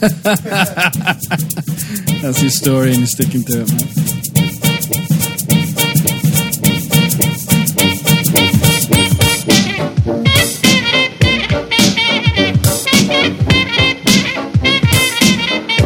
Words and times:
That's 2.22 2.40
your 2.40 2.50
story, 2.50 2.88
and 2.88 2.98
you're 3.00 3.06
sticking 3.06 3.44
to 3.44 3.64
it, 3.66 3.70
man. 3.70 5.00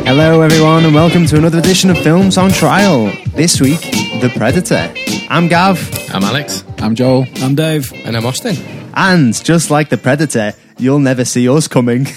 Hello, 0.06 0.42
everyone, 0.42 0.84
and 0.84 0.94
welcome 0.94 1.26
to 1.26 1.36
another 1.36 1.58
edition 1.58 1.90
of 1.90 1.98
Films 1.98 2.38
on 2.38 2.50
Trial. 2.50 3.06
This 3.34 3.60
week, 3.60 3.80
The 4.20 4.32
Predator. 4.36 4.92
I'm 5.28 5.48
Gav, 5.48 5.78
I'm 6.14 6.22
Alex. 6.22 6.64
I'm 6.78 6.94
Joel. 6.94 7.26
I'm 7.36 7.54
Dave. 7.54 7.92
And 8.04 8.16
I'm 8.16 8.24
Austin. 8.26 8.56
and 8.94 9.34
just 9.44 9.70
like 9.70 9.88
The 9.88 9.96
Predator, 9.98 10.52
you'll 10.84 11.00
never 11.00 11.24
see 11.24 11.48
us 11.48 11.66
coming. 11.68 12.06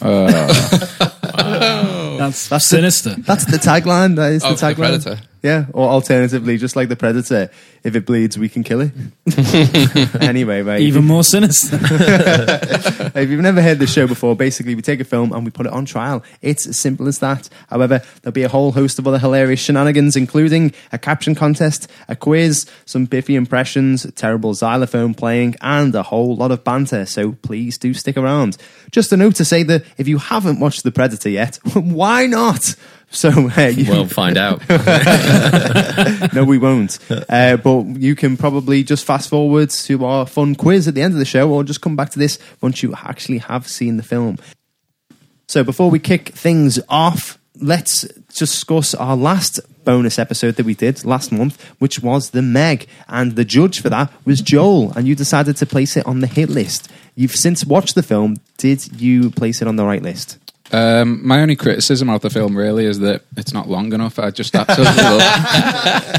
Oh. 0.00 0.26
That's, 2.18 2.48
That's 2.48 2.48
the- 2.48 2.58
sinister. 2.76 3.14
That's 3.18 3.44
the 3.44 3.58
tagline. 3.58 4.16
That 4.16 4.32
is 4.32 4.42
the 4.42 4.48
Of 4.48 4.60
The 4.60 4.66
tagline. 4.66 5.02
Predator. 5.02 5.18
Yeah, 5.42 5.66
or 5.72 5.88
alternatively, 5.88 6.58
just 6.58 6.74
like 6.74 6.88
The 6.88 6.96
Predator, 6.96 7.50
if 7.84 7.94
it 7.94 8.04
bleeds, 8.04 8.36
we 8.36 8.48
can 8.48 8.64
kill 8.64 8.80
it. 8.80 8.92
anyway, 10.20 10.62
right. 10.62 10.80
Even 10.80 11.04
more 11.04 11.24
sinister. 11.24 11.78
If 13.14 13.30
you've 13.30 13.40
never 13.40 13.62
heard 13.62 13.78
the 13.78 13.86
show 13.86 14.06
before, 14.06 14.36
basically 14.36 14.74
we 14.74 14.82
take 14.82 15.00
a 15.00 15.04
film 15.04 15.32
and 15.32 15.44
we 15.44 15.50
put 15.50 15.66
it 15.66 15.72
on 15.72 15.84
trial. 15.86 16.22
It's 16.40 16.66
as 16.68 16.78
simple 16.78 17.08
as 17.08 17.18
that. 17.18 17.48
However, 17.68 18.02
there'll 18.22 18.32
be 18.32 18.44
a 18.44 18.48
whole 18.48 18.72
host 18.72 18.98
of 18.98 19.08
other 19.08 19.18
hilarious 19.18 19.60
shenanigans, 19.60 20.14
including 20.14 20.72
a 20.92 20.98
caption 20.98 21.34
contest, 21.34 21.90
a 22.08 22.14
quiz, 22.14 22.66
some 22.84 23.06
biffy 23.06 23.34
impressions, 23.34 24.06
terrible 24.14 24.54
xylophone 24.54 25.14
playing, 25.14 25.56
and 25.60 25.94
a 25.94 26.04
whole 26.04 26.36
lot 26.36 26.52
of 26.52 26.62
banter. 26.62 27.06
So 27.06 27.32
please 27.32 27.76
do 27.78 27.92
stick 27.94 28.16
around. 28.16 28.56
Just 28.92 29.12
a 29.12 29.16
note 29.16 29.34
to 29.36 29.44
say 29.44 29.62
that 29.64 29.84
if 29.96 30.06
you 30.06 30.18
haven't 30.18 30.60
watched 30.60 30.84
The 30.84 30.92
Predator 30.92 31.30
yet, 31.30 31.56
why 31.74 32.26
not? 32.26 32.76
So 33.10 33.30
uh, 33.30 33.72
you, 33.74 33.90
We'll 33.90 34.06
find 34.06 34.36
out. 34.46 34.60
no, 36.34 36.44
we 36.44 36.58
won't. 36.58 36.98
Uh, 37.10 37.56
but 37.56 37.86
you 37.96 38.14
can 38.14 38.36
probably 38.36 38.84
just 38.84 39.06
fast 39.06 39.30
forward 39.30 39.70
to 39.70 40.04
our 40.04 40.26
fun 40.26 40.54
quiz 40.54 40.86
at 40.86 40.94
the 40.94 41.00
end 41.00 41.14
of 41.14 41.18
the 41.18 41.24
show, 41.24 41.50
or 41.50 41.64
just 41.64 41.80
come 41.80 41.96
back 41.96 42.10
to 42.10 42.18
this 42.18 42.38
once 42.60 42.82
you 42.82 42.94
actually 42.94 43.38
have 43.38 43.66
seen 43.66 43.96
the 43.96 44.02
film. 44.02 44.36
So 45.46 45.64
before 45.64 45.88
we 45.90 45.98
kick 45.98 46.28
things 46.28 46.78
off, 46.90 47.38
let's 47.58 48.02
discuss 48.36 48.94
our 48.94 49.16
last 49.16 49.58
bonus 49.84 50.18
episode 50.18 50.56
that 50.56 50.66
we 50.66 50.74
did 50.74 51.02
last 51.04 51.32
month, 51.32 51.62
which 51.78 52.00
was 52.02 52.30
the 52.30 52.42
Meg, 52.42 52.86
and 53.08 53.36
the 53.36 53.44
judge 53.44 53.80
for 53.80 53.88
that 53.88 54.12
was 54.26 54.42
Joel, 54.42 54.92
and 54.92 55.08
you 55.08 55.14
decided 55.14 55.56
to 55.56 55.64
place 55.66 55.96
it 55.96 56.06
on 56.06 56.20
the 56.20 56.26
hit 56.26 56.50
list. 56.50 56.90
You've 57.14 57.34
since 57.34 57.64
watched 57.64 57.94
the 57.94 58.02
film. 58.02 58.36
Did 58.58 59.00
you 59.00 59.30
place 59.30 59.62
it 59.62 59.66
on 59.68 59.76
the 59.76 59.86
right 59.86 60.02
list? 60.02 60.36
Um, 60.70 61.26
my 61.26 61.40
only 61.40 61.56
criticism 61.56 62.10
of 62.10 62.20
the 62.20 62.30
film 62.30 62.56
really 62.56 62.84
is 62.84 62.98
that 63.00 63.22
it's 63.36 63.52
not 63.54 63.68
long 63.68 63.92
enough. 63.92 64.18
I 64.18 64.30
just 64.30 64.54
absolutely 64.54 65.02
loved. 65.02 65.22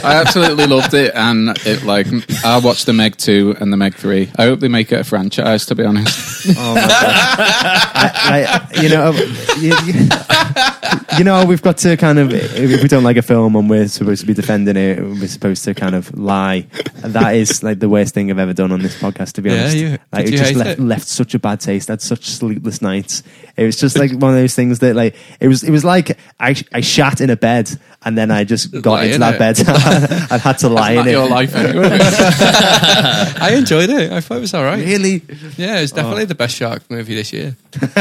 I 0.03 0.21
absolutely 0.25 0.65
loved 0.65 0.93
it, 0.93 1.13
and 1.13 1.49
it 1.65 1.83
like 1.83 2.07
I 2.43 2.59
watched 2.59 2.85
the 2.85 2.93
Meg 2.93 3.17
two 3.17 3.55
and 3.59 3.71
the 3.71 3.77
Meg 3.77 3.95
three. 3.95 4.31
I 4.37 4.43
hope 4.45 4.59
they 4.59 4.67
make 4.67 4.91
it 4.91 4.99
a 4.99 5.03
franchise. 5.03 5.65
To 5.67 5.75
be 5.75 5.83
honest, 5.83 6.47
Oh 6.57 6.73
my 6.75 6.81
god! 6.81 6.89
I, 6.91 8.67
I, 8.73 8.81
you 8.81 8.89
know, 8.89 9.11
you, 9.59 9.75
you, 9.85 10.78
you 11.17 11.23
know, 11.23 11.45
we've 11.45 11.61
got 11.61 11.77
to 11.79 11.97
kind 11.97 12.19
of 12.19 12.33
if 12.33 12.81
we 12.81 12.87
don't 12.87 13.03
like 13.03 13.17
a 13.17 13.21
film 13.21 13.55
and 13.55 13.69
we're 13.69 13.87
supposed 13.87 14.21
to 14.21 14.27
be 14.27 14.33
defending 14.33 14.75
it, 14.77 15.01
we're 15.01 15.27
supposed 15.27 15.63
to 15.65 15.73
kind 15.73 15.95
of 15.95 16.17
lie. 16.17 16.67
That 17.01 17.35
is 17.35 17.63
like 17.63 17.79
the 17.79 17.89
worst 17.89 18.13
thing 18.13 18.29
I've 18.31 18.39
ever 18.39 18.53
done 18.53 18.71
on 18.71 18.81
this 18.81 18.99
podcast. 19.01 19.33
To 19.33 19.41
be 19.41 19.49
Yeah, 19.49 19.59
honest, 19.61 19.77
you- 19.77 19.97
like, 20.11 20.27
it 20.27 20.31
just 20.31 20.55
left, 20.55 20.79
it? 20.79 20.83
left 20.83 21.07
such 21.07 21.33
a 21.33 21.39
bad 21.39 21.59
taste. 21.59 21.89
I 21.89 21.93
had 21.93 22.01
such 22.01 22.25
sleepless 22.29 22.81
nights. 22.81 23.23
It 23.57 23.65
was 23.65 23.75
just 23.77 23.97
like 23.97 24.11
one 24.11 24.31
of 24.31 24.37
those 24.39 24.55
things 24.55 24.79
that 24.79 24.95
like 24.95 25.15
it 25.39 25.47
was. 25.47 25.63
It 25.63 25.71
was 25.71 25.83
like 25.83 26.17
I 26.39 26.55
I 26.73 26.81
shat 26.81 27.21
in 27.21 27.29
a 27.29 27.35
bed 27.37 27.69
and 28.03 28.17
then 28.17 28.31
I 28.31 28.43
just 28.45 28.71
got 28.81 28.93
Lie 28.93 29.03
into 29.03 29.15
in 29.15 29.21
that 29.21 29.35
it. 29.35 29.39
bed. 29.39 29.59
I 30.31 30.37
had 30.37 30.57
to 30.59 30.69
lie 30.69 30.91
in 30.91 31.05
your 31.07 31.25
it. 31.25 31.29
life 31.29 31.53
anyway. 31.55 31.97
I 32.01 33.51
enjoyed 33.55 33.89
it. 33.89 34.11
I 34.11 34.21
thought 34.21 34.37
it 34.37 34.41
was 34.41 34.53
all 34.53 34.63
right. 34.63 34.83
Really. 34.83 35.21
Yeah, 35.57 35.79
it's 35.79 35.91
oh. 35.93 35.97
definitely 35.97 36.25
the 36.25 36.35
best 36.35 36.55
shark 36.55 36.89
movie 36.89 37.15
this 37.15 37.33
year. 37.33 37.55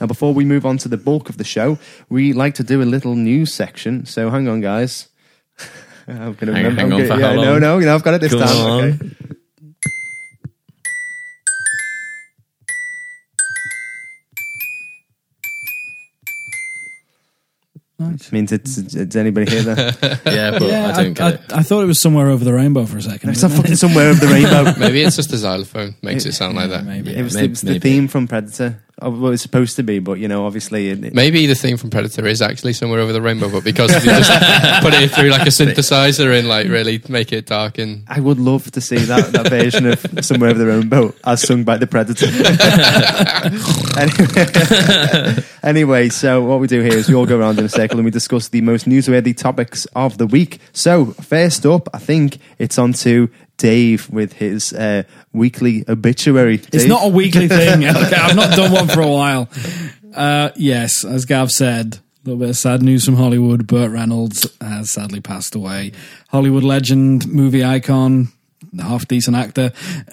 Now, 0.00 0.06
before 0.06 0.34
we 0.34 0.44
move 0.44 0.66
on 0.66 0.76
to 0.78 0.88
the 0.88 0.96
bulk 0.96 1.28
of 1.28 1.36
the 1.38 1.44
show, 1.44 1.78
we 2.08 2.32
like 2.32 2.54
to 2.54 2.62
do 2.64 2.82
a 2.82 2.84
little 2.84 3.14
news 3.14 3.52
section. 3.54 4.06
So, 4.06 4.30
hang 4.30 4.48
on, 4.48 4.60
guys. 4.60 5.08
I'm 6.08 6.34
gonna 6.34 6.52
Hang- 6.52 6.64
remember. 6.64 6.80
hang 6.80 6.92
on 6.92 6.98
gonna- 6.98 7.06
for 7.14 7.20
yeah, 7.20 7.28
how 7.28 7.34
no, 7.34 7.52
long? 7.52 7.60
no, 7.60 7.78
you 7.78 7.86
know, 7.86 7.94
I've 7.94 8.02
got 8.02 8.14
it 8.14 8.20
this 8.20 8.32
Go 8.32 8.40
time. 8.40 9.00
on. 9.00 9.33
Okay. 18.04 18.28
Means 18.32 18.52
it's, 18.52 18.76
it's, 18.78 18.94
it's 18.94 19.16
anybody 19.16 19.50
here 19.50 19.62
that 19.62 20.20
Yeah, 20.26 20.50
but 20.58 20.62
yeah, 20.62 20.88
I 20.94 21.02
don't 21.02 21.12
get 21.14 21.22
I, 21.22 21.30
it. 21.30 21.40
I 21.52 21.62
thought 21.62 21.82
it 21.82 21.86
was 21.86 22.00
somewhere 22.00 22.28
over 22.28 22.44
the 22.44 22.52
rainbow 22.52 22.84
for 22.86 22.98
a 22.98 23.02
second. 23.02 23.30
it's 23.30 23.42
not 23.42 23.52
fucking 23.52 23.76
somewhere 23.76 24.10
over 24.10 24.20
the 24.24 24.32
rainbow. 24.32 24.74
Maybe 24.78 25.02
it's 25.02 25.16
just 25.16 25.30
the 25.30 25.36
xylophone 25.38 25.94
makes 26.02 26.26
it 26.26 26.32
sound 26.32 26.56
like 26.56 26.70
that. 26.70 26.84
Maybe. 26.84 27.14
it 27.14 27.22
was, 27.22 27.34
may- 27.34 27.40
the, 27.40 27.46
it 27.46 27.50
was 27.50 27.60
the 27.62 27.70
maybe. 27.72 27.78
theme 27.80 28.08
from 28.08 28.28
Predator. 28.28 28.82
Well, 29.02 29.32
it's 29.32 29.42
supposed 29.42 29.74
to 29.76 29.82
be, 29.82 29.98
but 29.98 30.20
you 30.20 30.28
know, 30.28 30.46
obviously, 30.46 30.90
it, 30.90 31.14
Maybe 31.14 31.46
the 31.46 31.56
theme 31.56 31.76
from 31.76 31.90
Predator 31.90 32.24
is 32.26 32.40
actually 32.40 32.74
somewhere 32.74 33.00
over 33.00 33.12
the 33.12 33.20
rainbow, 33.20 33.50
but 33.50 33.64
because 33.64 33.92
you 34.04 34.10
just 34.10 34.30
put 34.82 34.94
it 34.94 35.10
through 35.10 35.30
like 35.30 35.42
a 35.42 35.50
synthesizer 35.50 36.38
and 36.38 36.48
like 36.48 36.68
really 36.68 37.02
make 37.08 37.32
it 37.32 37.46
dark 37.46 37.78
and 37.78 38.04
I 38.08 38.20
would 38.20 38.38
love 38.38 38.70
to 38.70 38.80
see 38.80 38.96
that, 38.96 39.32
that 39.32 39.48
version 39.48 39.86
of 39.86 40.24
Somewhere 40.24 40.50
Over 40.50 40.58
the 40.58 40.66
Rainbow 40.66 41.14
as 41.24 41.42
sung 41.42 41.64
by 41.64 41.76
the 41.76 41.86
Predator. 41.86 42.26
anyway, 43.98 45.44
anyway, 45.62 46.08
so 46.08 46.42
what 46.42 46.60
we 46.60 46.66
do 46.66 46.80
here 46.80 46.94
is 46.94 47.08
we 47.08 47.14
all 47.14 47.26
go 47.26 47.38
around 47.38 47.58
in 47.58 47.64
a 47.64 47.68
circle 47.68 47.98
and 47.98 48.04
we 48.04 48.10
discuss 48.10 48.48
the 48.48 48.60
most 48.60 48.86
newsworthy 48.86 49.36
topics 49.36 49.86
of 49.96 50.18
the 50.18 50.26
week. 50.26 50.58
So, 50.72 51.06
first 51.06 51.66
up, 51.66 51.88
I 51.92 51.98
think 51.98 52.38
it's 52.58 52.78
on 52.78 52.92
to 52.94 53.28
Dave 53.56 54.10
with 54.10 54.34
his 54.34 54.72
uh, 54.72 55.04
weekly 55.32 55.84
obituary. 55.88 56.60
It's 56.72 56.84
not 56.86 57.04
a 57.04 57.08
weekly 57.08 57.48
thing. 57.58 57.84
Okay, 57.84 58.16
I've 58.16 58.36
not 58.36 58.56
done 58.56 58.72
one 58.72 58.88
for 58.88 59.00
a 59.00 59.10
while. 59.10 59.48
Uh, 60.14 60.50
yes, 60.56 61.04
as 61.04 61.24
Gav 61.24 61.50
said, 61.50 61.94
a 61.96 62.00
little 62.28 62.38
bit 62.40 62.50
of 62.50 62.56
sad 62.56 62.82
news 62.82 63.04
from 63.04 63.16
Hollywood. 63.16 63.66
Burt 63.66 63.90
Reynolds 63.90 64.46
has 64.60 64.90
sadly 64.90 65.20
passed 65.20 65.54
away. 65.54 65.92
Hollywood 66.28 66.64
legend, 66.64 67.26
movie 67.28 67.64
icon, 67.64 68.28
half 68.80 69.06
decent 69.08 69.36
actor. 69.36 69.72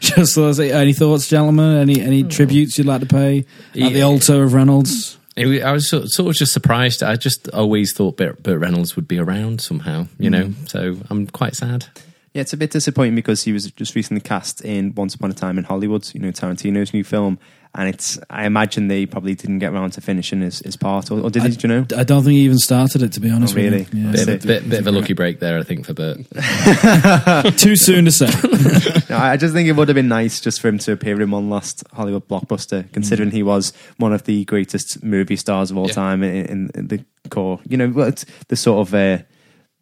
Just 0.00 0.34
so, 0.34 0.48
any 0.48 0.92
thoughts, 0.92 1.28
gentlemen? 1.28 1.76
Any 1.78 2.00
any 2.00 2.22
tributes 2.24 2.78
you'd 2.78 2.86
like 2.86 3.00
to 3.00 3.06
pay 3.06 3.38
at 3.40 3.72
the 3.72 3.80
Yeah. 3.90 4.02
altar 4.04 4.42
of 4.42 4.54
Reynolds? 4.54 5.18
It, 5.36 5.62
I 5.64 5.72
was 5.72 5.88
sort, 5.88 6.08
sort 6.10 6.28
of 6.30 6.36
just 6.36 6.52
surprised. 6.52 7.02
I 7.02 7.16
just 7.16 7.48
always 7.50 7.92
thought 7.92 8.16
Burt, 8.16 8.40
Burt 8.42 8.60
Reynolds 8.60 8.94
would 8.94 9.08
be 9.08 9.18
around 9.18 9.60
somehow, 9.60 10.06
you 10.18 10.30
know. 10.30 10.52
So 10.68 10.96
I'm 11.10 11.26
quite 11.26 11.56
sad. 11.56 11.86
Yeah, 12.34 12.40
it's 12.40 12.52
a 12.52 12.56
bit 12.56 12.72
disappointing 12.72 13.14
because 13.14 13.44
he 13.44 13.52
was 13.52 13.70
just 13.70 13.94
recently 13.94 14.20
cast 14.20 14.60
in 14.62 14.92
Once 14.96 15.14
Upon 15.14 15.30
a 15.30 15.34
Time 15.34 15.56
in 15.56 15.62
Hollywood, 15.62 16.12
you 16.14 16.20
know, 16.20 16.30
Tarantino's 16.30 16.92
new 16.92 17.04
film. 17.04 17.38
And 17.76 17.88
it's, 17.88 18.18
I 18.30 18.44
imagine 18.46 18.86
they 18.88 19.04
probably 19.06 19.34
didn't 19.36 19.58
get 19.60 19.72
around 19.72 19.90
to 19.92 20.00
finishing 20.00 20.40
his, 20.42 20.58
his 20.60 20.76
part, 20.76 21.10
or, 21.10 21.20
or 21.20 21.30
did 21.30 21.42
he, 21.44 21.50
do 21.50 21.66
you 21.68 21.74
know? 21.74 21.86
I 21.96 22.04
don't 22.04 22.22
think 22.22 22.34
he 22.34 22.40
even 22.44 22.58
started 22.58 23.02
it, 23.02 23.12
to 23.14 23.20
be 23.20 23.30
honest 23.30 23.54
Oh, 23.54 23.56
really? 23.56 23.78
with 23.78 23.94
you. 23.94 24.04
Yeah. 24.06 24.12
Bit, 24.12 24.28
of, 24.28 24.28
a- 24.28 24.46
bit, 24.46 24.68
bit 24.70 24.80
of 24.80 24.86
a 24.88 24.92
lucky 24.92 25.12
break 25.12 25.40
there, 25.40 25.58
I 25.58 25.62
think, 25.64 25.86
for 25.86 25.92
Burt. 25.92 26.18
Too 27.58 27.76
soon 27.76 28.04
to 28.06 28.10
say. 28.12 28.26
No, 29.10 29.18
I 29.18 29.36
just 29.36 29.52
think 29.54 29.68
it 29.68 29.72
would 29.72 29.88
have 29.88 29.94
been 29.94 30.08
nice 30.08 30.40
just 30.40 30.60
for 30.60 30.68
him 30.68 30.78
to 30.78 30.92
appear 30.92 31.20
in 31.20 31.30
one 31.30 31.50
last 31.50 31.84
Hollywood 31.92 32.26
blockbuster, 32.26 32.90
considering 32.92 33.30
he 33.30 33.42
was 33.44 33.72
one 33.98 34.12
of 34.12 34.24
the 34.24 34.44
greatest 34.46 35.02
movie 35.04 35.36
stars 35.36 35.70
of 35.70 35.76
all 35.76 35.86
Yeah. 35.88 35.92
time 35.94 36.22
in, 36.24 36.46
in, 36.46 36.70
in 36.74 36.88
the 36.88 37.04
core. 37.28 37.60
You 37.68 37.76
know, 37.76 37.92
it's 38.00 38.24
the 38.48 38.56
sort 38.56 38.88
of. 38.88 38.94
Uh, 38.94 39.18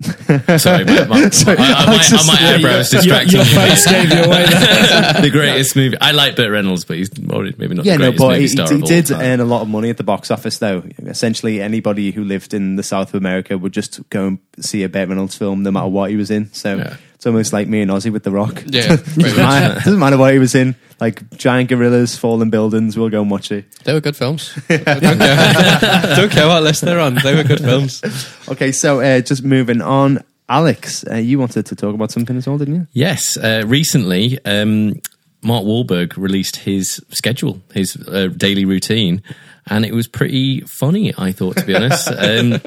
Sorry, 0.59 0.85
my, 0.85 1.05
my, 1.07 1.29
Sorry, 1.31 1.59
I, 1.59 1.73
I, 1.73 1.85
Alex 1.87 2.11
my, 2.13 2.19
is- 2.19 2.27
my 2.27 2.55
eyebrows 2.55 2.93
your, 2.93 3.03
distracting 3.03 3.33
your 3.37 3.45
me. 3.45 3.51
face 3.51 3.87
gave 3.89 4.11
you 4.13 4.23
away 4.25 4.45
the 5.23 5.29
greatest 5.31 5.77
movie. 5.77 5.97
I 6.01 6.11
like 6.11 6.35
Burt 6.35 6.51
Reynolds, 6.51 6.85
but 6.85 6.97
he's 6.97 7.11
maybe 7.21 7.75
not 7.75 7.85
yeah, 7.85 7.97
the 7.99 8.11
no, 8.11 8.13
but 8.13 8.29
movie 8.31 8.41
he, 8.41 8.49
star 8.49 8.69
he 8.69 8.81
of 8.81 8.85
did 8.85 9.11
earn 9.13 9.39
a 9.41 9.45
lot 9.45 9.63
of 9.63 9.69
money 9.69 9.91
at 9.91 9.99
the 9.99 10.03
box 10.05 10.31
office, 10.33 10.59
though. 10.59 10.83
Essentially, 10.99 11.61
anybody 11.63 12.11
who 12.11 12.25
lived 12.25 12.53
in 12.53 12.75
the 12.77 12.83
south 12.83 13.11
of 13.11 13.15
America 13.15 13.57
would 13.57 13.73
just 13.73 14.09
go 14.11 14.27
and 14.27 14.39
see 14.59 14.83
a 14.83 14.89
Burt 14.89 15.09
Reynolds 15.09 15.37
film, 15.37 15.63
no 15.63 15.71
matter 15.71 15.89
what 15.89 16.11
he 16.11 16.17
was 16.17 16.31
in. 16.33 16.53
So 16.53 16.77
Yeah. 16.79 16.97
It's 17.23 17.27
almost 17.29 17.53
like 17.53 17.69
me 17.69 17.83
and 17.83 17.89
Ozzy 17.89 18.13
with 18.13 18.25
The 18.25 18.33
Rock. 18.33 18.65
Yeah, 18.67 18.97
doesn't, 18.97 19.37
matter, 19.37 19.75
doesn't 19.75 20.01
matter 20.01 20.19
what 20.19 20.33
he 20.33 20.41
was 20.41 20.57
in. 20.57 20.75
Like 20.99 21.31
giant 21.37 21.69
gorillas, 21.69 22.17
fallen 22.17 22.51
buildings, 22.51 22.99
we'll 22.99 23.11
go 23.11 23.23
and 23.23 23.31
watch 23.31 23.53
it. 23.53 23.65
they 23.85 23.93
were 23.93 24.01
good 24.01 24.17
films. 24.17 24.53
don't, 24.69 24.85
care. 24.85 25.81
don't 26.17 26.33
care 26.33 26.49
what 26.49 26.65
list 26.65 26.81
they're 26.81 26.99
on. 26.99 27.15
They 27.23 27.37
were 27.37 27.45
good 27.45 27.61
films. 27.61 28.03
Okay, 28.49 28.73
so 28.73 28.99
uh, 28.99 29.21
just 29.21 29.45
moving 29.45 29.81
on. 29.81 30.25
Alex, 30.49 31.05
uh, 31.09 31.15
you 31.15 31.39
wanted 31.39 31.65
to 31.67 31.77
talk 31.77 31.95
about 31.95 32.11
something 32.11 32.37
as 32.37 32.49
well, 32.49 32.59
didn't 32.59 32.75
you? 32.75 32.87
Yes, 32.93 33.37
uh, 33.37 33.63
recently 33.69 34.45
um, 34.45 35.01
Mark 35.45 35.65
Wahlberg 35.65 36.17
released 36.17 36.57
his 36.57 37.01
schedule, 37.11 37.63
his 37.73 37.97
uh, 38.09 38.31
daily 38.37 38.65
routine, 38.65 39.23
and 39.69 39.85
it 39.85 39.95
was 39.95 40.09
pretty 40.09 40.63
funny. 40.63 41.15
I 41.17 41.31
thought, 41.31 41.57
to 41.59 41.65
be 41.65 41.77
honest. 41.77 42.09
Um, 42.19 42.61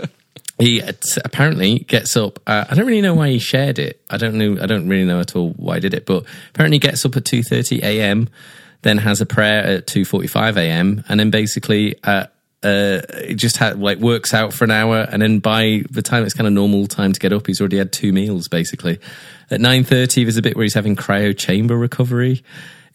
he 0.59 0.81
apparently 1.23 1.79
gets 1.79 2.15
up. 2.15 2.39
Uh, 2.47 2.65
I 2.69 2.75
don't 2.75 2.87
really 2.87 3.01
know 3.01 3.15
why 3.15 3.29
he 3.29 3.39
shared 3.39 3.77
it. 3.77 4.01
I 4.09 4.17
don't 4.17 4.35
know. 4.35 4.57
I 4.61 4.65
don't 4.65 4.87
really 4.87 5.03
know 5.03 5.19
at 5.19 5.35
all 5.35 5.51
why 5.51 5.75
he 5.75 5.81
did 5.81 5.93
it. 5.93 6.05
But 6.05 6.23
apparently, 6.49 6.79
gets 6.79 7.05
up 7.05 7.15
at 7.17 7.25
two 7.25 7.43
thirty 7.43 7.81
a.m. 7.83 8.29
then 8.83 8.99
has 8.99 9.19
a 9.19 9.25
prayer 9.25 9.63
at 9.63 9.87
2:45 9.87 10.57
a.m. 10.57 11.03
and 11.09 11.19
then 11.19 11.29
basically 11.29 11.95
uh, 12.03 12.27
uh, 12.63 13.01
it 13.13 13.35
just 13.35 13.57
ha- 13.57 13.73
like 13.75 13.99
works 13.99 14.33
out 14.33 14.53
for 14.53 14.63
an 14.63 14.71
hour 14.71 15.07
and 15.11 15.21
then 15.21 15.39
by 15.39 15.83
the 15.91 16.01
time 16.01 16.23
it's 16.23 16.33
kind 16.33 16.47
of 16.47 16.53
normal 16.53 16.87
time 16.87 17.11
to 17.11 17.19
get 17.19 17.33
up 17.33 17.45
he's 17.47 17.59
already 17.59 17.77
had 17.77 17.91
two 17.91 18.13
meals 18.13 18.47
basically. 18.47 18.99
At 19.51 19.59
9:30 19.59 20.23
there's 20.23 20.37
a 20.37 20.41
bit 20.41 20.55
where 20.55 20.63
he's 20.63 20.73
having 20.73 20.95
cryo 20.95 21.37
chamber 21.37 21.77
recovery. 21.77 22.43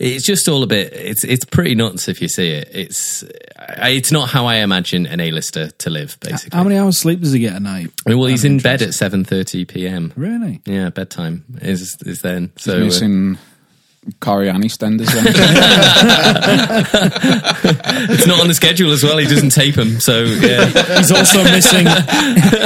It's 0.00 0.24
just 0.24 0.48
all 0.48 0.62
a 0.62 0.66
bit. 0.66 0.94
It's 0.94 1.24
it's 1.24 1.44
pretty 1.44 1.74
nuts 1.74 2.08
if 2.08 2.22
you 2.22 2.28
see 2.28 2.48
it. 2.48 2.70
It's 2.72 3.22
it's 3.68 4.10
not 4.10 4.30
how 4.30 4.46
I 4.46 4.56
imagine 4.56 5.04
an 5.06 5.20
A-lister 5.20 5.70
to 5.70 5.90
live. 5.90 6.16
Basically, 6.20 6.56
How 6.56 6.64
many 6.64 6.78
hours 6.78 6.98
sleep 6.98 7.20
does 7.20 7.32
he 7.32 7.38
get 7.40 7.54
a 7.54 7.60
night? 7.60 7.90
well, 8.06 8.24
he's 8.24 8.44
in 8.46 8.58
bed 8.58 8.80
at 8.80 8.94
seven 8.94 9.24
thirty 9.26 9.66
p.m. 9.66 10.12
Really? 10.16 10.62
Yeah, 10.64 10.88
bedtime 10.88 11.44
is 11.60 11.98
is 12.06 12.22
then. 12.22 12.50
So 12.56 12.70
So 12.72 12.76
uh, 12.78 12.80
missing 12.80 13.38
Corrie 14.20 14.48
and 14.48 14.64
EastEnders. 14.64 15.06
Then. 15.14 15.26
it's 18.10 18.26
not 18.26 18.40
on 18.40 18.48
the 18.48 18.54
schedule 18.54 18.92
as 18.92 19.02
well. 19.02 19.18
He 19.18 19.26
doesn't 19.26 19.50
tape 19.50 19.74
them. 19.74 20.00
So 20.00 20.22
yeah, 20.24 20.66
He's 20.96 21.12
also 21.12 21.44
missing. 21.44 21.86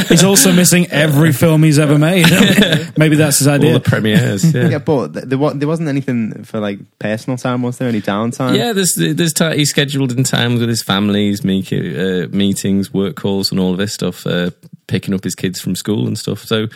he's 0.09 0.25
also 0.25 0.53
missing 0.53 0.87
every 0.91 1.33
film 1.33 1.63
he's 1.63 1.79
ever 1.79 1.99
made. 1.99 2.27
Maybe 2.97 3.17
that's 3.17 3.39
his 3.41 3.49
idea. 3.49 3.71
all 3.71 3.77
idea. 3.77 3.85
the 3.85 3.91
premieres. 3.91 4.55
Yeah. 4.55 4.69
Yeah, 4.69 4.79
but 4.79 5.09
there, 5.29 5.39
wa- 5.39 5.53
there 5.53 5.69
wasn't 5.69 5.89
anything 5.89 6.45
for 6.45 6.61
like 6.61 6.79
personal 6.99 7.37
time, 7.37 7.63
was 7.63 7.79
there? 7.79 7.89
Any 7.89 8.01
downtime? 8.01 8.57
Yeah, 8.57 8.73
there's 8.73 8.95
there's 8.95 9.33
ti 9.33 9.57
he's 9.57 9.71
scheduled 9.71 10.13
in 10.13 10.25
times 10.25 10.61
with 10.61 10.69
his 10.69 10.83
families, 10.83 11.45
meet, 11.45 11.73
uh, 11.73 12.29
meetings, 12.31 12.93
work 12.95 13.17
calls, 13.17 13.51
and 13.51 13.59
all 13.61 13.73
of 13.73 13.79
this 13.79 13.93
stuff. 13.93 14.27
Uh, 14.27 14.51
picking 14.87 15.15
up 15.15 15.25
his 15.25 15.35
kids 15.35 15.61
from 15.61 15.75
school 15.75 16.07
and 16.07 16.19
stuff. 16.19 16.41
So 16.45 16.67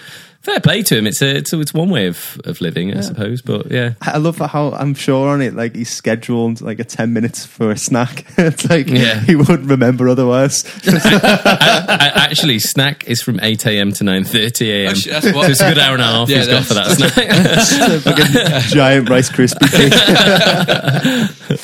fair 0.48 0.60
play 0.60 0.82
to 0.82 0.96
him. 0.98 1.06
It's 1.06 1.20
a 1.22 1.36
it's, 1.36 1.52
a, 1.52 1.60
it's 1.60 1.74
one 1.74 1.90
way 1.90 2.06
of, 2.06 2.40
of 2.44 2.60
living, 2.60 2.96
I 2.96 3.00
suppose. 3.02 3.42
But 3.42 3.70
yeah, 3.70 3.94
I 4.02 4.18
love 4.18 4.38
how 4.38 4.72
I'm 4.72 4.94
sure 4.94 5.28
on 5.28 5.42
it, 5.42 5.54
like 5.54 5.74
he's 5.74 5.90
scheduled 5.90 6.60
like 6.60 6.78
a 6.78 6.84
10 6.84 7.12
minutes 7.12 7.44
for 7.46 7.70
a 7.70 7.76
snack. 7.76 8.24
it's 8.38 8.68
like 8.68 8.88
Yeah. 8.88 9.20
he 9.20 9.36
wouldn't 9.36 9.68
remember 9.68 10.08
otherwise. 10.08 10.64
I, 10.86 12.12
actually, 12.14 12.58
snack 12.58 13.08
is 13.08 13.22
from 13.22 13.40
eight 13.42 13.66
a.m. 13.66 13.92
to 13.92 14.04
nine 14.04 14.24
thirty 14.24 14.70
a.m. 14.70 14.94
Shit, 14.94 15.12
that's 15.12 15.30
so 15.30 15.40
it's 15.42 15.60
a 15.60 15.68
good 15.68 15.78
hour 15.78 15.94
and 15.94 16.02
a 16.02 16.06
half 16.06 16.28
Yeah, 16.28 16.38
he's 16.38 16.48
got 16.48 16.64
for 16.64 16.74
that 16.74 16.96
that's- 16.98 17.68
snack. 17.70 18.00
Fucking 18.02 18.70
giant 18.70 19.08
Rice 19.08 19.30
Krispie 19.30 19.70
cake. 19.70 19.92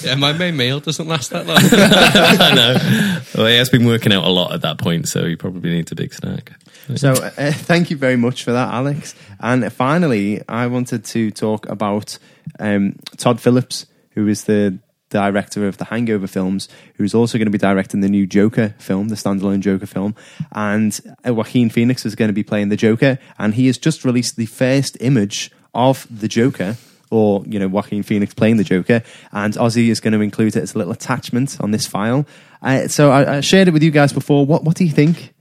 Yeah, 0.04 0.14
my 0.16 0.32
main 0.32 0.56
meal 0.56 0.80
doesn't 0.80 1.06
last 1.08 1.30
that 1.30 1.46
long. 1.46 1.58
I 1.60 2.54
know. 2.54 3.20
Well, 3.36 3.46
he 3.46 3.56
has 3.56 3.68
been 3.70 3.86
working 3.86 4.12
out 4.12 4.24
a 4.24 4.28
lot 4.30 4.52
at 4.52 4.62
that 4.62 4.78
point, 4.78 5.08
so 5.08 5.24
he 5.26 5.36
probably 5.36 5.70
needs 5.70 5.92
a 5.92 5.94
big 5.94 6.12
snack. 6.14 6.52
So 6.96 7.12
uh, 7.38 7.52
thank 7.52 7.90
you 7.90 7.96
very 7.96 8.16
much 8.16 8.44
for 8.44 8.52
that, 8.52 8.72
Alex. 8.72 9.14
And 9.40 9.72
finally, 9.72 10.42
I 10.48 10.66
wanted 10.66 11.04
to 11.06 11.30
talk 11.30 11.68
about 11.68 12.18
um, 12.58 12.96
Todd 13.16 13.40
Phillips, 13.40 13.86
who 14.10 14.26
is 14.28 14.44
the 14.44 14.78
director 15.10 15.66
of 15.68 15.78
the 15.78 15.84
Hangover 15.86 16.26
films, 16.26 16.68
who's 16.96 17.14
also 17.14 17.38
going 17.38 17.46
to 17.46 17.52
be 17.52 17.58
directing 17.58 18.00
the 18.00 18.08
new 18.08 18.26
Joker 18.26 18.74
film, 18.78 19.08
the 19.08 19.14
standalone 19.14 19.60
Joker 19.60 19.86
film. 19.86 20.14
And 20.52 20.98
uh, 21.26 21.32
Joaquin 21.32 21.70
Phoenix 21.70 22.04
is 22.04 22.14
going 22.14 22.28
to 22.28 22.34
be 22.34 22.42
playing 22.42 22.68
the 22.68 22.76
Joker, 22.76 23.18
and 23.38 23.54
he 23.54 23.66
has 23.66 23.78
just 23.78 24.04
released 24.04 24.36
the 24.36 24.46
first 24.46 24.96
image 25.00 25.50
of 25.72 26.06
the 26.10 26.28
Joker. 26.28 26.76
Or 27.10 27.44
you 27.46 27.60
know 27.60 27.68
Joaquin 27.68 28.02
Phoenix 28.02 28.34
playing 28.34 28.56
the 28.56 28.64
Joker, 28.64 29.02
and 29.30 29.54
Ozzy 29.54 29.88
is 29.88 30.00
going 30.00 30.14
to 30.14 30.20
include 30.20 30.56
it 30.56 30.62
as 30.62 30.74
a 30.74 30.78
little 30.78 30.92
attachment 30.92 31.60
on 31.60 31.70
this 31.70 31.86
file. 31.86 32.26
Uh, 32.60 32.88
so 32.88 33.12
I, 33.12 33.36
I 33.36 33.40
shared 33.40 33.68
it 33.68 33.70
with 33.70 33.84
you 33.84 33.92
guys 33.92 34.12
before. 34.12 34.44
What 34.44 34.64
what 34.64 34.74
do 34.74 34.84
you 34.84 34.90
think? 34.90 35.33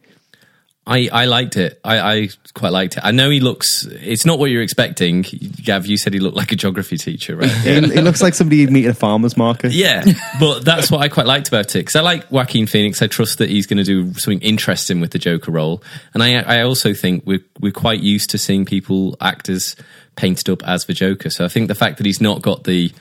I, 0.86 1.10
I 1.14 1.26
liked 1.26 1.56
it. 1.56 1.80
I, 1.86 2.00
I 2.00 2.30
quite 2.54 2.74
liked 2.74 2.98
it. 2.98 3.06
I 3.06 3.12
know 3.12 3.30
he 3.30 3.40
looks. 3.40 3.86
It's 3.86 4.26
not 4.26 4.38
what 4.38 4.52
you're 4.52 4.62
expecting, 4.62 5.22
Gav. 5.22 5.86
You 5.86 5.96
said 5.96 6.14
he 6.14 6.20
looked 6.20 6.36
like 6.36 6.52
a 6.52 6.58
geography 6.58 6.98
teacher, 6.98 7.38
right? 7.38 7.50
it, 7.66 7.86
it 7.86 8.04
looks 8.04 8.22
like 8.22 8.34
somebody 8.34 8.58
you'd 8.58 8.72
meet 8.72 8.86
at 8.86 8.92
a 8.92 8.94
farmer's 8.94 9.38
market. 9.38 9.72
Yeah, 9.72 10.04
but 10.42 10.66
that's 10.66 10.92
what 10.92 11.00
I 11.00 11.08
quite 11.08 11.26
liked 11.26 11.48
about 11.48 11.74
it 11.76 11.80
because 11.80 11.96
I 11.96 12.02
like 12.02 12.30
Joaquin 12.30 12.68
Phoenix. 12.68 13.02
I 13.02 13.08
trust 13.08 13.38
that 13.38 13.50
he's 13.50 13.66
going 13.66 13.78
to 13.78 13.86
do 13.86 14.14
something 14.16 14.42
interesting 14.42 15.00
with 15.00 15.12
the 15.12 15.20
Joker 15.20 15.52
role, 15.52 15.82
and 16.14 16.22
I 16.22 16.42
I 16.42 16.62
also 16.64 16.94
think 16.94 17.26
we're 17.26 17.44
we're 17.62 17.72
quite 17.72 18.02
used 18.02 18.30
to 18.32 18.38
seeing 18.38 18.66
people 18.66 19.16
actors 19.22 19.78
painted 20.18 20.50
up 20.50 20.68
as 20.68 20.86
the 20.86 20.94
Joker. 20.94 21.30
So 21.30 21.46
I 21.46 21.48
think 21.48 21.70
the 21.70 21.76
fact 21.76 21.98
that 21.98 22.06
he's 22.06 22.20
not 22.20 22.42
got 22.42 22.66
the 22.66 22.92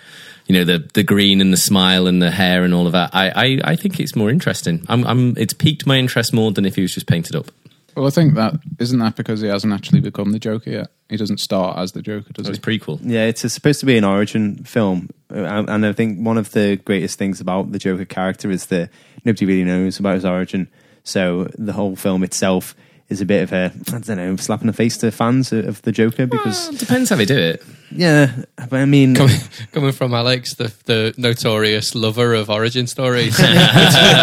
you 0.47 0.55
know 0.55 0.65
the 0.65 0.89
the 0.95 1.03
green 1.03 1.41
and 1.41 1.53
the 1.53 1.57
smile 1.57 2.07
and 2.07 2.23
the 2.23 2.31
hair 2.31 2.63
and 2.63 2.73
all 2.75 2.87
of 2.87 2.93
that, 2.93 3.11
I 3.13 3.31
I, 3.31 3.61
I 3.73 3.77
think 3.77 3.99
it's 3.99 4.15
more 4.15 4.31
interesting. 4.31 4.87
I'm 4.89 5.05
I'm 5.05 5.37
it's 5.37 5.53
piqued 5.53 5.85
my 5.85 5.97
interest 5.97 6.33
more 6.33 6.53
than 6.53 6.65
if 6.65 6.77
he 6.77 6.83
was 6.83 6.95
just 6.95 7.09
painted 7.09 7.35
up. 7.35 7.51
Well, 7.97 8.07
I 8.07 8.11
think 8.11 8.35
that 8.35 8.55
isn't 8.79 8.99
that 8.99 9.17
because 9.17 9.41
he 9.41 9.49
hasn't 9.49 9.73
actually 9.73 10.01
become 10.01 10.33
the 10.33 10.39
Joker 10.39 10.71
yet. 10.71 10.91
He 11.09 11.17
doesn't 11.17 11.39
start 11.41 11.79
as 11.79 11.93
the 11.93 12.03
Joker, 12.03 12.33
does 12.33 12.47
It 12.47 12.49
he? 12.49 12.51
was 12.51 12.59
prequel. 12.61 13.01
Yeah, 13.03 13.27
it's 13.27 13.41
supposed 13.53 13.81
to 13.81 13.87
be 13.87 13.97
an 13.97 14.05
origin 14.05 14.65
film, 14.65 15.11
uh, 15.35 15.65
and 15.69 15.85
I 15.87 15.93
think 15.93 16.19
one 16.25 16.39
of 16.39 16.53
the 16.53 16.77
greatest 16.85 17.19
things 17.19 17.41
about 17.41 17.73
the 17.73 17.79
Joker 17.79 18.05
character 18.05 18.51
is 18.51 18.67
that 18.67 18.91
nobody 19.25 19.47
really 19.47 19.65
knows 19.65 19.99
about 19.99 20.15
his 20.15 20.25
origin. 20.25 20.69
So 21.05 21.49
the 21.59 21.73
whole 21.73 21.97
film 21.97 22.23
itself 22.23 22.75
is 23.13 23.21
a 23.21 23.25
bit 23.27 23.43
of 23.45 23.53
a 23.53 23.73
I 23.95 23.99
don't 24.01 24.17
know 24.17 24.37
slap 24.37 24.61
in 24.63 24.67
the 24.67 24.73
face 24.73 24.97
to 24.99 25.11
fans 25.11 25.53
of 25.53 25.81
the 25.83 25.93
Joker 25.93 26.27
because 26.27 26.69
Well, 26.69 26.79
depends 26.79 27.11
how 27.11 27.17
they 27.17 27.25
do 27.25 27.39
it. 27.39 27.63
yeah, 27.91 28.33
but 28.69 28.81
I 28.81 28.85
mean 28.87 29.15
coming, 29.15 29.39
coming 29.73 29.93
from 29.93 30.15
Alex, 30.15 30.55
the 30.55 30.73
the 30.87 31.15
notorious 31.17 31.95
lover 31.95 32.35
of 32.35 32.51
origin 32.51 32.87
stories. 32.87 33.37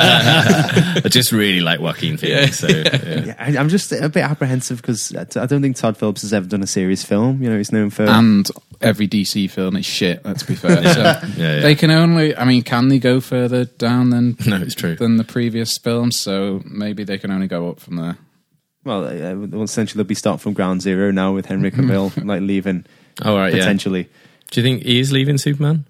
I 0.04 1.02
just 1.10 1.32
really 1.32 1.62
like 1.62 1.80
Joaquin 1.80 2.18
Phoenix. 2.18 2.60
So, 2.60 2.68
yeah. 2.68 3.26
yeah, 3.26 3.36
I- 3.40 3.58
I'm 3.58 3.70
just 3.70 3.92
a 3.92 4.10
bit 4.10 4.24
apprehensive 4.24 4.82
because 4.82 5.16
I 5.16 5.22
I 5.42 5.46
don't 5.46 5.62
think 5.62 5.76
Todd 5.76 5.98
Phillips 5.98 6.22
has 6.22 6.34
ever 6.34 6.48
done 6.48 6.64
a 6.64 6.68
serious 6.68 7.04
film. 7.04 7.42
You 7.42 7.50
know, 7.50 7.58
he's 7.58 7.72
known 7.72 7.90
for 7.90 8.04
And 8.04 8.50
every 8.82 9.08
DC 9.08 9.50
film 9.50 9.76
is 9.76 9.86
shit. 9.86 10.24
Let's 10.26 10.44
be 10.44 10.56
fair. 10.56 10.84
So 10.94 11.02
yeah. 11.38 11.60
They 11.60 11.76
can 11.76 11.92
only. 11.92 12.36
I 12.36 12.46
mean, 12.46 12.64
can 12.64 12.88
they 12.90 13.00
go 13.00 13.20
further 13.22 13.66
down 13.66 14.10
than 14.10 14.38
No, 14.46 14.58
it's 14.58 14.76
true. 14.76 14.96
than 14.96 15.18
the 15.18 15.24
previous 15.24 15.78
films? 15.78 16.18
So 16.18 16.62
maybe 16.66 17.04
they 17.04 17.18
can 17.18 17.32
only 17.32 17.48
go 17.48 17.70
up 17.70 17.80
from 17.80 17.96
there. 17.98 18.18
Well, 18.90 19.06
uh, 19.06 19.36
well, 19.48 19.64
essentially 19.64 20.00
they'll 20.00 20.08
be 20.08 20.16
starting 20.16 20.40
from 20.40 20.54
ground 20.54 20.82
zero 20.82 21.12
now 21.12 21.34
with 21.34 21.46
Henry 21.46 21.72
Cavill 21.72 22.12
like 22.26 22.42
leaving 22.42 22.86
All 23.24 23.38
right, 23.38 23.54
yeah. 23.54 23.60
potentially. 23.60 24.10
Do 24.52 24.60
you 24.60 24.64
think 24.68 24.84
he 24.84 25.00
is 25.00 25.12
leaving 25.12 25.38
Superman? 25.38 25.86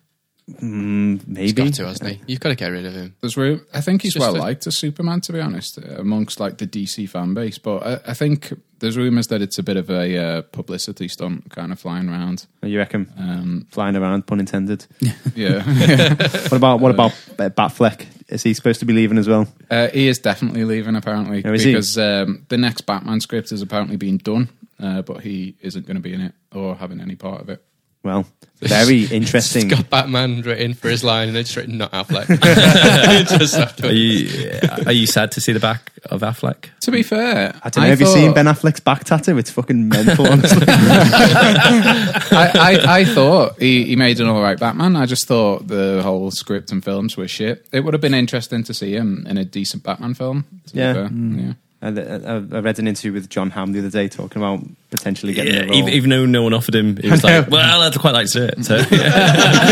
Mm, 0.49 1.19
He's 1.19 1.55
maybe 1.55 1.69
got 1.69 1.73
to, 1.75 1.85
hasn't 1.85 2.09
he? 2.09 2.21
You've 2.27 2.39
got 2.39 2.49
to 2.49 2.55
get 2.55 2.69
rid 2.69 2.85
of 2.85 2.93
him. 2.93 3.15
There's 3.21 3.37
room. 3.37 3.61
I 3.73 3.81
think 3.81 4.01
he's 4.01 4.13
Just 4.15 4.25
well 4.25 4.35
a- 4.35 4.39
liked 4.41 4.65
as 4.67 4.75
Superman, 4.77 5.21
to 5.21 5.33
be 5.33 5.39
honest, 5.39 5.77
amongst 5.77 6.39
like 6.39 6.57
the 6.57 6.65
DC 6.67 7.07
fan 7.07 7.33
base. 7.35 7.59
But 7.59 7.85
I, 7.85 8.11
I 8.11 8.13
think 8.15 8.51
there's 8.79 8.97
rumors 8.97 9.27
that 9.27 9.41
it's 9.43 9.59
a 9.59 9.63
bit 9.63 9.77
of 9.77 9.89
a 9.91 10.17
uh, 10.17 10.41
publicity 10.41 11.07
stunt, 11.07 11.51
kind 11.51 11.71
of 11.71 11.79
flying 11.79 12.09
around. 12.09 12.47
you 12.63 12.79
reckon 12.79 13.11
Um, 13.19 13.67
flying 13.69 13.95
around, 13.95 14.25
pun 14.25 14.39
intended. 14.39 14.87
yeah, 15.35 15.63
What 16.49 16.53
about 16.53 16.79
what 16.79 16.91
about 16.91 17.11
uh, 17.37 17.49
Batfleck? 17.49 18.07
Is 18.29 18.43
he 18.43 18.53
supposed 18.53 18.79
to 18.81 18.85
be 18.85 18.93
leaving 18.93 19.17
as 19.17 19.27
well? 19.27 19.47
uh, 19.71 19.87
he 19.89 20.07
is 20.07 20.19
definitely 20.19 20.63
leaving 20.63 20.95
apparently 20.95 21.43
Oh, 21.45 21.53
is 21.53 21.63
he? 21.63 21.71
because 21.73 21.97
um, 21.97 22.45
the 22.49 22.57
next 22.57 22.81
Batman 22.81 23.19
script 23.21 23.51
is 23.51 23.61
apparently 23.61 23.95
being 23.97 24.17
done, 24.17 24.49
uh, 24.79 25.01
but 25.01 25.21
he 25.21 25.55
isn't 25.61 25.85
going 25.87 25.95
to 25.97 26.01
be 26.01 26.13
in 26.13 26.21
it 26.21 26.33
or 26.53 26.75
having 26.75 27.01
any 27.01 27.15
part 27.15 27.41
of 27.41 27.49
it. 27.49 27.63
Well, 28.03 28.25
very 28.61 29.03
interesting. 29.11 29.69
He's 29.69 29.77
got 29.77 29.89
Batman 29.89 30.41
written 30.41 30.73
for 30.73 30.89
his 30.89 31.03
line, 31.03 31.27
and 31.29 31.37
it's 31.37 31.55
written 31.55 31.77
not 31.77 31.91
Affleck. 31.91 32.27
Just 33.39 33.83
Are 33.83 33.91
you 33.91 34.51
are 34.85 34.91
you 34.91 35.05
sad 35.07 35.31
to 35.33 35.41
see 35.41 35.51
the 35.53 35.59
back 35.59 35.91
of 36.05 36.21
Affleck? 36.21 36.69
To 36.81 36.91
be 36.91 37.03
fair, 37.03 37.53
I 37.63 37.69
don't 37.69 37.83
know. 37.83 37.89
have 37.89 37.99
you 37.99 38.07
seen 38.07 38.33
Ben 38.33 38.45
Affleck's 38.45 38.79
back 38.79 39.03
tattoo? 39.03 39.37
It's 39.37 39.51
fucking 39.51 39.87
mental. 39.89 40.27
Honestly, 40.27 40.65
I, 41.31 42.51
I, 42.55 42.99
I 42.99 43.05
thought 43.05 43.59
he, 43.59 43.85
he 43.85 43.95
made 43.95 44.19
an 44.19 44.27
all 44.27 44.41
right 44.41 44.59
Batman. 44.59 44.95
I 44.95 45.05
just 45.05 45.27
thought 45.27 45.67
the 45.67 46.01
whole 46.03 46.31
script 46.31 46.71
and 46.71 46.83
films 46.83 47.17
were 47.17 47.27
shit. 47.27 47.67
It 47.71 47.81
would 47.81 47.93
have 47.93 48.01
been 48.01 48.13
interesting 48.13 48.63
to 48.65 48.73
see 48.73 48.93
him 48.95 49.25
in 49.29 49.37
a 49.37 49.45
decent 49.45 49.83
Batman 49.83 50.13
film. 50.13 50.45
to 50.67 50.73
be 50.73 50.79
Yeah. 50.79 50.93
fair. 50.93 51.07
Mm. 51.09 51.47
yeah. 51.47 51.53
And, 51.81 51.97
uh, 51.97 52.57
I 52.57 52.59
read 52.59 52.77
an 52.79 52.87
interview 52.89 53.13
with 53.13 53.29
Jon 53.29 53.51
Hamm 53.51 53.71
the 53.71 53.79
other 53.79 53.89
day 53.89 54.09
talking 54.09 54.41
about 54.41 54.59
potentially 54.89 55.33
getting 55.33 55.53
Yeah, 55.53 55.61
the 55.61 55.67
role. 55.69 55.77
even, 55.77 55.93
even 55.93 56.09
though 56.09 56.25
no 56.25 56.43
one 56.43 56.53
offered 56.53 56.75
him, 56.75 56.97
he 56.97 57.09
was 57.09 57.23
like, 57.25 57.49
"Well, 57.49 57.81
I'd 57.81 57.97
quite 57.97 58.13
like 58.13 58.27
to 58.31 58.33
do 58.33 58.43
it." 58.45 58.65
So, 58.65 58.75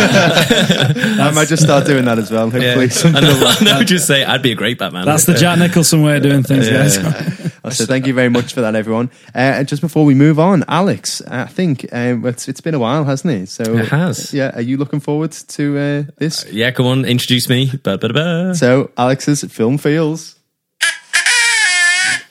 I 0.07 1.31
might 1.33 1.47
just 1.47 1.63
start 1.63 1.85
doing 1.85 2.05
that 2.05 2.17
as 2.17 2.31
well. 2.31 2.49
Hopefully, 2.49 2.85
yeah. 2.85 2.91
someday. 2.91 3.19
I 3.19 3.21
know, 3.21 3.47
I 3.59 3.63
know, 3.63 3.83
just 3.85 4.07
say 4.07 4.23
I'd 4.23 4.41
be 4.41 4.51
a 4.51 4.55
great 4.55 4.77
Batman. 4.79 5.05
That's 5.05 5.25
the 5.25 5.33
Jack 5.33 5.59
Nicholson 5.59 6.01
way 6.01 6.17
of 6.17 6.23
doing 6.23 6.43
things, 6.43 6.69
guys. 6.69 6.95
So 7.75 7.85
thank 7.85 8.07
you 8.07 8.13
very 8.13 8.29
much 8.29 8.53
for 8.53 8.61
that, 8.61 8.75
everyone. 8.75 9.09
Uh, 9.35 9.39
and 9.59 9.67
just 9.67 9.81
before 9.81 10.05
we 10.05 10.13
move 10.15 10.39
on, 10.39 10.63
Alex, 10.69 11.21
I 11.27 11.47
think 11.47 11.85
um, 11.91 12.25
it's, 12.25 12.47
it's 12.47 12.61
been 12.61 12.73
a 12.73 12.79
while, 12.79 13.03
hasn't 13.03 13.33
it? 13.33 13.49
So 13.49 13.63
It 13.77 13.89
has. 13.89 14.33
Yeah, 14.33 14.55
are 14.55 14.61
you 14.61 14.77
looking 14.77 15.01
forward 15.01 15.33
to 15.33 15.77
uh, 15.77 16.03
this? 16.17 16.45
yeah, 16.49 16.71
come 16.71 16.85
on, 16.85 17.03
introduce 17.03 17.49
me. 17.49 17.69
Ba, 17.83 17.97
ba, 17.97 18.07
da, 18.07 18.13
ba. 18.13 18.55
So 18.55 18.91
Alex's 18.97 19.43
film 19.43 19.77
feels. 19.77 20.36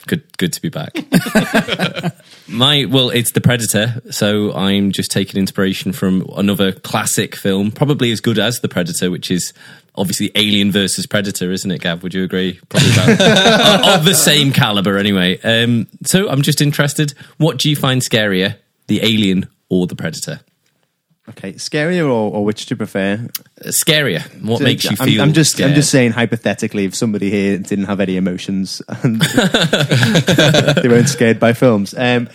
Good, 0.07 0.37
good 0.39 0.53
to 0.53 0.63
be 0.63 0.69
back. 0.69 0.95
My 2.49 2.85
well, 2.85 3.11
it's 3.11 3.33
the 3.33 3.41
Predator, 3.41 4.01
so 4.11 4.53
I'm 4.53 4.93
just 4.93 5.11
taking 5.11 5.41
inspiration 5.41 5.93
from 5.93 6.25
another 6.37 6.73
classic 6.73 7.35
film, 7.35 7.73
probably 7.73 8.13
as 8.13 8.21
good 8.21 8.39
as 8.39 8.61
the 8.61 8.69
Predator, 8.69 9.11
which 9.11 9.33
is 9.33 9.53
obviously 9.97 10.31
Alien 10.37 10.71
versus 10.71 11.07
Predator, 11.07 11.51
isn't 11.51 11.71
it, 11.71 11.81
Gav? 11.81 12.03
Would 12.03 12.15
you 12.15 12.23
agree? 12.23 12.61
Probably 12.69 12.93
about, 12.93 13.89
of 13.99 14.05
the 14.05 14.15
same 14.15 14.53
caliber, 14.53 14.97
anyway. 14.97 15.41
Um, 15.41 15.89
so 16.05 16.29
I'm 16.29 16.43
just 16.43 16.61
interested. 16.61 17.15
What 17.39 17.59
do 17.59 17.69
you 17.69 17.75
find 17.75 18.01
scarier, 18.01 18.57
the 18.87 19.01
Alien 19.03 19.49
or 19.69 19.89
the 19.89 19.97
Predator? 19.97 20.41
Okay, 21.31 21.55
scarier 21.55 22.05
or, 22.05 22.33
or 22.33 22.45
which 22.45 22.67
do 22.67 22.73
you 22.73 22.77
prefer? 22.77 23.15
Uh, 23.61 23.69
Scarier. 23.69 24.23
What 24.45 24.63
makes 24.63 24.85
you 24.85 24.97
I'm- 25.01 25.09
feel? 25.09 25.23
I'm, 25.23 25.33
just 25.33 25.61
I'm 25.61 25.75
just 25.75 25.91
saying 25.91 26.13
hypothetically, 26.13 26.85
if 26.85 26.95
somebody 26.95 27.31
here 27.31 27.59
didn't 27.59 27.87
have 27.87 27.99
any 28.01 28.17
emotions 28.17 28.81
and 29.03 29.21
they 29.21 30.89
weren't 30.89 31.09
scared 31.09 31.41
by 31.41 31.53
films, 31.53 31.95
um, 31.99 32.29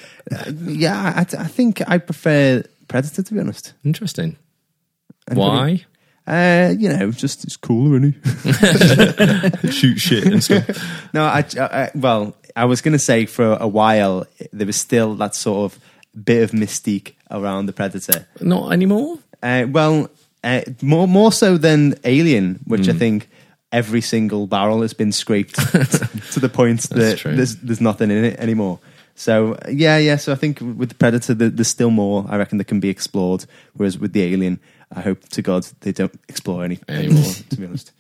yeah, 0.61 1.13
I, 1.15 1.21
I 1.21 1.47
think 1.47 1.81
I 1.89 1.99
prefer 1.99 2.63
Predator 2.89 3.23
to 3.23 3.33
be 3.33 3.39
honest. 3.39 3.73
Interesting. 3.85 4.37
Anybody? 5.29 5.85
Why? 6.27 6.67
Uh, 6.67 6.73
you 6.77 6.89
know, 6.89 7.11
just 7.11 7.43
it's 7.45 7.57
cooler, 7.57 7.95
isn't 7.97 8.15
it? 8.23 9.73
Shoot 9.73 9.99
shit 9.99 10.25
and 10.25 10.43
stuff. 10.43 10.67
No, 11.13 11.23
I, 11.25 11.43
I, 11.57 11.63
I 11.63 11.91
well, 11.95 12.35
I 12.55 12.65
was 12.65 12.81
going 12.81 12.93
to 12.93 12.99
say 12.99 13.25
for 13.25 13.57
a 13.59 13.67
while 13.67 14.25
there 14.53 14.67
was 14.67 14.75
still 14.77 15.15
that 15.15 15.35
sort 15.35 15.71
of 15.73 15.79
bit 16.23 16.43
of 16.43 16.51
mystique 16.51 17.13
around 17.31 17.65
the 17.67 17.73
Predator. 17.73 18.27
Not 18.39 18.71
anymore. 18.73 19.17
Uh, 19.41 19.65
well, 19.69 20.09
uh, 20.43 20.61
more 20.81 21.07
more 21.07 21.31
so 21.31 21.57
than 21.57 21.95
Alien, 22.03 22.59
which 22.65 22.87
I 22.89 22.93
think 22.93 23.29
every 23.71 24.01
single 24.01 24.47
barrel 24.47 24.81
has 24.81 24.93
been 24.93 25.11
scraped 25.11 25.55
to 26.33 26.39
the 26.39 26.49
point 26.49 26.81
that 26.89 27.19
there's 27.35 27.55
there's 27.57 27.81
nothing 27.81 28.11
in 28.11 28.25
it 28.25 28.39
anymore. 28.39 28.79
So 29.15 29.57
yeah, 29.69 29.97
yeah. 29.97 30.15
So 30.17 30.31
I 30.31 30.35
think 30.35 30.59
with 30.61 30.89
the 30.89 30.95
Predator, 30.95 31.33
there- 31.33 31.49
there's 31.49 31.67
still 31.67 31.91
more. 31.91 32.25
I 32.29 32.37
reckon 32.37 32.57
that 32.57 32.65
can 32.67 32.79
be 32.79 32.89
explored. 32.89 33.45
Whereas 33.73 33.97
with 33.99 34.13
the 34.13 34.23
Alien, 34.23 34.59
I 34.95 35.01
hope 35.01 35.27
to 35.29 35.41
God 35.41 35.63
they 35.81 35.91
don't 35.91 36.13
explore 36.29 36.63
any 36.63 36.79
anymore. 36.87 37.23
to 37.49 37.55
be 37.57 37.65
honest. 37.65 37.91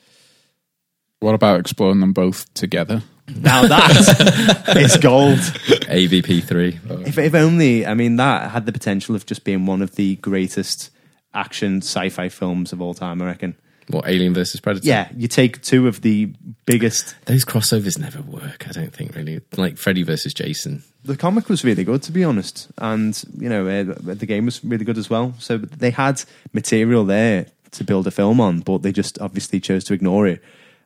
What 1.21 1.35
about 1.35 1.59
exploring 1.59 1.99
them 1.99 2.13
both 2.13 2.51
together? 2.55 3.03
Now 3.27 3.67
that 3.67 4.75
is 4.75 4.97
gold. 4.97 5.37
AVP 5.37 6.43
three. 6.43 6.79
If, 7.05 7.19
if 7.19 7.35
only, 7.35 7.85
I 7.85 7.93
mean, 7.93 8.15
that 8.15 8.49
had 8.49 8.65
the 8.65 8.71
potential 8.71 9.15
of 9.15 9.27
just 9.27 9.43
being 9.43 9.67
one 9.67 9.83
of 9.83 9.95
the 9.95 10.15
greatest 10.17 10.89
action 11.31 11.77
sci-fi 11.77 12.29
films 12.29 12.73
of 12.73 12.81
all 12.81 12.95
time. 12.95 13.21
I 13.21 13.25
reckon. 13.25 13.55
What 13.87 14.07
Alien 14.07 14.33
versus 14.33 14.59
Predator? 14.59 14.87
Yeah, 14.87 15.09
you 15.15 15.27
take 15.27 15.61
two 15.61 15.87
of 15.87 16.01
the 16.01 16.33
biggest. 16.65 17.15
Those 17.25 17.45
crossovers 17.45 17.99
never 17.99 18.23
work. 18.23 18.67
I 18.67 18.71
don't 18.71 18.93
think 18.93 19.15
really. 19.15 19.41
Like 19.55 19.77
Freddy 19.77 20.01
versus 20.01 20.33
Jason. 20.33 20.83
The 21.03 21.15
comic 21.15 21.49
was 21.49 21.63
really 21.63 21.83
good, 21.83 22.01
to 22.03 22.11
be 22.11 22.23
honest, 22.23 22.67
and 22.79 23.23
you 23.37 23.47
know 23.47 23.67
uh, 23.67 23.93
the 23.99 24.25
game 24.25 24.45
was 24.45 24.63
really 24.63 24.85
good 24.85 24.97
as 24.97 25.07
well. 25.07 25.35
So 25.37 25.59
they 25.59 25.91
had 25.91 26.23
material 26.51 27.05
there 27.05 27.45
to 27.71 27.83
build 27.83 28.07
a 28.07 28.11
film 28.11 28.41
on, 28.41 28.61
but 28.61 28.81
they 28.81 28.91
just 28.91 29.19
obviously 29.21 29.59
chose 29.59 29.83
to 29.83 29.93
ignore 29.93 30.25
it 30.25 30.41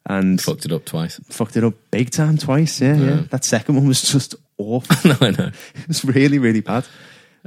and 0.07 0.39
Fucked 0.41 0.65
it 0.65 0.71
up 0.71 0.85
twice. 0.85 1.19
fucked 1.29 1.57
it 1.57 1.63
up 1.63 1.73
big 1.91 2.11
time 2.11 2.37
twice. 2.37 2.81
Yeah, 2.81 2.95
yeah. 2.95 3.23
That 3.31 3.43
second 3.43 3.75
one 3.75 3.87
was 3.87 4.01
just 4.01 4.35
awful. 4.57 5.09
no, 5.09 5.15
I 5.21 5.31
know. 5.31 5.51
it 5.75 5.87
was 5.87 6.05
really, 6.05 6.39
really 6.39 6.61
bad. 6.61 6.85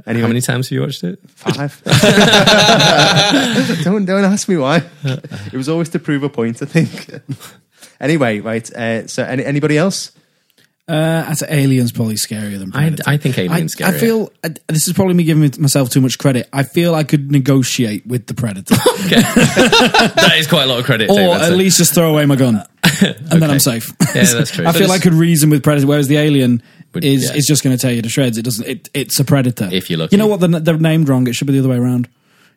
Anyway, 0.07 0.21
How 0.21 0.27
many 0.29 0.41
times 0.41 0.69
have 0.69 0.75
you 0.75 0.81
watched 0.81 1.03
it? 1.03 1.19
Five. 1.29 1.81
don't 3.83 4.05
don't 4.05 4.23
ask 4.23 4.47
me 4.47 4.55
why. 4.57 4.83
It 5.03 5.53
was 5.53 5.67
always 5.67 5.89
to 5.89 5.99
prove 5.99 6.23
a 6.23 6.29
point. 6.29 6.61
I 6.61 6.65
think. 6.65 7.09
anyway, 7.99 8.39
right. 8.39 8.71
Uh, 8.73 9.07
so, 9.07 9.23
any, 9.23 9.43
anybody 9.43 9.77
else? 9.77 10.13
Uh, 10.89 11.23
I 11.27 11.35
Alien's 11.53 11.91
probably 11.91 12.15
scarier 12.15 12.57
than 12.57 12.69
I, 12.73 12.87
Predator. 12.87 13.03
I 13.05 13.17
think 13.17 13.37
Alien's 13.37 13.79
I, 13.79 13.89
I 13.89 13.91
feel 13.91 14.31
uh, 14.43 14.49
this 14.67 14.87
is 14.87 14.93
probably 14.93 15.13
me 15.13 15.23
giving 15.23 15.51
myself 15.61 15.89
too 15.91 16.01
much 16.01 16.17
credit. 16.17 16.49
I 16.51 16.63
feel 16.63 16.95
I 16.95 17.03
could 17.03 17.31
negotiate 17.31 18.07
with 18.07 18.25
the 18.25 18.33
Predator, 18.33 18.73
that 18.75 20.35
is 20.37 20.47
quite 20.47 20.63
a 20.63 20.65
lot 20.67 20.79
of 20.79 20.85
credit. 20.85 21.09
or 21.09 21.15
that's 21.15 21.43
at 21.45 21.53
it. 21.53 21.55
least 21.55 21.77
just 21.77 21.93
throw 21.93 22.09
away 22.11 22.25
my 22.25 22.35
gun, 22.35 22.55
and 23.01 23.41
then 23.41 23.51
I'm 23.51 23.59
safe. 23.59 23.93
Yeah, 24.15 24.23
that's 24.23 24.51
true. 24.51 24.65
I 24.65 24.71
But 24.71 24.79
feel 24.79 24.91
I 24.91 24.99
could 24.99 25.13
reason 25.13 25.49
with 25.49 25.63
Predator, 25.63 25.87
whereas 25.87 26.07
the 26.07 26.17
Alien 26.17 26.63
Would- 26.93 27.05
is 27.05 27.25
yeah. 27.29 27.35
is 27.35 27.45
just 27.45 27.63
going 27.63 27.75
to 27.77 27.81
tear 27.81 27.93
you 27.93 28.01
to 28.01 28.09
shreds. 28.09 28.37
It 28.37 28.43
doesn't. 28.43 28.67
It, 28.67 28.89
it's 28.93 29.19
a 29.19 29.23
Predator. 29.25 29.69
If 29.71 29.89
you 29.89 29.97
look, 29.97 30.11
you 30.11 30.17
know 30.17 30.27
what? 30.27 30.39
They're, 30.39 30.59
they're 30.59 30.77
named 30.77 31.07
wrong. 31.09 31.27
It 31.27 31.35
should 31.35 31.47
be 31.47 31.53
the 31.53 31.59
other 31.59 31.69
way 31.69 31.77
around. 31.77 32.09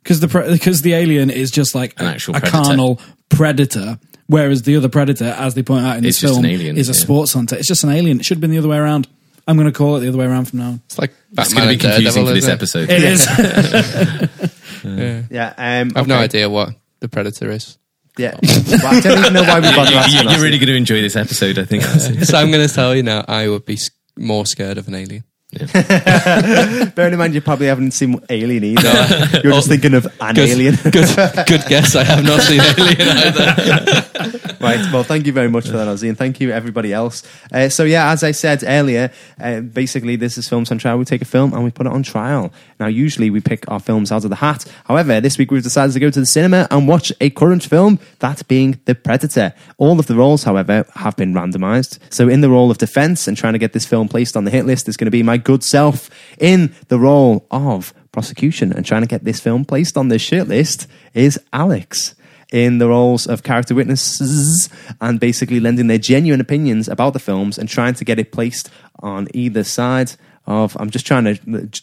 Because 0.02 0.20
the 0.20 0.26
because 0.50 0.82
the 0.82 0.94
Alien 0.94 1.30
is 1.30 1.50
just 1.50 1.74
like 1.74 1.94
An 2.00 2.06
a, 2.06 2.10
actual 2.10 2.34
a 2.36 2.40
carnal 2.40 3.00
predator. 3.28 3.98
Whereas 4.28 4.62
the 4.62 4.76
other 4.76 4.88
predator, 4.88 5.26
as 5.26 5.54
they 5.54 5.62
point 5.62 5.84
out 5.84 5.98
in 5.98 6.04
It's 6.04 6.16
this 6.16 6.20
just 6.22 6.34
film, 6.34 6.44
an 6.44 6.50
alien, 6.50 6.76
is 6.78 6.88
a 6.88 6.92
yeah. 6.92 6.98
sports 6.98 7.32
hunter. 7.34 7.56
It's 7.56 7.68
just 7.68 7.84
an 7.84 7.90
alien. 7.90 8.20
It 8.20 8.24
should 8.24 8.36
have 8.38 8.40
been 8.40 8.50
the 8.50 8.58
other 8.58 8.68
way 8.68 8.78
around. 8.78 9.08
I'm 9.46 9.56
going 9.56 9.66
to 9.66 9.76
call 9.76 9.96
it 9.96 10.00
the 10.00 10.08
other 10.08 10.18
way 10.18 10.24
around 10.26 10.46
from 10.46 10.60
now 10.60 10.68
on. 10.68 10.80
It's 10.86 10.98
like 10.98 11.10
It's 11.32 11.52
Batman 11.52 11.66
going 11.66 11.78
to 11.78 11.84
be 11.84 11.88
and 11.88 11.94
confusing 12.14 12.24
Daredevil, 12.24 12.26
for 12.26 12.34
this 12.34 12.44
isn't 12.44 12.50
it? 12.50 12.54
episode. 12.54 12.90
It 12.90 14.32
is. 14.40 14.52
Yeah. 14.84 15.22
Yeah. 15.30 15.48
Um, 15.56 15.92
I 15.94 15.98
have 16.00 16.08
no 16.08 16.14
okay. 16.16 16.24
idea 16.24 16.50
what 16.50 16.70
the 17.00 17.08
Predator 17.08 17.50
is. 17.50 17.78
Yeah. 18.18 18.36
Well, 18.42 18.86
I 18.94 19.00
don't 19.00 19.18
even 19.18 19.32
know 19.32 19.42
why 19.42 19.60
we 19.60 19.68
You- 19.68 19.76
bothered 19.76 19.92
you, 19.92 19.98
asking 19.98 20.20
are 20.26 20.30
that. 20.32 20.40
really 20.42 20.58
going 20.58 20.68
to 20.68 20.76
enjoy 20.76 21.00
this 21.02 21.14
episode, 21.16 21.58
I 21.58 21.64
think. 21.64 21.82
so 22.24 22.36
I'm 22.36 22.50
going 22.50 22.66
to 22.66 22.72
tell 22.74 22.94
you 22.94 23.02
now, 23.02 23.24
I 23.28 23.48
would 23.48 23.64
be 23.64 23.74
s- 23.74 23.90
more 24.16 24.44
scared 24.46 24.78
of 24.78 24.88
an 24.88 24.94
alien. 24.96 25.24
Bearing 26.94 27.12
in 27.12 27.18
mind, 27.18 27.34
you 27.34 27.42
probably 27.42 27.66
haven't 27.66 27.90
seen 27.90 28.18
Alien 28.30 28.64
either. 28.64 29.40
You're 29.44 29.52
just 29.52 29.68
thinking 29.68 29.92
of 29.92 30.06
an 30.18 30.34
Good, 30.34 30.48
alien. 30.48 30.76
good, 30.82 31.14
good 31.46 31.62
guess. 31.68 31.94
I 31.94 32.04
have 32.04 32.24
not 32.24 32.40
seen 32.40 32.60
Alien 32.60 33.18
either. 33.18 34.56
right. 34.62 34.80
Well, 34.90 35.02
thank 35.02 35.26
you 35.26 35.32
very 35.34 35.50
much 35.50 35.66
for 35.66 35.72
that, 35.72 35.88
Ozzy, 35.88 36.08
and 36.08 36.16
thank 36.16 36.40
you 36.40 36.50
everybody 36.52 36.94
else. 36.94 37.22
Uh, 37.52 37.68
so 37.68 37.84
yeah, 37.84 38.10
as 38.12 38.24
I 38.24 38.30
said 38.30 38.64
earlier, 38.66 39.10
uh, 39.38 39.60
basically 39.60 40.16
this 40.16 40.38
is 40.38 40.48
Films 40.48 40.70
on 40.70 40.78
Trial. 40.78 40.96
We 40.96 41.04
take 41.04 41.20
a 41.20 41.26
film 41.26 41.52
and 41.52 41.62
we 41.64 41.70
put 41.70 41.86
it 41.86 41.92
on 41.92 42.02
trial. 42.02 42.50
Now, 42.80 42.86
usually 42.86 43.28
we 43.28 43.40
pick 43.40 43.70
our 43.70 43.78
films 43.78 44.10
out 44.10 44.24
of 44.24 44.30
the 44.30 44.36
hat. 44.36 44.64
However, 44.86 45.20
this 45.20 45.36
week 45.36 45.50
we've 45.50 45.62
decided 45.62 45.92
to 45.92 46.00
go 46.00 46.08
to 46.08 46.20
the 46.20 46.26
cinema 46.26 46.66
and 46.70 46.88
watch 46.88 47.12
a 47.20 47.28
current 47.28 47.62
film, 47.62 47.98
that 48.20 48.48
being 48.48 48.80
The 48.86 48.94
Predator. 48.94 49.52
All 49.76 50.00
of 50.00 50.06
the 50.06 50.14
roles, 50.14 50.44
however, 50.44 50.86
have 50.94 51.16
been 51.16 51.34
randomised. 51.34 51.98
So 52.08 52.28
in 52.30 52.40
the 52.40 52.48
role 52.48 52.70
of 52.70 52.78
defence 52.78 53.28
and 53.28 53.36
trying 53.36 53.52
to 53.52 53.58
get 53.58 53.74
this 53.74 53.84
film 53.84 54.08
placed 54.08 54.34
on 54.34 54.44
the 54.44 54.50
hit 54.50 54.64
list 54.64 54.88
is 54.88 54.96
going 54.96 55.06
to 55.06 55.10
be 55.10 55.22
my 55.22 55.41
good 55.42 55.64
self. 55.64 56.10
In 56.38 56.74
the 56.88 56.98
role 56.98 57.46
of 57.50 57.94
prosecution 58.12 58.72
and 58.72 58.84
trying 58.84 59.02
to 59.02 59.08
get 59.08 59.24
this 59.24 59.40
film 59.40 59.64
placed 59.64 59.96
on 59.96 60.08
the 60.08 60.18
shit 60.18 60.48
list 60.48 60.86
is 61.14 61.40
Alex 61.52 62.14
in 62.52 62.76
the 62.78 62.88
roles 62.88 63.26
of 63.26 63.42
character 63.42 63.74
witnesses 63.74 64.68
and 65.00 65.18
basically 65.18 65.58
lending 65.58 65.86
their 65.86 65.98
genuine 65.98 66.40
opinions 66.40 66.86
about 66.86 67.14
the 67.14 67.18
films 67.18 67.56
and 67.56 67.68
trying 67.68 67.94
to 67.94 68.04
get 68.04 68.18
it 68.18 68.30
placed 68.30 68.70
on 69.00 69.26
either 69.32 69.64
side 69.64 70.12
of 70.46 70.76
I'm 70.80 70.90
just 70.90 71.06
trying 71.06 71.24
to 71.24 71.34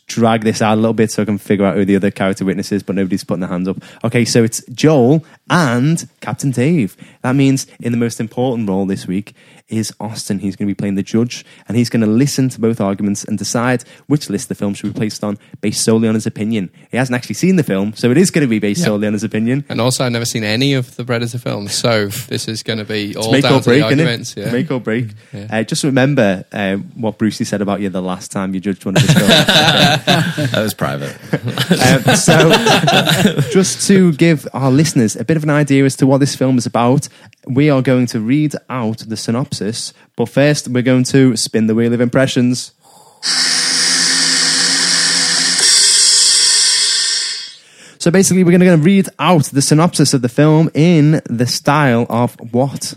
drag 0.08 0.44
this 0.44 0.62
out 0.62 0.74
a 0.74 0.82
little 0.82 0.94
bit 0.94 1.12
so 1.12 1.22
I 1.22 1.26
can 1.26 1.38
figure 1.38 1.66
out 1.66 1.76
who 1.76 1.86
the 1.86 1.96
other 1.96 2.12
character 2.12 2.44
witness 2.44 2.72
is, 2.72 2.84
but 2.84 2.96
nobody's 2.96 3.24
putting 3.24 3.40
their 3.40 3.50
hands 3.50 3.68
up. 3.68 3.78
Okay, 4.04 4.26
so 4.26 4.44
it's 4.44 4.66
Joel 4.68 5.24
and 5.50 6.08
Captain 6.20 6.52
Dave. 6.52 6.98
That 7.22 7.36
means 7.36 7.68
in 7.80 7.92
the 7.92 7.98
most 7.98 8.20
important 8.20 8.68
role 8.68 8.86
this 8.86 9.08
week 9.08 9.34
is 9.70 9.94
Austin. 10.00 10.40
He's 10.40 10.56
going 10.56 10.68
to 10.68 10.74
be 10.74 10.78
playing 10.78 10.96
the 10.96 11.04
judge 11.04 11.46
and 11.68 11.78
he's 11.78 11.90
going 11.90 12.02
to 12.02 12.08
listen 12.08 12.50
to 12.50 12.60
both 12.60 12.82
arguments 12.82 13.24
and 13.24 13.38
decide 13.38 13.84
which 14.08 14.30
list 14.30 14.50
the 14.50 14.56
film 14.56 14.74
should 14.74 14.94
be 14.94 14.98
placed 14.98 15.24
on 15.24 15.38
based 15.62 15.84
solely 15.84 16.08
on 16.08 16.16
his 16.16 16.26
opinion. 16.26 16.70
He 16.92 16.98
hasn't 16.98 17.16
actually 17.16 17.36
seen 17.36 17.56
the 17.56 17.64
film, 17.64 17.94
so 17.94 18.12
it 18.12 18.18
is 18.18 18.32
going 18.32 18.42
to 18.44 18.50
be 18.50 18.60
based 18.60 18.80
Yeah. 18.82 18.88
solely 18.88 19.08
on 19.08 19.14
his 19.14 19.24
opinion. 19.24 19.66
And 19.70 19.80
also, 19.80 20.04
I've 20.06 20.12
never 20.12 20.26
seen 20.26 20.44
any 20.44 20.74
of 20.74 20.96
the 20.96 21.06
Predator 21.06 21.38
films, 21.38 21.74
so 21.74 22.08
this 22.08 22.48
is 22.48 22.64
going 22.64 22.80
to 22.80 22.86
be 22.86 23.16
all 23.16 23.24
It's 23.26 23.32
make 23.32 23.44
down 23.44 23.54
or 23.54 23.62
break, 23.62 23.64
to 23.64 23.72
the 23.80 23.84
arguments. 23.84 24.36
Yeah. 24.36 24.52
Make 24.52 24.72
or 24.72 24.80
break. 24.80 25.08
Yeah. 25.34 25.48
Uh, 25.52 25.64
just 25.64 25.84
remember 25.84 26.46
uh, 26.52 26.78
what 26.96 27.18
Brucey 27.18 27.44
said 27.46 27.62
about 27.62 27.80
you 27.82 27.90
the 27.90 28.02
last 28.02 28.32
time 28.32 28.54
you 28.54 28.60
judged 28.60 28.86
one 28.86 28.96
of 28.96 29.02
his 29.04 29.14
films. 29.14 29.30
that 30.52 30.52
was 30.62 30.74
private. 30.74 31.16
um, 32.10 32.16
so, 32.16 32.52
just 33.52 33.88
to 33.88 34.14
give 34.14 34.48
our 34.54 34.72
listeners 34.72 35.16
a 35.16 35.24
bit 35.24 35.38
of 35.38 35.44
an 35.44 35.50
idea 35.50 35.86
as 35.86 35.96
to 35.98 36.08
what 36.08 36.20
this 36.20 36.36
film 36.36 36.58
is 36.58 36.66
about, 36.66 37.08
we 37.48 37.70
are 37.70 37.82
going 37.82 38.06
to 38.08 38.20
read 38.20 38.54
out 38.70 39.00
the 39.00 39.18
synopsis. 39.18 39.59
But 40.16 40.30
first, 40.30 40.68
we're 40.68 40.84
going 40.84 41.04
to 41.06 41.36
spin 41.36 41.68
the 41.68 41.76
wheel 41.76 41.94
of 41.94 42.02
impressions. 42.02 42.72
So 48.00 48.12
basically, 48.12 48.46
we're 48.46 48.58
going 48.58 48.80
to 48.80 48.84
read 48.84 49.10
out 49.20 49.46
the 49.46 49.62
synopsis 49.62 50.14
of 50.14 50.22
the 50.22 50.30
film 50.30 50.70
in 50.74 51.22
the 51.30 51.46
style 51.46 52.06
of 52.10 52.36
what? 52.54 52.96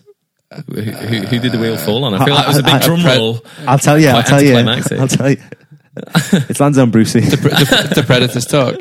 who, 0.66 0.81
who, 0.83 1.16
who 1.26 1.38
did 1.40 1.50
the 1.52 1.59
wheel 1.59 1.76
fall 1.76 2.04
on? 2.04 2.14
I 2.14 2.25
feel 2.25 2.35
like 2.35 2.45
it 2.45 2.49
was 2.49 2.59
a 2.59 2.62
big 2.62 2.75
I- 2.75 2.78
I, 2.78 2.87
drum 2.87 3.04
roll. 3.04 3.40
I'll 3.66 3.78
tell 3.78 3.99
you. 3.99 4.09
I'll 4.09 4.23
tell 4.23 4.40
you. 4.42 4.57
I'll 4.57 5.09
tell 5.09 5.31
you. 5.31 5.38
It's 6.49 6.61
lands 6.61 6.78
on 6.78 6.90
Brucey. 6.90 7.21
The, 7.21 7.37
the, 7.37 7.92
the 7.97 8.02
Predators 8.04 8.47
talk. 8.47 8.76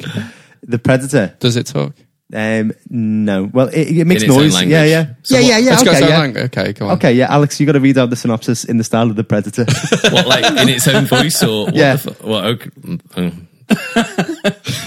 the 0.62 0.78
Predator. 0.80 1.36
Does 1.40 1.58
it 1.58 1.66
talk? 1.66 1.94
Um, 2.34 2.72
no. 2.90 3.44
Well, 3.52 3.68
it, 3.68 3.98
it 3.98 4.06
makes 4.08 4.24
noise. 4.24 4.62
Yeah, 4.64 4.84
yeah, 4.86 5.06
So 5.24 5.36
yeah, 5.38 5.42
what- 5.42 5.48
yeah, 5.50 5.58
yeah. 5.58 5.70
Let's 5.72 5.82
okay, 5.88 6.00
go 6.00 6.08
yeah. 6.08 6.20
lang- 6.20 6.38
Okay, 6.38 6.74
on. 6.82 6.92
Okay, 6.92 7.14
yeah, 7.14 7.28
Alex, 7.34 7.60
you 7.60 7.66
got 7.66 7.74
to 7.74 7.80
read 7.80 7.98
out 7.98 8.10
the 8.10 8.16
synopsis 8.16 8.64
in 8.64 8.78
the 8.78 8.84
style 8.84 9.10
of 9.10 9.16
the 9.16 9.24
Predator. 9.24 9.66
What, 10.12 10.28
like 10.28 10.46
in 10.62 10.70
its 10.70 10.88
own 10.88 11.06
voice 11.06 11.42
or 11.44 11.66
what 11.66 11.76
Yeah. 11.76 11.96
The 11.98 12.14
fu- 12.14 12.28
well, 12.28 12.46
okay. 12.48 12.70
oh. 13.18 13.32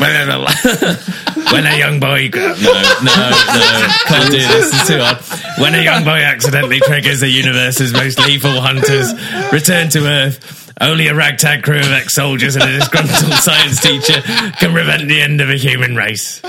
when 1.54 1.64
a 1.66 1.78
young 1.78 1.98
boy 2.00 2.28
no 2.34 2.40
no 2.44 3.30
no 3.30 3.88
can't 4.04 4.30
do 4.30 4.36
this 4.38 4.74
it's 4.74 4.86
too 4.88 4.98
hard 4.98 5.16
when 5.58 5.74
a 5.74 5.82
young 5.82 6.04
boy 6.04 6.20
accidentally 6.22 6.80
triggers 6.80 7.20
the 7.20 7.28
universe's 7.28 7.92
most 7.94 8.18
lethal 8.26 8.60
hunters 8.60 9.14
return 9.52 9.88
to 9.88 10.06
earth 10.06 10.63
only 10.80 11.08
a 11.08 11.14
ragtag 11.14 11.62
crew 11.62 11.78
of 11.80 11.92
ex-soldiers 11.92 12.56
and 12.56 12.64
a 12.64 12.78
disgruntled 12.78 13.32
science 13.34 13.80
teacher 13.80 14.20
can 14.22 14.72
prevent 14.72 15.08
the 15.08 15.20
end 15.20 15.40
of 15.40 15.50
a 15.50 15.56
human 15.56 15.94
race 15.96 16.40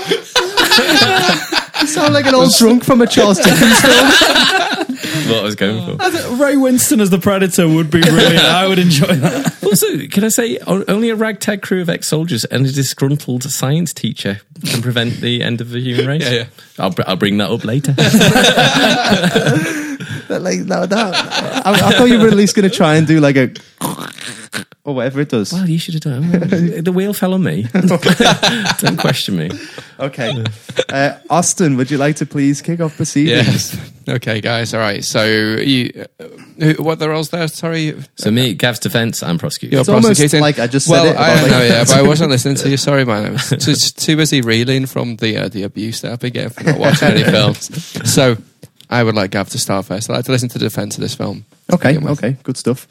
you 1.80 1.86
sound 1.86 2.14
like 2.14 2.26
an 2.26 2.34
old 2.34 2.52
drunk 2.58 2.84
from 2.84 3.00
a 3.00 3.06
Charles 3.06 3.38
Dickens 3.38 3.80
film. 3.80 4.06
what 5.28 5.40
I 5.40 5.42
was 5.42 5.54
going 5.54 5.84
for. 5.84 5.92
Ray 6.36 6.54
Winstone 6.54 7.00
as 7.00 7.10
the 7.10 7.18
Predator 7.18 7.68
would 7.68 7.90
be 7.90 8.00
brilliant. 8.00 8.38
I 8.44 8.66
would 8.66 8.78
enjoy 8.78 9.06
that. 9.08 9.62
Also, 9.64 9.86
can 10.08 10.24
I 10.24 10.28
say 10.28 10.58
o- 10.66 10.84
only 10.88 11.10
a 11.10 11.16
ragtag 11.16 11.62
crew 11.62 11.80
of 11.82 11.90
ex-soldiers 11.90 12.44
and 12.46 12.66
a 12.66 12.72
disgruntled 12.72 13.42
science 13.44 13.92
teacher 13.92 14.40
can 14.64 14.82
prevent 14.82 15.20
the 15.20 15.42
end 15.42 15.60
of 15.60 15.70
the 15.70 15.80
human 15.80 16.06
race? 16.06 16.22
Yeah, 16.24 16.30
yeah. 16.32 16.44
I'll, 16.78 16.90
br- 16.90 17.02
I'll 17.06 17.16
bring 17.16 17.36
that 17.38 17.50
up 17.50 17.64
later. 17.64 17.92
That, 20.28 20.40
like 20.42 20.60
no, 20.60 20.86
that, 20.86 21.14
I, 21.66 21.72
I 21.72 21.90
thought 21.92 22.08
you 22.08 22.18
were 22.18 22.28
at 22.28 22.34
least 22.34 22.54
going 22.56 22.68
to 22.68 22.74
try 22.74 22.96
and 22.96 23.06
do 23.06 23.20
like 23.20 23.36
a 23.36 23.52
or 24.84 24.94
whatever 24.94 25.20
it 25.20 25.28
does. 25.28 25.52
well, 25.52 25.68
you 25.68 25.78
should 25.78 25.94
have 25.94 26.02
done. 26.04 26.30
it. 26.32 26.84
The 26.84 26.92
wheel 26.92 27.12
fell 27.12 27.34
on 27.34 27.42
me. 27.42 27.66
Don't 28.78 28.96
question 28.98 29.36
me. 29.36 29.50
Okay, 29.98 30.44
uh, 30.90 31.18
Austin, 31.28 31.76
would 31.76 31.90
you 31.90 31.98
like 31.98 32.16
to 32.16 32.26
please 32.26 32.62
kick 32.62 32.80
off 32.80 32.96
proceedings? 32.96 33.74
Yes. 33.74 33.92
Okay, 34.08 34.40
guys. 34.40 34.72
All 34.74 34.78
right. 34.80 35.02
So, 35.04 35.24
you, 35.24 36.04
uh, 36.20 36.24
who, 36.60 36.74
what 36.74 37.00
the 37.00 37.08
roles 37.08 37.30
there? 37.30 37.48
Sorry. 37.48 38.00
So 38.14 38.30
me, 38.30 38.54
Gav's 38.54 38.78
defence, 38.78 39.22
I'm 39.24 39.38
prosecuting. 39.38 39.72
You're 39.72 39.80
It's 39.80 39.88
almost 39.88 40.06
prosecuting. 40.06 40.40
like 40.42 40.60
I 40.60 40.68
just 40.68 40.86
said 40.86 40.92
well, 40.92 41.06
it 41.06 41.16
I 41.16 41.34
don't 41.40 41.50
know, 41.50 41.58
like- 41.58 41.68
yeah, 41.70 41.84
but 41.84 41.96
I 41.96 42.02
wasn't 42.06 42.30
listening 42.30 42.54
to 42.56 42.68
you. 42.70 42.76
Sorry, 42.76 43.04
man. 43.04 43.26
I 43.26 43.30
was 43.30 43.48
just 43.50 43.98
too 43.98 44.16
busy 44.16 44.42
reeling 44.42 44.86
from 44.86 45.16
the 45.16 45.38
uh, 45.38 45.48
the 45.48 45.64
abuse 45.64 46.02
that 46.02 46.12
I've 46.12 46.20
been 46.20 46.32
getting 46.34 46.50
from 46.50 46.66
not 46.66 46.78
watching 46.78 47.08
any 47.08 47.24
films. 47.32 47.68
So, 48.08 48.36
I 48.88 49.02
would 49.02 49.14
like 49.14 49.32
Gav 49.32 49.48
to 49.50 49.58
start 49.58 49.86
first. 49.86 50.08
I'd 50.08 50.14
like 50.14 50.24
to 50.26 50.32
listen 50.32 50.48
to 50.50 50.58
the 50.58 50.64
defense 50.64 50.96
of 50.96 51.02
this 51.02 51.14
film. 51.14 51.44
Okay, 51.72 51.98
okay, 51.98 52.36
good 52.42 52.56
stuff. 52.56 52.86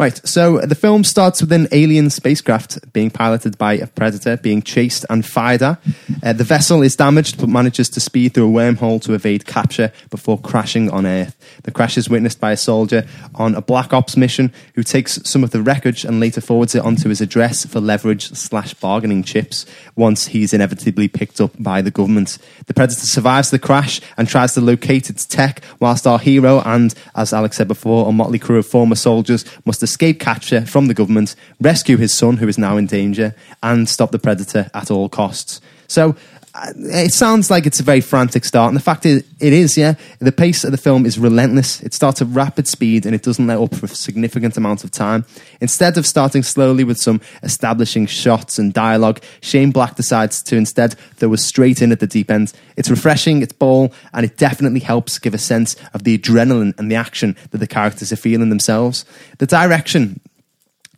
Right, 0.00 0.18
so 0.26 0.60
the 0.60 0.74
film 0.74 1.04
starts 1.04 1.42
with 1.42 1.52
an 1.52 1.68
alien 1.72 2.08
spacecraft 2.08 2.90
being 2.94 3.10
piloted 3.10 3.58
by 3.58 3.74
a 3.74 3.86
predator, 3.86 4.38
being 4.38 4.62
chased 4.62 5.04
and 5.10 5.26
fired 5.26 5.62
at. 5.62 5.78
Uh, 6.22 6.32
the 6.32 6.42
vessel 6.42 6.80
is 6.80 6.96
damaged 6.96 7.38
but 7.38 7.50
manages 7.50 7.90
to 7.90 8.00
speed 8.00 8.32
through 8.32 8.48
a 8.48 8.50
wormhole 8.50 9.02
to 9.02 9.12
evade 9.12 9.44
capture 9.44 9.92
before 10.08 10.38
crashing 10.40 10.90
on 10.90 11.04
Earth. 11.04 11.36
The 11.64 11.70
crash 11.70 11.98
is 11.98 12.08
witnessed 12.08 12.40
by 12.40 12.52
a 12.52 12.56
soldier 12.56 13.06
on 13.34 13.54
a 13.54 13.60
Black 13.60 13.92
Ops 13.92 14.16
mission 14.16 14.54
who 14.74 14.82
takes 14.82 15.20
some 15.28 15.44
of 15.44 15.50
the 15.50 15.60
wreckage 15.60 16.06
and 16.06 16.18
later 16.18 16.40
forwards 16.40 16.74
it 16.74 16.82
onto 16.82 17.10
his 17.10 17.20
address 17.20 17.66
for 17.66 17.78
leverage 17.78 18.30
slash 18.30 18.72
bargaining 18.72 19.22
chips 19.22 19.66
once 19.96 20.28
he's 20.28 20.54
inevitably 20.54 21.08
picked 21.08 21.42
up 21.42 21.52
by 21.58 21.82
the 21.82 21.90
government. 21.90 22.38
The 22.64 22.72
predator 22.72 23.04
survives 23.04 23.50
the 23.50 23.58
crash 23.58 24.00
and 24.16 24.26
tries 24.26 24.54
to 24.54 24.62
locate 24.62 25.10
its 25.10 25.26
tech, 25.26 25.60
whilst 25.78 26.06
our 26.06 26.18
hero 26.18 26.62
and, 26.64 26.94
as 27.14 27.34
Alex 27.34 27.58
said 27.58 27.68
before, 27.68 28.08
a 28.08 28.12
motley 28.12 28.38
crew 28.38 28.56
of 28.56 28.66
former 28.66 28.94
soldiers 28.94 29.44
must 29.66 29.82
escape 29.90 30.20
capture 30.20 30.64
from 30.64 30.86
the 30.86 30.94
government, 30.94 31.34
rescue 31.60 31.96
his 31.96 32.14
son, 32.14 32.36
who 32.36 32.46
is 32.46 32.56
now 32.56 32.76
in 32.76 32.86
danger, 32.86 33.34
and 33.60 33.88
stop 33.88 34.12
the 34.12 34.18
predator 34.20 34.70
at 34.72 34.88
all 34.88 35.08
costs. 35.08 35.60
So, 35.88 36.14
it 36.54 37.12
sounds 37.12 37.50
like 37.50 37.66
it's 37.66 37.80
a 37.80 37.84
very 37.84 38.00
frantic 38.00 38.44
start, 38.44 38.68
and 38.68 38.76
the 38.76 38.82
fact 38.82 39.06
is, 39.06 39.24
it 39.38 39.52
is, 39.52 39.76
yeah. 39.76 39.94
The 40.18 40.32
pace 40.32 40.64
of 40.64 40.72
the 40.72 40.76
film 40.76 41.06
is 41.06 41.18
relentless. 41.18 41.80
It 41.80 41.94
starts 41.94 42.20
at 42.20 42.28
rapid 42.28 42.66
speed 42.66 43.06
and 43.06 43.14
it 43.14 43.22
doesn't 43.22 43.46
let 43.46 43.58
up 43.58 43.74
for 43.74 43.86
a 43.86 43.88
significant 43.88 44.56
amount 44.56 44.84
of 44.84 44.90
time. 44.90 45.24
Instead 45.60 45.96
of 45.96 46.06
starting 46.06 46.42
slowly 46.42 46.84
with 46.84 46.98
some 46.98 47.20
establishing 47.42 48.06
shots 48.06 48.58
and 48.58 48.74
dialogue, 48.74 49.22
Shane 49.40 49.70
Black 49.70 49.96
decides 49.96 50.42
to 50.44 50.56
instead 50.56 50.94
throw 51.16 51.32
us 51.32 51.44
straight 51.44 51.80
in 51.80 51.92
at 51.92 52.00
the 52.00 52.06
deep 52.06 52.30
end. 52.30 52.52
It's 52.76 52.90
refreshing, 52.90 53.42
it's 53.42 53.52
bold, 53.52 53.94
and 54.12 54.26
it 54.26 54.36
definitely 54.36 54.80
helps 54.80 55.18
give 55.18 55.34
a 55.34 55.38
sense 55.38 55.76
of 55.94 56.04
the 56.04 56.18
adrenaline 56.18 56.78
and 56.78 56.90
the 56.90 56.96
action 56.96 57.36
that 57.50 57.58
the 57.58 57.66
characters 57.66 58.12
are 58.12 58.16
feeling 58.16 58.50
themselves. 58.50 59.04
The 59.38 59.46
direction, 59.46 60.20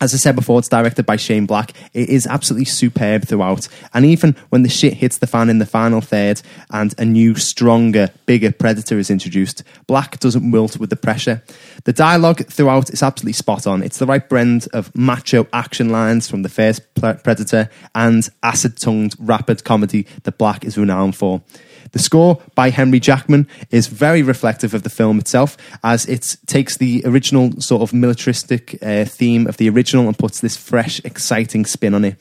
as 0.02 0.12
I 0.12 0.16
said 0.16 0.34
before, 0.34 0.58
it's 0.58 0.68
directed 0.68 1.06
by 1.06 1.14
Shane 1.14 1.46
Black. 1.46 1.72
It 1.94 2.08
is 2.08 2.26
absolutely 2.26 2.64
superb 2.64 3.28
throughout. 3.28 3.68
And 3.94 4.04
even 4.04 4.34
when 4.48 4.64
the 4.64 4.68
shit 4.68 4.94
hits 4.94 5.18
the 5.18 5.28
fan 5.28 5.48
in 5.48 5.58
the 5.58 5.66
final 5.66 6.00
third 6.00 6.42
and 6.72 6.92
a 6.98 7.04
new, 7.04 7.36
stronger, 7.36 8.10
bigger 8.26 8.50
predator 8.50 8.98
is 8.98 9.10
introduced, 9.10 9.62
Black 9.86 10.18
doesn't 10.18 10.50
wilt 10.50 10.76
with 10.78 10.90
the 10.90 10.96
pressure. 10.96 11.44
The 11.84 11.92
dialogue 11.92 12.44
throughout 12.48 12.90
is 12.90 13.00
absolutely 13.00 13.34
spot 13.34 13.64
on. 13.64 13.80
It's 13.80 13.98
the 13.98 14.06
right 14.06 14.28
blend 14.28 14.66
of 14.72 14.92
macho 14.96 15.46
action 15.52 15.90
lines 15.90 16.28
from 16.28 16.42
the 16.42 16.48
first 16.48 16.82
Pre- 16.94 17.14
Predator 17.14 17.70
and 17.94 18.28
acid 18.42 18.78
tongued 18.78 19.14
rapid 19.20 19.62
comedy 19.62 20.08
that 20.24 20.36
Black 20.36 20.64
is 20.64 20.76
renowned 20.76 21.14
for. 21.14 21.42
The 21.92 21.98
score 21.98 22.40
by 22.54 22.70
Henry 22.70 23.00
Jackman 23.00 23.46
is 23.70 23.86
very 23.86 24.22
reflective 24.22 24.74
of 24.74 24.82
the 24.82 24.90
film 24.90 25.18
itself, 25.18 25.56
as 25.84 26.06
it 26.06 26.36
takes 26.46 26.76
the 26.76 27.02
original 27.04 27.60
sort 27.60 27.82
of 27.82 27.92
militaristic 27.92 28.78
uh, 28.82 29.04
theme 29.04 29.46
of 29.46 29.58
the 29.58 29.68
original 29.68 30.06
and 30.08 30.18
puts 30.18 30.40
this 30.40 30.56
fresh, 30.56 31.00
exciting 31.04 31.66
spin 31.66 31.94
on 31.94 32.04
it. 32.04 32.16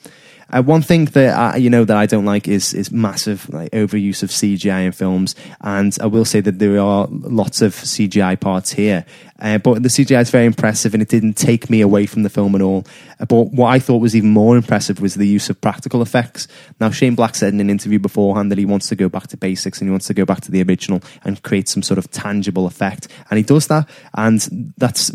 Uh, 0.52 0.62
one 0.62 0.82
thing 0.82 1.06
that 1.06 1.34
I, 1.34 1.56
you 1.56 1.70
know 1.70 1.84
that 1.84 1.96
I 1.96 2.04
don't 2.04 2.26
like 2.26 2.46
is 2.46 2.74
is 2.74 2.92
massive 2.92 3.48
like 3.48 3.70
overuse 3.72 4.22
of 4.22 4.28
CGI 4.28 4.84
in 4.84 4.92
films, 4.92 5.34
and 5.62 5.96
I 6.00 6.06
will 6.06 6.26
say 6.26 6.40
that 6.42 6.58
there 6.58 6.78
are 6.78 7.08
lots 7.10 7.62
of 7.62 7.74
CGI 7.74 8.38
parts 8.38 8.72
here. 8.72 9.06
Uh, 9.42 9.58
but 9.58 9.82
the 9.82 9.88
CGI 9.88 10.22
is 10.22 10.30
very 10.30 10.46
impressive, 10.46 10.94
and 10.94 11.02
it 11.02 11.08
didn't 11.08 11.34
take 11.34 11.68
me 11.68 11.80
away 11.80 12.06
from 12.06 12.22
the 12.22 12.30
film 12.30 12.54
at 12.54 12.62
all. 12.62 12.86
Uh, 13.18 13.24
but 13.26 13.52
what 13.52 13.68
I 13.68 13.80
thought 13.80 13.98
was 13.98 14.14
even 14.14 14.30
more 14.30 14.56
impressive 14.56 15.00
was 15.00 15.14
the 15.14 15.26
use 15.26 15.50
of 15.50 15.60
practical 15.60 16.00
effects. 16.00 16.46
Now, 16.78 16.90
Shane 16.90 17.16
Black 17.16 17.34
said 17.34 17.52
in 17.52 17.60
an 17.60 17.68
interview 17.68 17.98
beforehand 17.98 18.52
that 18.52 18.58
he 18.58 18.64
wants 18.64 18.88
to 18.90 18.96
go 18.96 19.08
back 19.08 19.26
to 19.28 19.36
basics 19.36 19.80
and 19.80 19.88
he 19.88 19.90
wants 19.90 20.06
to 20.06 20.14
go 20.14 20.24
back 20.24 20.42
to 20.42 20.52
the 20.52 20.62
original 20.62 21.02
and 21.24 21.42
create 21.42 21.68
some 21.68 21.82
sort 21.82 21.98
of 21.98 22.08
tangible 22.10 22.66
effect, 22.66 23.08
and 23.30 23.36
he 23.36 23.42
does 23.42 23.66
that. 23.66 23.88
And 24.14 24.72
that's 24.78 25.10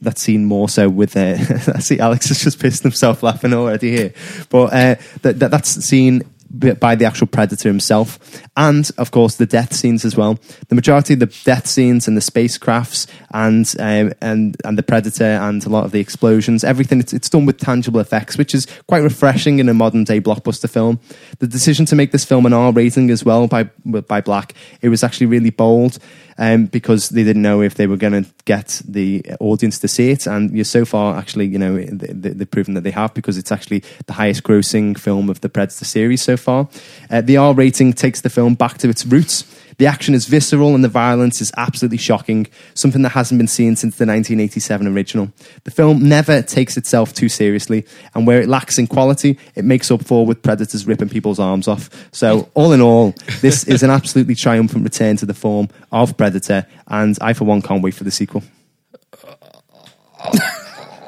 that's 0.00 0.20
seen 0.20 0.44
more 0.44 0.68
so 0.68 0.90
with. 0.90 1.16
Uh, 1.16 1.36
I 1.74 1.80
see 1.80 1.98
Alex 1.98 2.28
has 2.28 2.42
just 2.42 2.60
pissed 2.60 2.82
himself 2.82 3.22
laughing 3.22 3.54
already 3.54 3.92
here, 3.92 4.12
but 4.50 4.72
uh, 4.74 4.96
that, 5.22 5.38
that 5.38 5.50
that's 5.50 5.70
seen 5.70 6.22
by 6.50 6.94
the 6.96 7.04
actual 7.04 7.28
predator 7.28 7.68
himself, 7.68 8.18
and 8.56 8.90
of 8.98 9.10
course 9.10 9.36
the 9.36 9.46
death 9.46 9.72
scenes 9.72 10.04
as 10.04 10.16
well. 10.16 10.38
The 10.68 10.74
majority 10.74 11.14
of 11.14 11.20
the 11.20 11.26
death 11.44 11.66
scenes 11.66 12.08
and 12.08 12.16
the 12.16 12.20
spacecrafts 12.20 13.06
and 13.32 13.72
um, 13.78 14.12
and 14.20 14.56
and 14.64 14.76
the 14.76 14.82
predator 14.82 15.24
and 15.24 15.64
a 15.64 15.68
lot 15.68 15.84
of 15.84 15.92
the 15.92 16.00
explosions, 16.00 16.64
everything 16.64 17.00
it's, 17.00 17.12
it's 17.12 17.28
done 17.28 17.46
with 17.46 17.58
tangible 17.58 18.00
effects, 18.00 18.36
which 18.36 18.54
is 18.54 18.66
quite 18.88 19.02
refreshing 19.02 19.60
in 19.60 19.68
a 19.68 19.74
modern 19.74 20.04
day 20.04 20.20
blockbuster 20.20 20.68
film. 20.68 20.98
The 21.38 21.46
decision 21.46 21.86
to 21.86 21.96
make 21.96 22.10
this 22.10 22.24
film 22.24 22.46
an 22.46 22.52
R 22.52 22.72
rating 22.72 23.10
as 23.10 23.24
well 23.24 23.46
by 23.46 23.64
by 23.84 24.20
Black, 24.20 24.54
it 24.82 24.88
was 24.88 25.04
actually 25.04 25.26
really 25.26 25.50
bold. 25.50 25.98
Um, 26.38 26.66
because 26.66 27.10
they 27.10 27.22
didn't 27.22 27.42
know 27.42 27.60
if 27.60 27.74
they 27.74 27.86
were 27.86 27.98
going 27.98 28.24
to 28.24 28.30
get 28.46 28.80
the 28.88 29.22
audience 29.40 29.78
to 29.80 29.88
see 29.88 30.10
it, 30.10 30.26
and 30.26 30.50
you're 30.50 30.64
so 30.64 30.86
far 30.86 31.18
actually, 31.18 31.44
you 31.44 31.58
know, 31.58 31.76
they, 31.76 32.30
they've 32.30 32.50
proven 32.50 32.72
that 32.74 32.80
they 32.80 32.92
have 32.92 33.12
because 33.12 33.36
it's 33.36 33.52
actually 33.52 33.82
the 34.06 34.14
highest 34.14 34.42
grossing 34.42 34.98
film 34.98 35.28
of 35.28 35.42
the 35.42 35.50
Predator 35.50 35.84
series 35.84 36.22
so 36.22 36.38
far. 36.40 36.68
Uh, 37.10 37.20
the 37.20 37.36
R 37.36 37.54
rating 37.54 37.92
takes 37.92 38.20
the 38.20 38.30
film 38.30 38.54
back 38.54 38.78
to 38.78 38.88
its 38.88 39.06
roots. 39.06 39.44
The 39.80 39.86
action 39.86 40.14
is 40.14 40.26
visceral 40.26 40.74
and 40.74 40.84
the 40.84 40.88
violence 40.88 41.40
is 41.40 41.50
absolutely 41.56 41.96
shocking, 41.96 42.46
something 42.74 43.00
that 43.00 43.12
hasn't 43.12 43.38
been 43.38 43.48
seen 43.48 43.76
since 43.76 43.96
the 43.96 44.04
1987 44.04 44.86
original. 44.86 45.32
The 45.64 45.70
film 45.70 46.06
never 46.06 46.42
takes 46.42 46.76
itself 46.76 47.14
too 47.14 47.30
seriously, 47.30 47.86
and 48.14 48.26
where 48.26 48.42
it 48.42 48.48
lacks 48.48 48.78
in 48.78 48.88
quality, 48.88 49.38
it 49.54 49.64
makes 49.64 49.90
up 49.90 50.04
for 50.04 50.26
with 50.26 50.42
predators 50.42 50.86
ripping 50.86 51.08
people's 51.08 51.38
arms 51.38 51.66
off. 51.66 51.88
So, 52.12 52.50
all 52.52 52.72
in 52.72 52.82
all, 52.82 53.14
this 53.40 53.64
is 53.68 53.82
an 53.82 53.88
absolutely 53.88 54.34
triumphant 54.34 54.84
return 54.84 55.16
to 55.16 55.24
the 55.24 55.32
form 55.32 55.70
of 55.90 56.14
Predator, 56.14 56.66
and 56.88 57.16
I, 57.22 57.32
for 57.32 57.44
one, 57.44 57.62
can't 57.62 57.82
wait 57.82 57.94
for 57.94 58.04
the 58.04 58.10
sequel. 58.10 58.42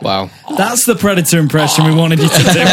Wow. 0.01 0.31
That's 0.57 0.87
the 0.87 0.97
Predator 0.97 1.39
impression 1.39 1.85
we 1.85 1.95
wanted 1.95 2.21
you 2.21 2.29
to 2.29 2.43
do. 2.43 2.65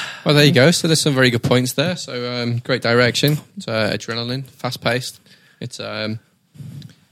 Well, 0.24 0.34
there 0.34 0.44
you 0.44 0.52
go. 0.52 0.70
So 0.70 0.86
there's 0.86 1.00
some 1.00 1.14
very 1.14 1.30
good 1.30 1.42
points 1.42 1.72
there. 1.74 1.96
So 1.96 2.32
um, 2.32 2.58
great 2.58 2.82
direction. 2.82 3.38
It's 3.56 3.68
uh, 3.68 3.90
adrenaline, 3.92 4.44
fast 4.44 4.80
paced. 4.80 5.20
It's 5.60 5.80
um, 5.80 6.20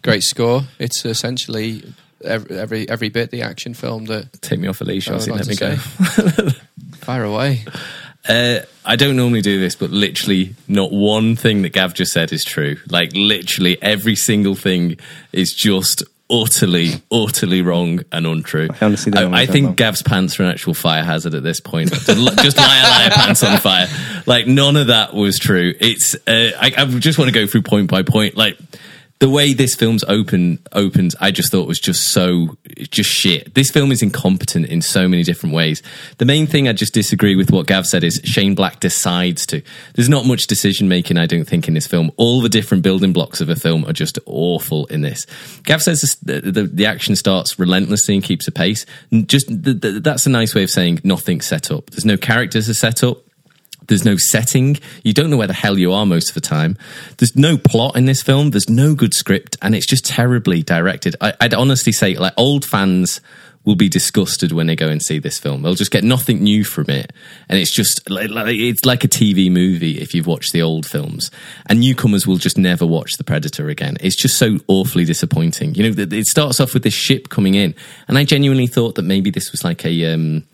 great 0.03 0.23
score. 0.23 0.63
It's 0.79 1.05
essentially 1.05 1.83
every, 2.25 2.59
every 2.59 2.89
every 2.89 3.09
bit 3.09 3.31
the 3.31 3.43
action 3.43 3.75
film 3.75 4.07
that 4.07 4.41
Take 4.43 4.61
me 4.61 4.69
off 4.69 4.81
a 4.81 4.85
leash, 4.85 5.09
I 5.09 5.15
Ozzy, 5.15 5.31
would 5.31 5.47
let 5.47 5.49
me 5.49 5.57
go. 5.57 6.51
Fire 6.97 7.25
away. 7.25 7.65
Uh, 8.29 8.61
I 8.85 8.97
don't 8.97 9.17
normally 9.17 9.41
do 9.41 9.59
this, 9.59 9.75
but 9.75 9.91
literally 9.91 10.55
not 10.67 10.93
one 10.93 11.37
thing 11.37 11.63
that 11.63 11.71
Gav 11.73 11.95
just 11.95 12.13
said 12.13 12.33
is 12.33 12.45
true. 12.45 12.77
Like 12.91 13.13
literally 13.15 13.81
every 13.81 14.17
single 14.17 14.55
thing 14.55 14.99
is 15.33 15.55
just 15.55 16.03
utterly, 16.31 17.03
utterly 17.11 17.63
wrong 17.63 18.01
and 18.13 18.27
untrue. 18.27 18.69
I 18.81 18.85
honestly 18.85 19.13
don't 19.13 19.35
I, 19.35 19.43
I 19.43 19.47
think. 19.47 19.77
Gav's 19.77 20.03
pants 20.03 20.39
are 20.39 20.45
an 20.45 20.51
actual 20.51 20.75
fire 20.75 21.05
hazard 21.05 21.35
at 21.35 21.43
this 21.43 21.61
point. 21.61 21.91
just 21.93 22.57
liar, 22.57 22.83
liar, 22.83 23.11
pants 23.11 23.43
on 23.43 23.59
fire. 23.59 23.89
Like 24.27 24.47
none 24.47 24.77
of 24.77 24.89
that 24.89 25.15
was 25.15 25.39
true. 25.39 25.75
It's. 25.81 26.15
Uh, 26.27 26.51
I, 26.59 26.73
I 26.77 26.85
just 26.87 27.19
want 27.19 27.29
to 27.29 27.35
go 27.35 27.47
through 27.47 27.63
point 27.63 27.91
by 27.91 28.03
point. 28.03 28.37
Like 28.37 28.59
the 29.21 29.29
way 29.29 29.53
this 29.53 29.75
film's 29.75 30.05
open 30.05 30.61
opens, 30.73 31.17
I 31.21 31.33
just 31.33 31.51
thought 31.51 31.67
was 31.67 31.81
just 31.81 32.13
so 32.13 32.57
just 32.91 33.11
shit. 33.11 33.55
This 33.55 33.71
film 33.71 33.91
is 33.91 34.01
incompetent 34.01 34.67
in 34.67 34.81
so 34.81 35.09
many 35.09 35.25
different 35.25 35.55
ways. 35.55 35.83
The 36.19 36.25
main 36.25 36.47
thing 36.47 36.69
I 36.69 36.73
just 36.73 36.95
disagree 36.95 37.35
with 37.35 37.51
what 37.51 37.67
Gav 37.67 37.87
said 37.87 38.05
is 38.05 38.21
Shane 38.23 38.55
Black 38.55 38.79
decides 38.79 39.45
to. 39.47 39.61
There's 39.95 40.09
not 40.09 40.25
much 40.25 40.47
decision 40.47 40.89
making, 40.89 41.19
I 41.19 41.27
don't 41.27 41.45
think, 41.45 41.67
in 41.67 41.75
this 41.75 41.87
film. 41.87 42.13
All 42.17 42.41
the 42.41 42.49
different 42.49 42.85
building 42.85 43.13
blocks 43.13 43.41
of 43.41 43.49
a 43.49 43.57
film 43.57 43.85
are 43.87 43.93
just 43.93 44.21
awful 44.25 44.87
in 44.87 45.01
this. 45.01 45.27
Gav 45.65 45.83
says 45.83 46.17
the, 46.23 46.41
the, 46.41 46.63
the 46.63 46.87
action 46.87 47.17
starts 47.17 47.59
relentlessly 47.59 48.15
and 48.15 48.23
keeps 48.23 48.47
a 48.47 48.53
pace. 48.53 48.87
Just 49.27 49.49
the, 49.49 50.01
that's 50.03 50.27
a 50.27 50.31
nice 50.31 50.55
way 50.55 50.63
of 50.63 50.71
saying 50.71 51.01
nothing's 51.03 51.47
set 51.47 51.73
up. 51.73 51.91
There's 51.91 52.05
no 52.05 52.17
characters 52.17 52.69
are 52.69 52.75
set 52.75 53.03
up 53.03 53.28
There's 53.89 54.05
no 54.05 54.17
setting. 54.17 54.79
You 55.03 55.13
don't 55.13 55.31
know 55.31 55.37
where 55.37 55.47
the 55.47 55.55
hell 55.55 55.79
you 55.79 55.93
are 55.93 56.07
most 56.07 56.29
of 56.29 56.35
the 56.35 56.41
time. 56.41 56.77
There's 57.17 57.37
no 57.37 57.59
plot 57.59 57.97
in 57.97 58.05
this 58.05 58.23
film. 58.23 58.51
There's 58.51 58.69
no 58.69 58.95
good 58.95 59.15
script, 59.15 59.57
and 59.61 59.75
it's 59.75 59.87
just 59.87 60.07
terribly 60.07 60.63
directed. 60.63 61.17
I, 61.21 61.35
I'd 61.41 61.55
honestly 61.55 61.93
say, 61.93 62.15
like 62.17 62.35
old 62.37 62.65
fans 62.65 63.21
will 63.65 63.77
be 63.77 63.89
disgusted 63.89 64.51
when 64.51 64.67
they 64.67 64.75
go 64.75 64.89
and 64.89 65.03
see 65.03 65.19
this 65.19 65.39
film. 65.39 65.61
They'll 65.61 65.75
just 65.75 65.91
get 65.91 66.03
nothing 66.05 66.43
new 66.43 66.65
from 66.65 66.89
it, 66.89 67.13
and 67.49 67.59
it's 67.59 67.71
just 67.71 68.09
like, 68.09 68.31
like 68.31 68.57
it's 68.57 68.85
like 68.85 69.05
a 69.05 69.09
TV 69.09 69.51
movie 69.51 70.01
if 70.01 70.15
you've 70.15 70.27
watched 70.27 70.53
the 70.53 70.63
old 70.63 70.87
films. 70.87 71.31
And 71.67 71.81
newcomers 71.81 72.27
will 72.27 72.39
just 72.39 72.57
never 72.57 72.87
watch 72.87 73.13
The 73.19 73.25
Predator 73.25 73.69
again. 73.69 73.97
It's 74.01 74.17
just 74.17 74.39
so 74.39 74.59
awfully 74.69 75.05
disappointing. 75.05 75.75
You 75.75 75.91
know, 75.91 76.03
it 76.11 76.27
starts 76.27 76.61
off 76.61 76.75
with 76.75 76.83
this 76.83 76.95
ship 76.95 77.29
coming 77.29 77.55
in, 77.55 77.75
and 78.07 78.17
I 78.17 78.25
genuinely 78.25 78.67
thought 78.67 78.95
that 78.95 79.03
maybe 79.03 79.31
this 79.31 79.51
was 79.51 79.65
like 79.65 79.85
a. 79.85 80.13
Um, 80.15 80.45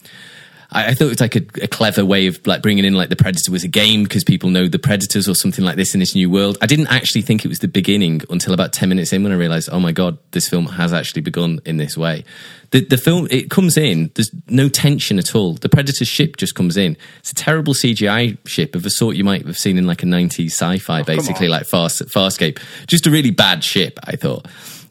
I, 0.74 0.88
I 0.88 0.94
thought 0.94 1.06
it 1.06 1.08
was 1.08 1.20
like 1.20 1.37
a, 1.37 1.42
a 1.62 1.68
clever 1.68 2.04
way 2.04 2.26
of 2.26 2.44
like 2.46 2.60
bringing 2.60 2.84
in 2.84 2.94
like 2.94 3.08
the 3.08 3.16
Predator 3.16 3.50
was 3.50 3.64
a 3.64 3.68
game 3.68 4.02
because 4.02 4.24
people 4.24 4.50
know 4.50 4.66
the 4.66 4.78
Predators 4.78 5.28
or 5.28 5.34
something 5.34 5.64
like 5.64 5.76
this 5.76 5.94
in 5.94 6.00
this 6.00 6.14
new 6.14 6.28
world. 6.28 6.58
I 6.60 6.66
didn't 6.66 6.88
actually 6.88 7.22
think 7.22 7.44
it 7.44 7.48
was 7.48 7.60
the 7.60 7.68
beginning 7.68 8.22
until 8.28 8.52
about 8.52 8.72
ten 8.72 8.88
minutes 8.88 9.12
in 9.12 9.22
when 9.22 9.32
I 9.32 9.37
realized, 9.37 9.68
oh 9.72 9.80
my 9.80 9.92
god, 9.92 10.18
this 10.32 10.48
film 10.48 10.66
has 10.66 10.92
actually 10.92 11.22
begun 11.22 11.60
in 11.64 11.76
this 11.76 11.96
way. 11.96 12.24
The 12.72 12.84
the 12.84 12.98
film 12.98 13.28
it 13.30 13.50
comes 13.50 13.76
in, 13.76 14.10
there's 14.14 14.30
no 14.48 14.68
tension 14.68 15.18
at 15.18 15.34
all. 15.34 15.54
The 15.54 15.68
Predator 15.68 16.04
ship 16.04 16.37
just 16.37 16.54
comes 16.54 16.76
in. 16.76 16.96
It's 17.20 17.30
a 17.30 17.34
terrible 17.34 17.72
CGI 17.72 18.37
ship 18.46 18.74
of 18.74 18.82
the 18.82 18.90
sort 18.90 19.16
you 19.16 19.24
might 19.24 19.46
have 19.46 19.58
seen 19.58 19.78
in 19.78 19.87
like 19.87 20.02
a 20.02 20.06
'90s 20.06 20.46
sci-fi, 20.46 21.02
basically 21.02 21.48
like 21.48 21.66
Fast 21.66 22.02
Farscape. 22.06 22.58
Just 22.87 23.06
a 23.06 23.10
really 23.10 23.30
bad 23.30 23.62
ship, 23.62 23.98
I 24.04 24.16
thought. 24.16 24.46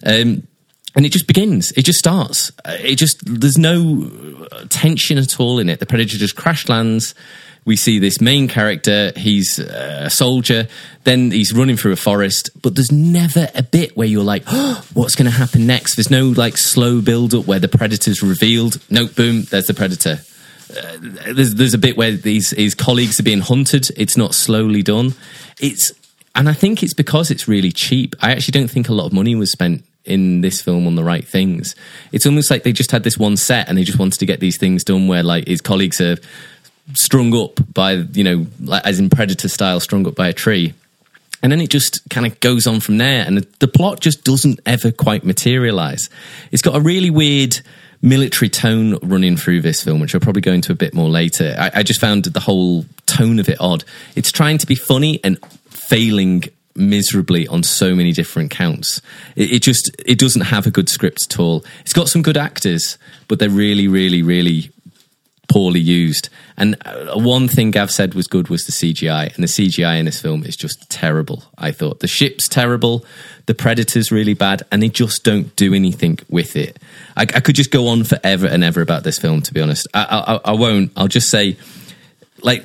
Um, 0.05 0.47
and 0.95 1.05
it 1.05 1.11
just 1.11 1.27
begins. 1.27 1.71
It 1.71 1.83
just 1.83 1.99
starts. 1.99 2.51
Uh, 2.65 2.77
It 2.79 2.95
just 2.95 3.17
there's 3.25 3.57
no 3.57 4.09
tension 4.69 5.17
at 5.17 5.39
all 5.39 5.59
in 5.59 5.69
it. 5.69 5.79
The 5.79 5.85
predator 5.85 6.17
just 6.17 6.35
crash 6.35 6.69
lands. 6.69 7.15
We 7.65 7.77
see 7.77 7.97
this 7.97 8.19
main 8.19 8.49
character. 8.49 9.13
He's 9.15 9.57
uh, 9.57 10.03
a 10.05 10.09
soldier. 10.09 10.67
Then 11.05 11.31
he's 11.31 11.53
running 11.53 11.77
through 11.77 11.93
a 11.93 11.97
forest, 11.97 12.49
but 12.61 12.75
there's 12.75 12.91
never 12.91 13.47
a 13.55 13.63
bit 13.63 13.95
where 13.95 14.07
you're 14.07 14.23
like, 14.23 14.43
oh, 14.47 14.85
"What's 14.93 15.15
going 15.15 15.31
to 15.31 15.37
happen 15.37 15.65
next?" 15.65 15.95
There's 15.95 16.11
no 16.11 16.27
like 16.29 16.57
slow 16.57 17.01
build 17.01 17.33
up 17.33 17.47
where 17.47 17.59
the 17.59 17.69
predator's 17.69 18.21
revealed. 18.21 18.79
Nope, 18.89 19.15
boom, 19.15 19.43
there's 19.43 19.67
the 19.67 19.73
predator. 19.73 20.19
Uh, 20.69 20.97
there's 21.33 21.55
there's 21.55 21.73
a 21.73 21.77
bit 21.77 21.95
where 21.95 22.11
these 22.11 22.51
his 22.51 22.75
colleagues 22.75 23.19
are 23.19 23.23
being 23.23 23.41
hunted. 23.41 23.87
It's 23.95 24.17
not 24.17 24.35
slowly 24.35 24.83
done. 24.83 25.13
It's 25.59 25.93
and 26.35 26.49
I 26.49 26.53
think 26.53 26.83
it's 26.83 26.93
because 26.93 27.31
it's 27.31 27.47
really 27.47 27.71
cheap. 27.71 28.15
I 28.21 28.31
actually 28.31 28.59
don't 28.59 28.69
think 28.69 28.89
a 28.89 28.93
lot 28.93 29.05
of 29.05 29.13
money 29.13 29.35
was 29.35 29.51
spent 29.51 29.85
in 30.05 30.41
this 30.41 30.61
film 30.61 30.85
on 30.87 30.95
the 30.95 31.03
right 31.03 31.25
things. 31.27 31.75
It's 32.11 32.25
almost 32.25 32.51
like 32.51 32.63
they 32.63 32.73
just 32.73 32.91
had 32.91 33.03
this 33.03 33.17
one 33.17 33.37
set 33.37 33.69
and 33.69 33.77
they 33.77 33.83
just 33.83 33.99
wanted 33.99 34.19
to 34.19 34.25
get 34.25 34.39
these 34.39 34.57
things 34.57 34.83
done 34.83 35.07
where 35.07 35.23
like 35.23 35.47
his 35.47 35.61
colleagues 35.61 36.01
are 36.01 36.17
strung 36.93 37.33
up 37.35 37.59
by 37.73 37.93
you 37.93 38.23
know 38.23 38.45
like 38.59 38.85
as 38.85 38.99
in 38.99 39.09
predator 39.09 39.47
style 39.47 39.79
strung 39.79 40.07
up 40.07 40.15
by 40.15 40.27
a 40.27 40.33
tree. 40.33 40.73
And 41.41 41.51
then 41.51 41.59
it 41.59 41.69
just 41.69 42.09
kind 42.09 42.25
of 42.25 42.39
goes 42.39 42.67
on 42.67 42.79
from 42.79 42.97
there 42.97 43.25
and 43.25 43.37
the, 43.37 43.47
the 43.59 43.67
plot 43.67 43.99
just 43.99 44.23
doesn't 44.23 44.61
ever 44.65 44.91
quite 44.93 45.25
materialize. 45.25 46.09
It's 46.51 46.61
got 46.61 46.75
a 46.75 46.79
really 46.79 47.09
weird 47.09 47.59
military 48.01 48.49
tone 48.49 48.97
running 49.01 49.35
through 49.37 49.61
this 49.61 49.81
film 49.81 50.01
which 50.01 50.13
i'll 50.13 50.19
probably 50.19 50.41
go 50.41 50.51
into 50.51 50.71
a 50.71 50.75
bit 50.75 50.93
more 50.93 51.09
later. 51.09 51.55
I, 51.57 51.71
I 51.75 51.83
just 51.83 52.01
found 52.01 52.25
the 52.25 52.39
whole 52.39 52.85
tone 53.05 53.39
of 53.39 53.49
it 53.49 53.57
odd. 53.59 53.83
It's 54.15 54.31
trying 54.31 54.57
to 54.59 54.67
be 54.67 54.75
funny 54.75 55.19
and 55.23 55.37
failing 55.69 56.43
miserably 56.75 57.47
on 57.47 57.63
so 57.63 57.93
many 57.93 58.11
different 58.11 58.49
counts 58.49 59.01
it, 59.35 59.53
it 59.53 59.61
just 59.61 59.91
it 60.05 60.17
doesn't 60.17 60.41
have 60.41 60.65
a 60.65 60.71
good 60.71 60.89
script 60.89 61.23
at 61.29 61.39
all 61.39 61.63
it's 61.81 61.93
got 61.93 62.07
some 62.07 62.21
good 62.21 62.37
actors 62.37 62.97
but 63.27 63.39
they're 63.39 63.49
really 63.49 63.87
really 63.87 64.21
really 64.21 64.71
poorly 65.53 65.79
used. 65.79 66.29
And 66.57 66.75
uh, 66.85 67.13
one 67.15 67.47
thing 67.47 67.71
Gav 67.71 67.91
said 67.91 68.15
was 68.15 68.27
good 68.27 68.47
was 68.47 68.65
the 68.65 68.71
CGI, 68.71 69.33
and 69.35 69.43
the 69.43 69.47
CGI 69.47 69.99
in 69.99 70.05
this 70.05 70.19
film 70.19 70.43
is 70.43 70.55
just 70.55 70.89
terrible. 70.89 71.43
I 71.57 71.71
thought 71.71 71.99
the 71.99 72.07
ship's 72.07 72.47
terrible, 72.47 73.05
the 73.45 73.53
predator's 73.53 74.11
really 74.11 74.33
bad, 74.33 74.63
and 74.71 74.81
they 74.81 74.89
just 74.89 75.23
don't 75.23 75.55
do 75.55 75.73
anything 75.73 76.19
with 76.29 76.55
it. 76.55 76.79
I, 77.15 77.23
I 77.23 77.39
could 77.39 77.55
just 77.55 77.71
go 77.71 77.87
on 77.87 78.03
forever 78.03 78.47
and 78.47 78.63
ever 78.63 78.81
about 78.81 79.03
this 79.03 79.19
film. 79.19 79.41
To 79.41 79.53
be 79.53 79.61
honest, 79.61 79.87
I, 79.93 80.39
I, 80.45 80.51
I 80.51 80.53
won't. 80.53 80.91
I'll 80.97 81.07
just 81.07 81.29
say, 81.29 81.57
like. 82.41 82.63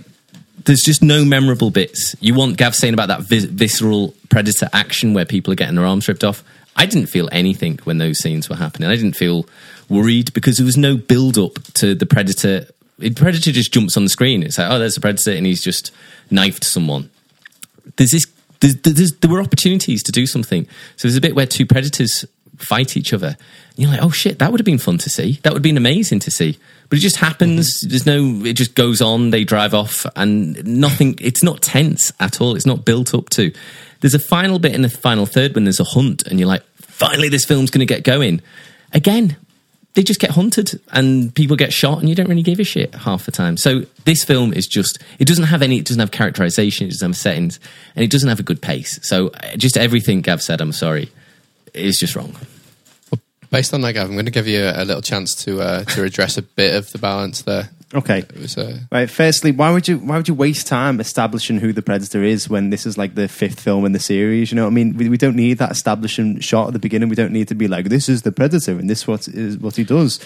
There's 0.68 0.82
just 0.82 1.02
no 1.02 1.24
memorable 1.24 1.70
bits. 1.70 2.14
You 2.20 2.34
want 2.34 2.58
Gav 2.58 2.74
saying 2.74 2.92
about 2.92 3.08
that 3.08 3.22
vis- 3.22 3.44
visceral 3.44 4.14
predator 4.28 4.68
action 4.74 5.14
where 5.14 5.24
people 5.24 5.50
are 5.50 5.56
getting 5.56 5.76
their 5.76 5.86
arms 5.86 6.06
ripped 6.06 6.22
off. 6.22 6.44
I 6.76 6.84
didn't 6.84 7.08
feel 7.08 7.26
anything 7.32 7.80
when 7.84 7.96
those 7.96 8.18
scenes 8.18 8.50
were 8.50 8.56
happening. 8.56 8.90
I 8.90 8.94
didn't 8.94 9.16
feel 9.16 9.46
worried 9.88 10.34
because 10.34 10.58
there 10.58 10.66
was 10.66 10.76
no 10.76 10.98
build 10.98 11.38
up 11.38 11.54
to 11.74 11.94
the 11.94 12.04
predator. 12.04 12.66
The 12.98 13.14
predator 13.14 13.50
just 13.50 13.72
jumps 13.72 13.96
on 13.96 14.04
the 14.04 14.10
screen. 14.10 14.42
It's 14.42 14.58
like, 14.58 14.70
oh, 14.70 14.78
there's 14.78 14.98
a 14.98 15.00
predator, 15.00 15.30
and 15.30 15.46
he's 15.46 15.64
just 15.64 15.90
knifed 16.30 16.64
someone. 16.64 17.08
There's 17.96 18.10
this. 18.10 18.26
There's, 18.60 18.76
there's, 18.82 19.12
there 19.12 19.30
were 19.30 19.40
opportunities 19.40 20.02
to 20.02 20.12
do 20.12 20.26
something. 20.26 20.66
So 20.96 21.08
there's 21.08 21.16
a 21.16 21.22
bit 21.22 21.34
where 21.34 21.46
two 21.46 21.64
predators 21.64 22.26
fight 22.58 22.94
each 22.94 23.14
other. 23.14 23.28
And 23.28 23.78
you're 23.78 23.90
like, 23.90 24.02
oh 24.02 24.10
shit, 24.10 24.38
that 24.40 24.50
would 24.50 24.60
have 24.60 24.66
been 24.66 24.78
fun 24.78 24.98
to 24.98 25.08
see. 25.08 25.40
That 25.44 25.52
would 25.54 25.60
have 25.60 25.62
been 25.62 25.78
amazing 25.78 26.18
to 26.20 26.30
see. 26.30 26.58
But 26.88 26.98
it 26.98 27.02
just 27.02 27.16
happens. 27.16 27.82
There's 27.82 28.06
no. 28.06 28.44
It 28.44 28.54
just 28.54 28.74
goes 28.74 29.02
on. 29.02 29.30
They 29.30 29.44
drive 29.44 29.74
off, 29.74 30.06
and 30.16 30.64
nothing. 30.66 31.18
It's 31.20 31.42
not 31.42 31.60
tense 31.60 32.12
at 32.18 32.40
all. 32.40 32.56
It's 32.56 32.66
not 32.66 32.84
built 32.84 33.14
up 33.14 33.28
to. 33.30 33.52
There's 34.00 34.14
a 34.14 34.18
final 34.18 34.58
bit 34.58 34.74
in 34.74 34.82
the 34.82 34.88
final 34.88 35.26
third 35.26 35.54
when 35.54 35.64
there's 35.64 35.80
a 35.80 35.84
hunt, 35.84 36.26
and 36.26 36.38
you're 36.38 36.48
like, 36.48 36.62
finally, 36.76 37.28
this 37.28 37.44
film's 37.44 37.70
going 37.70 37.86
to 37.86 37.94
get 37.94 38.04
going. 38.04 38.40
Again, 38.92 39.36
they 39.98 40.04
just 40.04 40.20
get 40.20 40.30
hunted 40.30 40.80
and 40.92 41.34
people 41.34 41.56
get 41.56 41.72
shot 41.72 41.98
and 41.98 42.08
you 42.08 42.14
don't 42.14 42.28
really 42.28 42.42
give 42.42 42.60
a 42.60 42.64
shit 42.64 42.94
half 42.94 43.26
the 43.26 43.32
time. 43.32 43.56
So 43.56 43.80
this 44.04 44.22
film 44.22 44.52
is 44.52 44.68
just 44.68 44.98
it 45.18 45.26
doesn't 45.26 45.46
have 45.46 45.60
any 45.60 45.78
it 45.78 45.86
doesn't 45.86 45.98
have 45.98 46.12
characterization, 46.12 46.86
it 46.86 46.90
doesn't 46.90 47.08
have 47.08 47.16
settings, 47.16 47.58
and 47.96 48.04
it 48.04 48.10
doesn't 48.10 48.28
have 48.28 48.38
a 48.38 48.44
good 48.44 48.62
pace. 48.62 49.00
So 49.02 49.28
uh, 49.28 49.56
just 49.56 49.76
everything 49.76 50.20
Gav 50.20 50.40
said, 50.40 50.60
I'm 50.60 50.70
sorry, 50.70 51.10
is 51.74 51.98
just 51.98 52.14
wrong. 52.14 52.36
Based 53.50 53.72
on 53.72 53.80
that, 53.80 53.92
Gav, 53.92 54.08
I'm 54.08 54.12
going 54.12 54.26
to 54.26 54.30
give 54.30 54.46
you 54.46 54.62
a, 54.62 54.84
little 54.84 55.02
chance 55.02 55.34
to 55.44 55.60
uh, 55.60 55.84
to 55.84 56.04
address 56.04 56.36
a 56.36 56.42
bit 56.42 56.74
of 56.74 56.90
the 56.92 56.98
balance 56.98 57.42
there. 57.42 57.70
Okay. 57.94 58.24
Was 58.38 58.58
uh, 58.58 58.80
Right. 58.92 59.08
Firstly, 59.08 59.52
why 59.52 59.70
would 59.70 59.88
you 59.88 59.98
why 59.98 60.18
would 60.18 60.28
you 60.28 60.34
waste 60.34 60.66
time 60.66 61.00
establishing 61.00 61.58
who 61.58 61.72
the 61.72 61.80
predator 61.80 62.22
is 62.22 62.48
when 62.48 62.68
this 62.68 62.84
is 62.84 62.98
like 62.98 63.14
the 63.14 63.28
fifth 63.28 63.60
film 63.60 63.86
in 63.86 63.92
the 63.92 63.98
series? 63.98 64.50
You 64.50 64.56
know, 64.56 64.64
what 64.64 64.72
I 64.72 64.74
mean, 64.74 64.96
we, 64.96 65.08
we 65.08 65.16
don't 65.16 65.36
need 65.36 65.58
that 65.58 65.70
establishing 65.70 66.40
shot 66.40 66.66
at 66.66 66.72
the 66.74 66.78
beginning. 66.78 67.08
We 67.08 67.16
don't 67.16 67.32
need 67.32 67.48
to 67.48 67.54
be 67.54 67.68
like, 67.68 67.86
this 67.86 68.08
is 68.10 68.22
the 68.22 68.32
predator 68.32 68.72
and 68.72 68.90
this 68.90 69.06
what 69.06 69.26
is 69.28 69.56
what 69.56 69.76
he 69.76 69.84
does. 69.84 70.20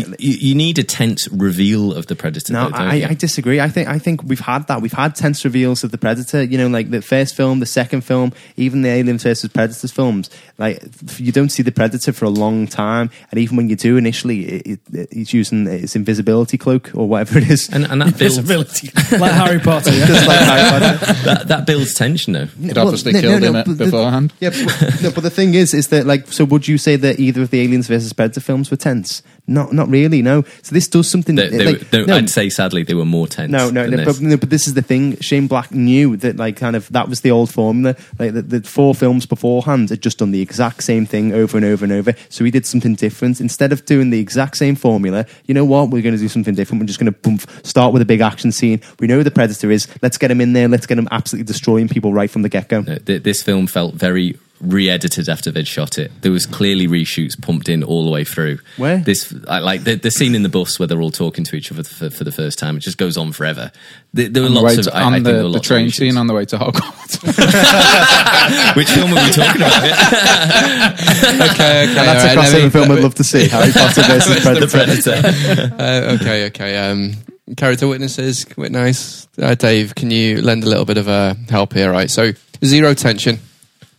You 0.00 0.08
know, 0.08 0.16
You, 0.18 0.32
you 0.32 0.54
need 0.54 0.78
a 0.78 0.82
tense 0.82 1.28
reveal 1.28 1.92
of 1.92 2.06
the 2.06 2.16
predator. 2.16 2.52
no, 2.52 2.64
though, 2.64 2.70
don't 2.70 2.80
I, 2.80 2.94
you? 2.94 3.06
I 3.06 3.14
disagree. 3.14 3.60
I 3.60 3.68
think 3.68 3.88
I 3.88 3.98
think 3.98 4.22
we've 4.24 4.40
had 4.40 4.66
that. 4.68 4.82
We've 4.82 4.92
had 4.92 5.14
tense 5.14 5.44
reveals 5.44 5.84
of 5.84 5.90
the 5.90 5.98
predator. 5.98 6.42
You 6.42 6.58
know, 6.58 6.68
like 6.68 6.90
the 6.90 7.02
first 7.02 7.34
film, 7.34 7.60
the 7.60 7.66
second 7.66 8.02
film, 8.02 8.32
even 8.56 8.82
the 8.82 8.88
Aliens 8.90 9.22
versus 9.22 9.50
Predators 9.50 9.90
films. 9.92 10.30
Like 10.58 10.82
you 11.18 11.32
don't 11.32 11.48
see 11.50 11.62
the 11.62 11.72
predator 11.72 12.12
for 12.12 12.24
a 12.24 12.30
long 12.30 12.66
time, 12.66 13.10
and 13.30 13.40
even 13.40 13.56
when 13.56 13.68
you 13.68 13.76
do 13.76 13.96
initially, 13.96 14.44
it, 14.44 14.80
it, 14.92 15.12
he's 15.12 15.32
using 15.32 15.66
its 15.66 15.96
invisibility 15.96 16.58
cloak 16.58 16.90
or 16.94 17.08
whatever 17.08 17.38
it 17.38 17.50
is. 17.50 17.68
and, 17.70 17.84
and 17.86 18.00
that 18.02 18.18
builds 18.18 18.36
Visibility, 18.38 18.90
like 19.18 19.32
Harry 19.32 19.58
Potter. 19.60 19.90
Yeah? 19.92 20.06
Just 20.06 20.26
like 20.26 20.38
Harry 20.38 20.70
Potter. 20.70 21.12
that, 21.24 21.48
that 21.48 21.66
builds 21.66 21.94
tension 21.94 22.32
though. 22.34 22.48
It 22.62 22.78
obviously 22.78 23.12
killed 23.12 23.42
him 23.42 23.52
but 23.54 23.68
uh, 23.68 23.72
the- 23.72 23.84
beforehand. 23.86 24.32
yeah, 24.40 24.50
but, 24.50 25.02
no, 25.02 25.10
but 25.10 25.22
the 25.22 25.30
thing 25.30 25.54
is, 25.54 25.74
is 25.74 25.88
that 25.88 26.06
like, 26.06 26.26
so 26.28 26.44
would 26.44 26.68
you 26.68 26.78
say 26.78 26.96
that 26.96 27.18
either 27.18 27.42
of 27.42 27.50
the 27.50 27.60
Aliens 27.60 27.88
versus 27.88 28.12
Predator 28.12 28.40
films 28.40 28.70
were 28.70 28.76
tense? 28.76 29.22
Not, 29.52 29.72
not 29.72 29.88
really. 29.88 30.22
No. 30.22 30.42
So 30.62 30.74
this 30.74 30.88
does 30.88 31.08
something. 31.08 31.34
They, 31.34 31.48
they, 31.48 31.64
like, 31.64 31.90
they- 31.90 32.04
no, 32.04 32.16
I'd 32.16 32.30
say 32.30 32.48
sadly 32.48 32.82
they 32.82 32.94
were 32.94 33.04
more 33.04 33.26
tense. 33.26 33.50
no, 33.50 33.70
no, 33.70 33.82
than 33.82 33.90
no, 33.92 33.96
this. 34.04 34.18
but, 34.18 34.22
no, 34.26 34.36
but 34.36 34.50
this 34.50 34.66
is 34.66 34.74
the 34.74 34.82
thing. 34.82 35.18
Shane 35.20 35.46
Black 35.46 35.72
knew 35.72 36.16
that, 36.18 36.36
like, 36.36 36.56
kind 36.56 36.76
of 36.76 36.88
that 36.92 37.08
was 37.08 37.20
the 37.20 37.30
old 37.30 37.50
formula. 37.50 37.96
Like, 38.18 38.34
the, 38.34 38.42
the 38.42 38.62
four 38.62 38.94
films 38.94 39.26
beforehand 39.26 39.90
had 39.90 40.00
just 40.02 40.18
done 40.18 40.30
the 40.30 40.40
exact 40.40 40.82
same 40.82 41.06
thing 41.06 41.32
over 41.32 41.56
and 41.56 41.66
over 41.66 41.84
and 41.84 41.92
over. 41.92 42.14
So 42.28 42.44
he 42.44 42.50
did 42.50 42.66
something 42.66 42.94
different. 42.94 43.40
Instead 43.40 43.72
of 43.72 43.84
doing 43.84 44.10
the 44.10 44.18
exact 44.20 44.56
same 44.56 44.74
formula, 44.74 45.26
you 45.46 45.54
know 45.54 45.64
what? 45.64 45.90
We're 45.90 46.02
going 46.02 46.14
to 46.14 46.20
do 46.20 46.28
something 46.28 46.54
different. 46.54 46.80
We're 46.80 46.86
just 46.86 47.00
going 47.00 47.12
to 47.12 47.46
start 47.68 47.92
with 47.92 48.02
a 48.02 48.06
big 48.06 48.20
action 48.20 48.52
scene. 48.52 48.80
We 49.00 49.06
know 49.06 49.18
who 49.18 49.24
the 49.24 49.30
predator 49.30 49.70
is. 49.70 49.86
Let's 50.02 50.18
get 50.18 50.30
him 50.30 50.40
in 50.40 50.52
there. 50.52 50.68
Let's 50.68 50.86
get 50.86 50.98
him 50.98 51.08
absolutely 51.10 51.46
destroying 51.46 51.88
people 51.88 52.12
right 52.12 52.30
from 52.30 52.42
the 52.42 52.48
get 52.48 52.68
go. 52.68 52.80
No, 52.80 52.96
th- 52.96 53.22
this 53.22 53.42
film 53.42 53.66
felt 53.66 53.94
very 53.94 54.38
re-edited 54.62 55.28
after 55.28 55.50
they'd 55.50 55.66
shot 55.66 55.98
it. 55.98 56.10
There 56.22 56.30
was 56.32 56.46
clearly 56.46 56.86
reshoots 56.86 57.40
pumped 57.40 57.68
in 57.68 57.82
all 57.82 58.04
the 58.04 58.10
way 58.10 58.24
through. 58.24 58.60
Where? 58.76 58.98
this 58.98 59.34
I, 59.48 59.58
like 59.58 59.82
the, 59.84 59.96
the 59.96 60.10
scene 60.10 60.34
in 60.34 60.42
the 60.44 60.48
bus 60.48 60.78
where 60.78 60.86
they're 60.86 61.02
all 61.02 61.10
talking 61.10 61.42
to 61.44 61.56
each 61.56 61.72
other 61.72 61.82
for, 61.82 62.10
for 62.10 62.24
the 62.24 62.30
first 62.32 62.58
time? 62.58 62.76
It 62.76 62.80
just 62.80 62.96
goes 62.96 63.16
on 63.16 63.32
forever. 63.32 63.72
There, 64.14 64.28
there 64.28 64.42
were 64.42 64.48
On 64.48 64.54
the, 64.54 64.60
lots 64.60 64.76
way 64.76 64.80
of 64.80 64.86
to, 64.86 64.96
I, 64.96 65.02
on 65.02 65.14
I 65.14 65.18
the, 65.20 65.42
were 65.44 65.50
the 65.50 65.60
train 65.60 65.90
scene 65.90 66.16
on 66.16 66.28
the 66.28 66.34
way 66.34 66.44
to 66.46 66.56
Hogwarts. 66.58 67.22
Which 68.76 68.88
film 68.90 69.10
are 69.12 69.24
we 69.24 69.32
talking 69.32 69.62
about? 69.62 69.82
okay, 71.50 71.50
okay. 71.50 71.88
And 71.88 71.96
that's 71.96 72.24
all 72.24 72.30
a 72.30 72.36
right, 72.36 72.52
me- 72.52 72.58
crossover 72.60 72.72
film 72.72 72.90
I'd 72.92 73.02
love 73.02 73.14
to 73.16 73.24
see. 73.24 73.48
Harry 73.48 73.72
Potter 73.72 74.02
versus 74.02 74.34
the 74.34 74.40
Predator. 74.42 75.20
Predator. 75.22 75.74
Uh, 75.78 76.16
okay, 76.20 76.46
okay. 76.46 76.76
Um, 76.90 77.12
character 77.56 77.88
witnesses, 77.88 78.44
quite 78.44 78.70
nice. 78.70 79.26
Uh, 79.40 79.54
Dave, 79.54 79.94
can 79.94 80.10
you 80.10 80.40
lend 80.40 80.62
a 80.64 80.68
little 80.68 80.84
bit 80.84 80.98
of 80.98 81.08
uh, 81.08 81.34
help 81.48 81.72
here? 81.72 81.90
Right. 81.90 82.10
So 82.10 82.32
zero 82.64 82.94
tension, 82.94 83.38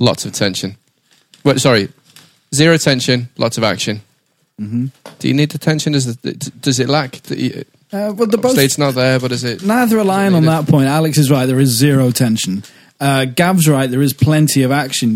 lots 0.04 0.26
of 0.26 0.32
tension. 0.34 0.76
Well, 1.44 1.58
sorry, 1.58 1.90
zero 2.54 2.78
tension, 2.78 3.30
lots 3.38 3.58
of 3.58 3.64
action. 3.64 4.02
Mm-hmm. 4.60 4.86
Do 5.20 5.28
you 5.28 5.34
need 5.34 5.52
the 5.52 5.58
tension? 5.58 5.94
Does 5.94 6.08
it, 6.08 6.62
does 6.62 6.80
it 6.80 6.90
lack? 6.90 7.28
You- 7.30 7.66
Uh, 7.94 8.12
well, 8.18 8.28
they're 8.28 8.42
both 8.42 8.58
it's 8.58 8.78
not 8.80 8.96
there, 8.96 9.20
but 9.20 9.32
is 9.32 9.44
it? 9.44 9.62
Neither 9.64 10.00
are 10.00 10.04
lying 10.04 10.34
on 10.34 10.46
that 10.46 10.68
point. 10.68 10.88
Alex 10.88 11.18
is 11.20 11.30
right. 11.30 11.46
There 11.46 11.60
is 11.60 11.70
zero 11.70 12.10
tension. 12.12 12.64
Uh, 13.00 13.26
Gav's 13.26 13.68
right. 13.68 13.90
There 13.90 14.02
is 14.02 14.14
plenty 14.14 14.64
of 14.64 14.72
action. 14.72 15.14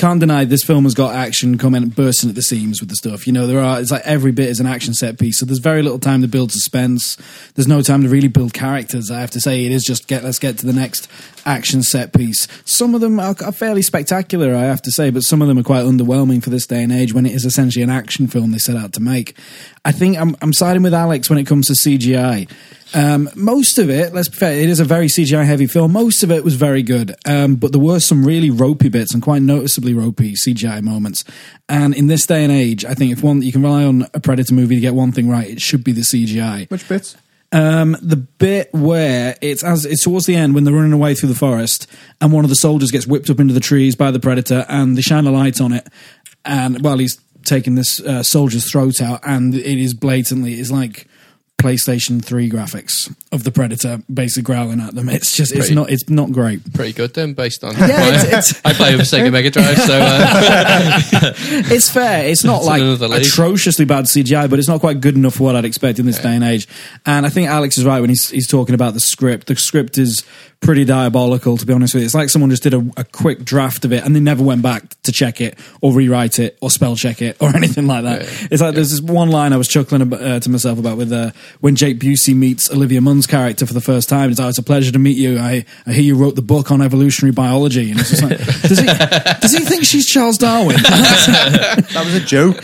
Can't 0.00 0.18
deny 0.18 0.46
this 0.46 0.62
film 0.62 0.84
has 0.84 0.94
got 0.94 1.14
action 1.14 1.58
coming 1.58 1.86
bursting 1.90 2.30
at 2.30 2.34
the 2.34 2.40
seams 2.40 2.80
with 2.80 2.88
the 2.88 2.96
stuff. 2.96 3.26
You 3.26 3.34
know, 3.34 3.46
there 3.46 3.60
are. 3.60 3.78
It's 3.78 3.90
like 3.90 4.00
every 4.06 4.32
bit 4.32 4.48
is 4.48 4.58
an 4.58 4.64
action 4.64 4.94
set 4.94 5.18
piece. 5.18 5.38
So 5.38 5.44
there's 5.44 5.58
very 5.58 5.82
little 5.82 5.98
time 5.98 6.22
to 6.22 6.26
build 6.26 6.52
suspense. 6.52 7.18
There's 7.54 7.68
no 7.68 7.82
time 7.82 8.02
to 8.04 8.08
really 8.08 8.28
build 8.28 8.54
characters. 8.54 9.10
I 9.10 9.20
have 9.20 9.30
to 9.32 9.42
say, 9.42 9.66
it 9.66 9.72
is 9.72 9.84
just 9.84 10.08
get. 10.08 10.24
Let's 10.24 10.38
get 10.38 10.56
to 10.56 10.64
the 10.64 10.72
next 10.72 11.06
action 11.44 11.82
set 11.82 12.14
piece. 12.14 12.48
Some 12.64 12.94
of 12.94 13.02
them 13.02 13.20
are, 13.20 13.34
are 13.44 13.52
fairly 13.52 13.82
spectacular. 13.82 14.54
I 14.54 14.62
have 14.62 14.80
to 14.82 14.90
say, 14.90 15.10
but 15.10 15.20
some 15.20 15.42
of 15.42 15.48
them 15.48 15.58
are 15.58 15.62
quite 15.62 15.84
underwhelming 15.84 16.42
for 16.42 16.48
this 16.48 16.66
day 16.66 16.82
and 16.82 16.92
age 16.92 17.12
when 17.12 17.26
it 17.26 17.34
is 17.34 17.44
essentially 17.44 17.82
an 17.82 17.90
action 17.90 18.26
film 18.26 18.52
they 18.52 18.58
set 18.58 18.76
out 18.76 18.94
to 18.94 19.00
make. 19.00 19.36
I 19.84 19.92
think 19.92 20.18
I'm, 20.18 20.34
I'm 20.40 20.54
siding 20.54 20.82
with 20.82 20.94
Alex 20.94 21.28
when 21.28 21.38
it 21.38 21.44
comes 21.44 21.66
to 21.66 21.74
CGI. 21.74 22.48
Um, 22.92 23.30
most 23.36 23.78
of 23.78 23.88
it, 23.88 24.12
let's 24.12 24.28
be 24.28 24.36
fair, 24.36 24.52
it 24.52 24.68
is 24.68 24.80
a 24.80 24.84
very 24.84 25.06
CGI 25.06 25.46
heavy 25.46 25.66
film. 25.66 25.92
Most 25.92 26.22
of 26.22 26.32
it 26.32 26.42
was 26.42 26.56
very 26.56 26.82
good, 26.82 27.14
um, 27.24 27.54
but 27.54 27.72
there 27.72 27.80
were 27.80 28.00
some 28.00 28.24
really 28.24 28.50
ropey 28.50 28.88
bits 28.88 29.14
and 29.14 29.22
quite 29.22 29.42
noticeably 29.42 29.89
ropey 29.94 30.32
CGI 30.32 30.82
moments. 30.82 31.24
And 31.68 31.94
in 31.94 32.06
this 32.06 32.26
day 32.26 32.44
and 32.44 32.52
age, 32.52 32.84
I 32.84 32.94
think 32.94 33.12
if 33.12 33.22
one 33.22 33.42
you 33.42 33.52
can 33.52 33.62
rely 33.62 33.84
on 33.84 34.06
a 34.14 34.20
Predator 34.20 34.54
movie 34.54 34.74
to 34.76 34.80
get 34.80 34.94
one 34.94 35.12
thing 35.12 35.28
right, 35.28 35.48
it 35.48 35.60
should 35.60 35.84
be 35.84 35.92
the 35.92 36.02
CGI. 36.02 36.70
Which 36.70 36.88
bits? 36.88 37.16
Um, 37.52 37.96
the 38.00 38.16
bit 38.16 38.72
where 38.72 39.36
it's 39.40 39.64
as 39.64 39.84
it's 39.84 40.04
towards 40.04 40.26
the 40.26 40.36
end 40.36 40.54
when 40.54 40.62
they're 40.62 40.74
running 40.74 40.92
away 40.92 41.14
through 41.14 41.30
the 41.30 41.34
forest, 41.34 41.88
and 42.20 42.32
one 42.32 42.44
of 42.44 42.48
the 42.48 42.56
soldiers 42.56 42.92
gets 42.92 43.08
whipped 43.08 43.28
up 43.28 43.40
into 43.40 43.54
the 43.54 43.60
trees 43.60 43.96
by 43.96 44.12
the 44.12 44.20
predator, 44.20 44.64
and 44.68 44.96
they 44.96 45.02
shine 45.02 45.26
a 45.26 45.32
light 45.32 45.60
on 45.60 45.72
it, 45.72 45.88
and 46.44 46.84
while 46.84 46.98
he's 46.98 47.20
taking 47.44 47.74
this 47.74 48.00
uh, 48.00 48.22
soldier's 48.22 48.70
throat 48.70 49.00
out, 49.00 49.20
and 49.24 49.54
it 49.54 49.82
is 49.82 49.94
blatantly 49.94 50.54
it's 50.54 50.70
like 50.70 51.08
PlayStation 51.62 52.24
Three 52.24 52.48
graphics 52.50 53.14
of 53.32 53.44
the 53.44 53.50
predator 53.50 54.02
basically 54.12 54.42
growling 54.42 54.80
at 54.80 54.94
them. 54.94 55.08
It's 55.08 55.36
just 55.36 55.52
it's 55.52 55.60
Pretty- 55.60 55.74
not 55.74 55.90
it's 55.90 56.08
not 56.08 56.32
great. 56.32 56.72
Pretty 56.72 56.92
good 56.92 57.14
then, 57.14 57.34
based 57.34 57.64
on. 57.64 57.74
Yeah, 57.80 58.14
it's, 58.14 58.52
it's 58.52 58.60
I 58.64 58.72
play 58.72 58.94
with 58.96 59.06
Sega 59.06 59.32
Mega 59.32 59.50
Drive, 59.50 59.78
so 59.78 59.98
uh, 60.00 61.00
it's 61.72 61.90
fair. 61.90 62.26
It's 62.26 62.44
not 62.44 62.60
It's 62.70 63.00
like 63.00 63.22
atrociously 63.22 63.84
bad 63.84 64.04
CGI, 64.04 64.48
but 64.48 64.58
it's 64.58 64.68
not 64.68 64.80
quite 64.80 65.00
good 65.00 65.14
enough 65.16 65.34
for 65.34 65.44
what 65.44 65.56
I'd 65.56 65.64
expect 65.64 65.98
in 65.98 66.06
this 66.06 66.18
day 66.18 66.34
and 66.34 66.44
age. 66.44 66.68
And 67.06 67.26
I 67.26 67.28
think 67.28 67.48
Alex 67.48 67.78
is 67.78 67.84
right 67.84 68.00
when 68.00 68.10
he's 68.10 68.30
he's 68.30 68.46
talking 68.48 68.74
about 68.74 68.94
the 68.94 69.00
script. 69.00 69.46
The 69.46 69.56
script 69.56 69.98
is 69.98 70.24
pretty 70.60 70.84
diabolical, 70.84 71.56
to 71.56 71.64
be 71.64 71.72
honest 71.72 71.94
with 71.94 72.02
you. 72.02 72.04
It's 72.04 72.14
like 72.14 72.28
someone 72.28 72.50
just 72.50 72.62
did 72.62 72.74
a, 72.74 72.84
a 72.98 73.04
quick 73.04 73.44
draft 73.44 73.86
of 73.86 73.92
it 73.94 74.04
and 74.04 74.14
they 74.14 74.20
never 74.20 74.44
went 74.44 74.60
back 74.60 75.00
to 75.04 75.12
check 75.12 75.40
it 75.40 75.58
or 75.80 75.92
rewrite 75.94 76.38
it 76.38 76.58
or 76.60 76.70
spell 76.70 76.96
check 76.96 77.22
it 77.22 77.38
or 77.40 77.48
anything 77.56 77.86
like 77.86 78.04
that. 78.04 78.22
Yeah. 78.22 78.48
It's 78.50 78.60
like 78.62 78.74
there's 78.74 78.90
this 78.90 79.00
one 79.00 79.30
line 79.30 79.54
I 79.54 79.56
was 79.56 79.68
chuckling 79.68 80.02
about, 80.02 80.22
uh, 80.22 80.38
to 80.40 80.50
myself 80.50 80.78
about 80.78 80.98
with 80.98 81.12
uh, 81.12 81.30
when 81.60 81.76
Jake 81.76 81.98
Busey 81.98 82.34
meets 82.36 82.70
Olivia 82.70 83.00
Munn's 83.00 83.26
character 83.26 83.64
for 83.66 83.72
the 83.72 83.80
first 83.80 84.08
time. 84.10 84.30
It's 84.30 84.38
like, 84.38 84.50
it's 84.50 84.58
a 84.58 84.62
pleasure 84.62 84.92
to 84.92 84.98
meet 84.98 85.16
you. 85.16 85.38
I, 85.38 85.64
I 85.86 85.92
hear 85.92 86.02
you 86.04 86.14
wrote 86.16 86.34
the 86.36 86.42
book 86.42 86.70
on 86.70 86.82
evolutionary 86.82 87.32
biology. 87.32 87.90
And 87.90 87.98
it's 88.00 88.10
just 88.10 88.22
like, 88.22 88.38
does 88.62 88.78
he, 88.78 88.86
does 88.86 89.52
he 89.52 89.60
think 89.64 89.84
she's 89.84 90.06
Charles 90.06 90.38
Darwin? 90.38 90.76
That 91.90 92.04
was 92.04 92.14
a 92.14 92.20
joke. 92.20 92.62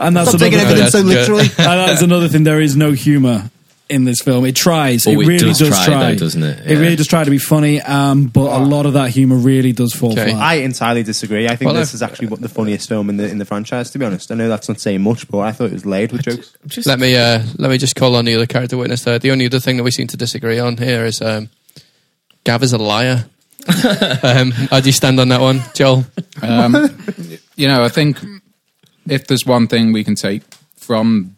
and 0.00 0.16
that's 0.16 0.28
Stop 0.30 0.40
taking 0.40 0.60
another 0.60 0.82
everything 0.82 0.90
so 0.90 1.00
literally. 1.00 1.42
and 1.58 1.88
that's 1.88 2.02
another 2.02 2.28
thing. 2.28 2.44
There 2.44 2.60
is 2.60 2.76
no 2.76 2.92
humor 2.92 3.50
in 3.88 4.04
this 4.04 4.20
film. 4.20 4.44
It 4.44 4.54
tries. 4.54 5.06
Oh, 5.06 5.10
it 5.10 5.14
it 5.14 5.26
really 5.26 5.38
does 5.38 5.58
does, 5.58 5.68
try, 5.70 5.84
try, 5.86 6.10
though, 6.12 6.18
doesn't 6.18 6.42
it? 6.42 6.66
It 6.70 6.78
really 6.78 6.96
does 6.96 7.06
try 7.06 7.24
to 7.24 7.30
be 7.30 7.38
funny, 7.38 7.80
um, 7.80 8.26
but 8.26 8.60
a 8.60 8.62
lot 8.62 8.84
of 8.86 8.92
that 8.92 9.10
humor 9.10 9.36
really 9.36 9.72
does 9.72 9.94
fall 9.94 10.12
Okay. 10.12 10.30
flat. 10.32 10.42
I 10.42 10.54
entirely 10.56 11.02
disagree. 11.02 11.46
I 11.46 11.56
think 11.56 11.66
Well, 11.70 11.74
this 11.80 11.94
I- 11.94 11.96
is 11.96 12.02
actually 12.02 12.28
what 12.28 12.40
the 12.40 12.48
funniest 12.48 12.88
film 12.88 13.08
in 13.10 13.16
the 13.16 13.28
in 13.28 13.38
the 13.38 13.44
franchise. 13.46 13.90
To 13.92 13.98
be 13.98 14.04
honest, 14.04 14.30
I 14.30 14.34
know 14.34 14.48
that's 14.48 14.68
not 14.68 14.78
saying 14.80 15.00
much, 15.02 15.28
but 15.28 15.38
I 15.40 15.52
thought 15.52 15.66
it 15.66 15.72
was 15.72 15.86
laid 15.86 16.12
with 16.12 16.22
jokes. 16.22 16.52
Just, 16.66 16.86
let 16.86 16.98
me 16.98 17.16
uh, 17.16 17.42
let 17.56 17.70
me 17.70 17.78
just 17.78 17.96
call 17.96 18.14
on 18.16 18.24
the 18.26 18.34
other 18.34 18.46
character 18.46 18.76
witness 18.76 19.04
there. 19.04 19.18
The 19.18 19.30
only 19.30 19.46
other 19.46 19.60
thing 19.60 19.76
that 19.78 19.84
we 19.84 19.90
seem 19.90 20.06
to 20.08 20.16
disagree 20.16 20.58
on 20.58 20.76
here 20.76 21.04
is 21.04 21.22
um, 21.22 21.48
Gav 22.44 22.62
is 22.62 22.72
a 22.72 22.78
liar. 22.78 23.24
um, 24.22 24.50
how 24.52 24.80
do 24.80 24.86
you 24.86 24.92
stand 24.92 25.18
on 25.20 25.28
that 25.28 25.40
one, 25.40 25.60
Joel? 25.74 26.04
Um, 26.42 26.74
you 27.56 27.68
know, 27.68 27.84
I 27.84 27.88
think 27.88 28.18
if 29.08 29.26
there's 29.26 29.44
one 29.46 29.66
thing 29.66 29.92
we 29.92 30.04
can 30.04 30.14
take 30.14 30.42
from 30.76 31.34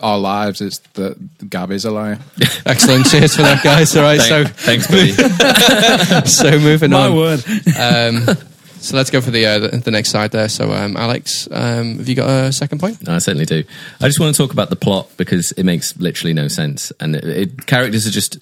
our 0.00 0.18
lives, 0.18 0.60
it's 0.60 0.78
that 0.94 1.48
Gav 1.48 1.70
is 1.72 1.84
a 1.84 1.90
liar. 1.90 2.18
Excellent. 2.66 3.06
Cheers 3.06 3.36
for 3.36 3.42
that, 3.42 3.62
guys. 3.62 3.96
All 3.96 4.02
right, 4.02 4.20
so 4.20 4.44
Thanks, 4.44 4.86
buddy. 4.90 5.12
so 6.26 6.58
moving 6.58 6.90
My 6.90 7.08
on. 7.08 7.16
word. 7.16 7.44
Um, 7.78 8.36
so 8.80 8.96
let's 8.96 9.10
go 9.10 9.20
for 9.20 9.30
the 9.30 9.44
uh, 9.44 9.58
the, 9.58 9.68
the 9.76 9.90
next 9.90 10.10
side 10.10 10.30
there. 10.30 10.48
So 10.48 10.72
um, 10.72 10.96
Alex, 10.96 11.46
um, 11.50 11.98
have 11.98 12.08
you 12.08 12.14
got 12.14 12.28
a 12.28 12.52
second 12.52 12.80
point? 12.80 13.06
No, 13.06 13.14
I 13.14 13.18
certainly 13.18 13.44
do. 13.44 13.62
I 14.00 14.06
just 14.06 14.18
want 14.18 14.34
to 14.34 14.42
talk 14.42 14.52
about 14.52 14.70
the 14.70 14.76
plot 14.76 15.10
because 15.16 15.52
it 15.52 15.64
makes 15.64 15.96
literally 15.98 16.32
no 16.32 16.48
sense, 16.48 16.90
and 16.98 17.14
it, 17.14 17.24
it, 17.24 17.66
characters 17.66 18.06
are 18.06 18.10
just 18.10 18.38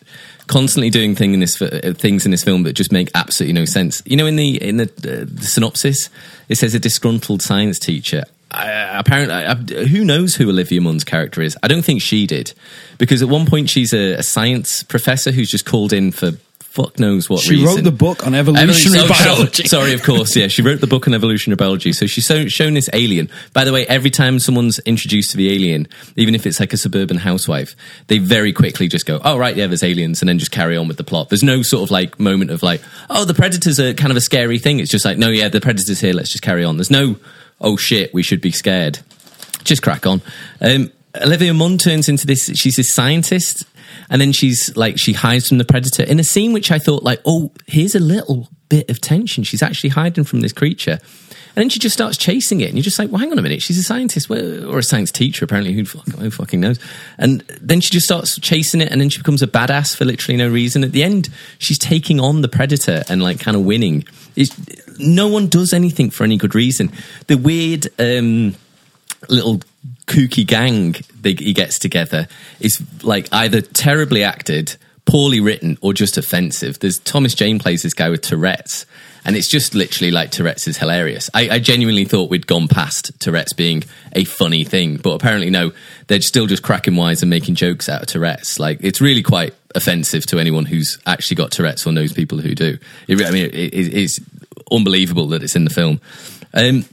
constantly 0.46 0.90
doing 0.90 1.14
thing 1.14 1.34
in 1.34 1.40
this 1.40 1.60
uh, 1.60 1.92
things 1.96 2.24
in 2.24 2.30
this 2.30 2.44
film 2.44 2.62
that 2.62 2.74
just 2.74 2.92
make 2.92 3.10
absolutely 3.14 3.52
no 3.52 3.64
sense. 3.64 4.00
You 4.06 4.16
know, 4.16 4.26
in 4.26 4.36
the 4.36 4.62
in 4.62 4.76
the, 4.76 4.84
uh, 4.84 5.24
the 5.28 5.44
synopsis, 5.44 6.08
it 6.48 6.54
says 6.56 6.72
a 6.74 6.78
disgruntled 6.78 7.42
science 7.42 7.78
teacher. 7.78 8.24
I, 8.50 8.98
apparently, 8.98 9.34
I, 9.34 9.84
who 9.86 10.04
knows 10.04 10.34
who 10.36 10.48
Olivia 10.48 10.80
Munn's 10.80 11.04
character 11.04 11.42
is? 11.42 11.56
I 11.62 11.68
don't 11.68 11.84
think 11.84 12.00
she 12.02 12.26
did, 12.26 12.54
because 12.96 13.22
at 13.22 13.28
one 13.28 13.46
point 13.46 13.68
she's 13.68 13.92
a, 13.92 14.14
a 14.14 14.22
science 14.22 14.82
professor 14.82 15.30
who's 15.30 15.50
just 15.50 15.66
called 15.66 15.92
in 15.92 16.12
for 16.12 16.32
fuck 16.60 16.98
knows 16.98 17.28
what 17.28 17.40
She 17.40 17.52
reason. 17.52 17.66
wrote 17.66 17.84
the 17.84 17.90
book 17.90 18.26
on 18.26 18.34
evolutionary 18.34 19.00
Evolution- 19.00 19.02
oh, 19.02 19.08
biology. 19.08 19.66
Sorry, 19.66 19.82
sorry, 19.82 19.94
of 19.94 20.02
course, 20.02 20.36
yeah. 20.36 20.48
She 20.48 20.62
wrote 20.62 20.80
the 20.80 20.86
book 20.86 21.08
on 21.08 21.14
evolutionary 21.14 21.56
biology. 21.56 21.92
So 21.92 22.06
she's 22.06 22.26
so, 22.26 22.46
shown 22.46 22.74
this 22.74 22.88
alien. 22.92 23.30
By 23.52 23.64
the 23.64 23.72
way, 23.72 23.86
every 23.86 24.10
time 24.10 24.38
someone's 24.38 24.78
introduced 24.80 25.30
to 25.30 25.36
the 25.36 25.50
alien, 25.52 25.88
even 26.14 26.34
if 26.34 26.46
it's 26.46 26.60
like 26.60 26.72
a 26.72 26.76
suburban 26.76 27.16
housewife, 27.16 27.74
they 28.06 28.18
very 28.18 28.52
quickly 28.52 28.86
just 28.86 29.06
go, 29.06 29.20
oh, 29.24 29.36
right, 29.38 29.56
yeah, 29.56 29.66
there's 29.66 29.82
aliens, 29.82 30.22
and 30.22 30.28
then 30.28 30.38
just 30.38 30.52
carry 30.52 30.76
on 30.76 30.88
with 30.88 30.98
the 30.98 31.04
plot. 31.04 31.30
There's 31.30 31.42
no 31.42 31.62
sort 31.62 31.84
of 31.84 31.90
like 31.90 32.20
moment 32.20 32.50
of 32.50 32.62
like, 32.62 32.82
oh, 33.10 33.24
the 33.24 33.34
predators 33.34 33.80
are 33.80 33.94
kind 33.94 34.10
of 34.10 34.16
a 34.16 34.22
scary 34.22 34.58
thing. 34.58 34.78
It's 34.78 34.90
just 34.90 35.04
like, 35.04 35.18
no, 35.18 35.30
yeah, 35.30 35.48
the 35.48 35.60
predator's 35.60 36.00
here, 36.00 36.12
let's 36.12 36.30
just 36.30 36.42
carry 36.42 36.64
on. 36.64 36.76
There's 36.76 36.90
no, 36.90 37.16
oh 37.60 37.76
shit, 37.76 38.12
we 38.14 38.22
should 38.22 38.40
be 38.40 38.50
scared. 38.50 38.98
Just 39.64 39.82
crack 39.82 40.06
on. 40.06 40.22
Um, 40.60 40.92
Olivia 41.20 41.54
Munn 41.54 41.78
turns 41.78 42.08
into 42.08 42.26
this, 42.26 42.50
she's 42.54 42.76
this 42.76 42.92
scientist 42.92 43.64
and 44.10 44.20
then 44.20 44.32
she's 44.32 44.76
like 44.76 44.98
she 44.98 45.12
hides 45.12 45.48
from 45.48 45.58
the 45.58 45.64
predator 45.64 46.02
in 46.02 46.20
a 46.20 46.24
scene 46.24 46.52
which 46.52 46.70
I 46.70 46.78
thought 46.78 47.02
like 47.02 47.20
oh 47.24 47.52
here's 47.66 47.94
a 47.94 48.00
little 48.00 48.48
bit 48.68 48.88
of 48.90 49.00
tension 49.00 49.44
she's 49.44 49.62
actually 49.62 49.90
hiding 49.90 50.24
from 50.24 50.40
this 50.40 50.52
creature 50.52 50.98
and 51.58 51.64
then 51.64 51.70
she 51.70 51.80
just 51.80 51.92
starts 51.92 52.16
chasing 52.16 52.60
it 52.60 52.66
and 52.66 52.74
you're 52.74 52.84
just 52.84 53.00
like 53.00 53.10
well 53.10 53.18
hang 53.18 53.32
on 53.32 53.38
a 53.38 53.42
minute 53.42 53.60
she's 53.60 53.78
a 53.78 53.82
scientist 53.82 54.30
or 54.30 54.78
a 54.78 54.82
science 54.84 55.10
teacher 55.10 55.44
apparently 55.44 55.72
who, 55.72 55.82
who 55.82 56.30
fucking 56.30 56.60
knows? 56.60 56.78
And 57.18 57.40
then 57.60 57.80
she 57.80 57.90
just 57.90 58.06
starts 58.06 58.38
chasing 58.38 58.80
it 58.80 58.92
and 58.92 59.00
then 59.00 59.08
she 59.08 59.18
becomes 59.18 59.42
a 59.42 59.48
badass 59.48 59.96
for 59.96 60.04
literally 60.04 60.36
no 60.36 60.48
reason. 60.48 60.84
At 60.84 60.92
the 60.92 61.02
end 61.02 61.28
she's 61.58 61.76
taking 61.76 62.20
on 62.20 62.42
the 62.42 62.48
predator 62.48 63.02
and 63.08 63.20
like 63.20 63.40
kind 63.40 63.56
of 63.56 63.64
winning. 63.64 64.04
It's, 64.36 64.54
no 65.00 65.26
one 65.26 65.48
does 65.48 65.72
anything 65.72 66.10
for 66.10 66.22
any 66.22 66.36
good 66.36 66.54
reason. 66.54 66.92
The 67.26 67.36
weird 67.36 67.88
um 67.98 68.54
little 69.28 69.60
kooky 70.06 70.46
gang 70.46 70.92
that 71.22 71.40
he 71.40 71.52
gets 71.52 71.80
together 71.80 72.28
is 72.60 72.80
like 73.02 73.28
either 73.32 73.62
terribly 73.62 74.22
acted, 74.22 74.76
poorly 75.08 75.40
written, 75.40 75.78
or 75.80 75.94
just 75.94 76.18
offensive. 76.18 76.78
There's 76.78 76.98
Thomas 76.98 77.34
Jane 77.34 77.58
plays 77.58 77.82
this 77.82 77.94
guy 77.94 78.10
with 78.10 78.20
Tourette's, 78.20 78.84
and 79.24 79.36
it's 79.36 79.48
just 79.48 79.74
literally 79.74 80.10
like 80.10 80.30
Tourette's 80.30 80.68
is 80.68 80.76
hilarious. 80.76 81.30
I, 81.32 81.48
I 81.48 81.58
genuinely 81.60 82.04
thought 82.04 82.28
we'd 82.30 82.46
gone 82.46 82.68
past 82.68 83.18
Tourette's 83.18 83.54
being 83.54 83.84
a 84.12 84.24
funny 84.24 84.64
thing, 84.64 84.98
but 84.98 85.14
apparently 85.14 85.48
no, 85.48 85.72
they're 86.08 86.20
still 86.20 86.46
just 86.46 86.62
cracking 86.62 86.94
wise 86.94 87.22
and 87.22 87.30
making 87.30 87.54
jokes 87.54 87.88
out 87.88 88.02
of 88.02 88.08
Tourette's. 88.08 88.60
Like 88.60 88.80
it's 88.82 89.00
really 89.00 89.22
quite 89.22 89.54
offensive 89.74 90.26
to 90.26 90.38
anyone 90.38 90.66
who's 90.66 90.98
actually 91.06 91.36
got 91.36 91.52
Tourette's 91.52 91.86
or 91.86 91.92
knows 91.92 92.12
people 92.12 92.38
who 92.38 92.54
do. 92.54 92.78
It, 93.06 93.26
I 93.26 93.30
mean, 93.30 93.46
it, 93.46 93.54
it, 93.54 93.94
it's 93.94 94.20
unbelievable 94.70 95.28
that 95.28 95.42
it's 95.42 95.56
in 95.56 95.64
the 95.64 95.70
film. 95.70 96.02
Um, 96.52 96.84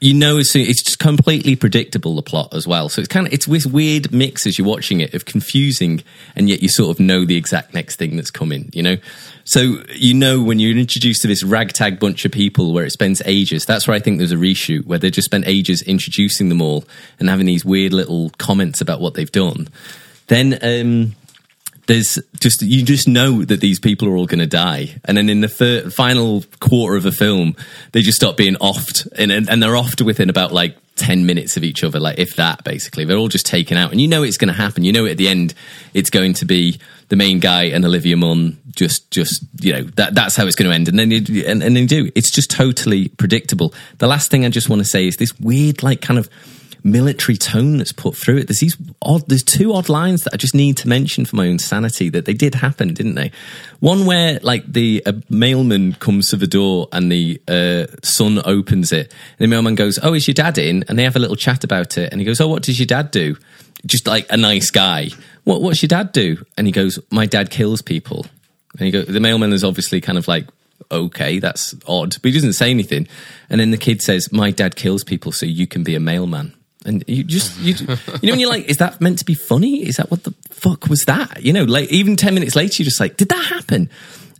you 0.00 0.14
know 0.14 0.42
soon, 0.42 0.62
it's 0.62 0.82
just 0.82 0.98
completely 0.98 1.56
predictable 1.56 2.14
the 2.14 2.22
plot 2.22 2.54
as 2.54 2.66
well. 2.66 2.88
So 2.88 3.00
it's 3.00 3.08
kind 3.08 3.26
of 3.26 3.32
it's 3.32 3.46
this 3.46 3.66
weird 3.66 4.12
mix 4.12 4.46
as 4.46 4.58
you're 4.58 4.66
watching 4.66 5.00
it 5.00 5.14
of 5.14 5.24
confusing 5.24 6.02
and 6.36 6.48
yet 6.48 6.62
you 6.62 6.68
sort 6.68 6.90
of 6.90 7.00
know 7.00 7.24
the 7.24 7.36
exact 7.36 7.74
next 7.74 7.96
thing 7.96 8.16
that's 8.16 8.30
coming 8.30 8.68
you 8.72 8.82
know? 8.82 8.96
So 9.44 9.82
you 9.94 10.14
know 10.14 10.42
when 10.42 10.58
you're 10.58 10.76
introduced 10.76 11.22
to 11.22 11.28
this 11.28 11.42
ragtag 11.42 11.98
bunch 11.98 12.24
of 12.24 12.32
people 12.32 12.72
where 12.72 12.84
it 12.84 12.92
spends 12.92 13.22
ages 13.24 13.64
that's 13.64 13.88
where 13.88 13.96
i 13.96 14.00
think 14.00 14.18
there's 14.18 14.32
a 14.32 14.36
reshoot 14.36 14.86
where 14.86 14.98
they 14.98 15.10
just 15.10 15.26
spent 15.26 15.46
ages 15.46 15.82
introducing 15.82 16.48
them 16.48 16.60
all 16.60 16.84
and 17.18 17.28
having 17.28 17.46
these 17.46 17.64
weird 17.64 17.92
little 17.92 18.30
comments 18.38 18.80
about 18.80 19.00
what 19.00 19.14
they've 19.14 19.32
done. 19.32 19.68
Then 20.28 20.58
um 20.62 21.14
there's 21.88 22.18
just 22.38 22.60
you 22.60 22.84
just 22.84 23.08
know 23.08 23.44
that 23.44 23.60
these 23.60 23.80
people 23.80 24.08
are 24.08 24.16
all 24.16 24.26
going 24.26 24.38
to 24.38 24.46
die, 24.46 25.00
and 25.06 25.16
then 25.16 25.28
in 25.30 25.40
the 25.40 25.92
final 25.94 26.44
quarter 26.60 26.96
of 26.96 27.06
a 27.06 27.12
film, 27.12 27.56
they 27.92 28.02
just 28.02 28.16
stop 28.16 28.36
being 28.36 28.54
offed, 28.56 29.08
and 29.16 29.32
and 29.32 29.48
and 29.48 29.62
they're 29.62 29.72
offed 29.72 30.04
within 30.04 30.28
about 30.28 30.52
like 30.52 30.76
ten 30.96 31.24
minutes 31.24 31.56
of 31.56 31.64
each 31.64 31.82
other, 31.82 31.98
like 31.98 32.18
if 32.18 32.36
that. 32.36 32.62
Basically, 32.62 33.06
they're 33.06 33.16
all 33.16 33.28
just 33.28 33.46
taken 33.46 33.78
out, 33.78 33.90
and 33.90 34.00
you 34.02 34.06
know 34.06 34.22
it's 34.22 34.36
going 34.36 34.48
to 34.48 34.54
happen. 34.54 34.84
You 34.84 34.92
know 34.92 35.06
at 35.06 35.16
the 35.16 35.28
end, 35.28 35.54
it's 35.94 36.10
going 36.10 36.34
to 36.34 36.44
be 36.44 36.78
the 37.08 37.16
main 37.16 37.40
guy 37.40 37.64
and 37.64 37.84
Olivia 37.86 38.18
Munn. 38.18 38.58
Just 38.76 39.10
just 39.10 39.42
you 39.58 39.72
know 39.72 39.82
that 39.96 40.14
that's 40.14 40.36
how 40.36 40.46
it's 40.46 40.56
going 40.56 40.70
to 40.70 40.74
end, 40.74 40.88
and 40.88 40.98
then 40.98 41.10
you, 41.10 41.46
and 41.46 41.62
and 41.62 41.74
they 41.74 41.86
do. 41.86 42.12
It's 42.14 42.30
just 42.30 42.50
totally 42.50 43.08
predictable. 43.08 43.72
The 43.96 44.06
last 44.06 44.30
thing 44.30 44.44
I 44.44 44.50
just 44.50 44.68
want 44.68 44.80
to 44.80 44.88
say 44.88 45.06
is 45.06 45.16
this 45.16 45.40
weird, 45.40 45.82
like 45.82 46.02
kind 46.02 46.18
of 46.18 46.28
military 46.82 47.36
tone 47.36 47.78
that's 47.78 47.92
put 47.92 48.16
through 48.16 48.38
it. 48.38 48.48
There's 48.48 48.60
these 48.60 48.76
odd, 49.02 49.28
there's 49.28 49.42
two 49.42 49.72
odd 49.72 49.88
lines 49.88 50.24
that 50.24 50.34
I 50.34 50.36
just 50.36 50.54
need 50.54 50.76
to 50.78 50.88
mention 50.88 51.24
for 51.24 51.36
my 51.36 51.48
own 51.48 51.58
sanity 51.58 52.08
that 52.10 52.24
they 52.24 52.34
did 52.34 52.56
happen, 52.56 52.94
didn't 52.94 53.14
they? 53.14 53.32
One 53.80 54.06
where 54.06 54.38
like 54.42 54.70
the 54.72 55.02
mailman 55.28 55.94
comes 55.94 56.28
to 56.30 56.36
the 56.36 56.46
door 56.46 56.88
and 56.92 57.10
the 57.10 57.40
uh, 57.48 57.86
son 58.02 58.40
opens 58.44 58.92
it, 58.92 59.12
and 59.38 59.44
the 59.44 59.48
mailman 59.48 59.74
goes, 59.74 59.98
"Oh, 60.02 60.14
is 60.14 60.26
your 60.26 60.34
dad 60.34 60.58
in?" 60.58 60.84
And 60.88 60.98
they 60.98 61.04
have 61.04 61.16
a 61.16 61.20
little 61.20 61.36
chat 61.36 61.64
about 61.64 61.98
it, 61.98 62.12
and 62.12 62.20
he 62.20 62.24
goes, 62.24 62.40
"Oh, 62.40 62.48
what 62.48 62.62
does 62.62 62.78
your 62.78 62.86
dad 62.86 63.10
do?" 63.10 63.36
Just 63.86 64.06
like 64.06 64.26
a 64.30 64.36
nice 64.36 64.70
guy. 64.70 65.10
What 65.44 65.62
What's 65.62 65.82
your 65.82 65.88
dad 65.88 66.12
do? 66.12 66.44
And 66.56 66.66
he 66.66 66.72
goes, 66.72 66.98
"My 67.10 67.26
dad 67.26 67.50
kills 67.50 67.82
people." 67.82 68.26
And 68.78 68.86
he 68.86 68.90
goes, 68.90 69.06
the 69.06 69.20
mailman 69.20 69.52
is 69.52 69.64
obviously 69.64 70.00
kind 70.00 70.18
of 70.18 70.28
like, 70.28 70.46
okay, 70.90 71.38
that's 71.38 71.74
odd, 71.86 72.16
but 72.22 72.28
he 72.28 72.32
doesn't 72.32 72.52
say 72.52 72.70
anything. 72.70 73.08
And 73.50 73.60
then 73.60 73.70
the 73.70 73.76
kid 73.76 74.02
says, 74.02 74.32
"My 74.32 74.50
dad 74.50 74.76
kills 74.76 75.04
people, 75.04 75.32
so 75.32 75.46
you 75.46 75.66
can 75.66 75.82
be 75.82 75.94
a 75.94 76.00
mailman." 76.00 76.54
And 76.86 77.02
you 77.08 77.24
just, 77.24 77.58
you, 77.58 77.74
you 77.74 77.86
know, 77.86 78.32
when 78.32 78.38
you're 78.40 78.48
like, 78.48 78.66
is 78.66 78.76
that 78.78 79.00
meant 79.00 79.18
to 79.18 79.24
be 79.24 79.34
funny? 79.34 79.86
Is 79.86 79.96
that 79.96 80.10
what 80.10 80.22
the 80.24 80.32
fuck 80.50 80.86
was 80.88 81.04
that? 81.06 81.42
You 81.42 81.52
know, 81.52 81.64
like 81.64 81.90
even 81.90 82.16
10 82.16 82.34
minutes 82.34 82.54
later, 82.54 82.82
you're 82.82 82.86
just 82.86 83.00
like, 83.00 83.16
did 83.16 83.28
that 83.30 83.44
happen? 83.46 83.90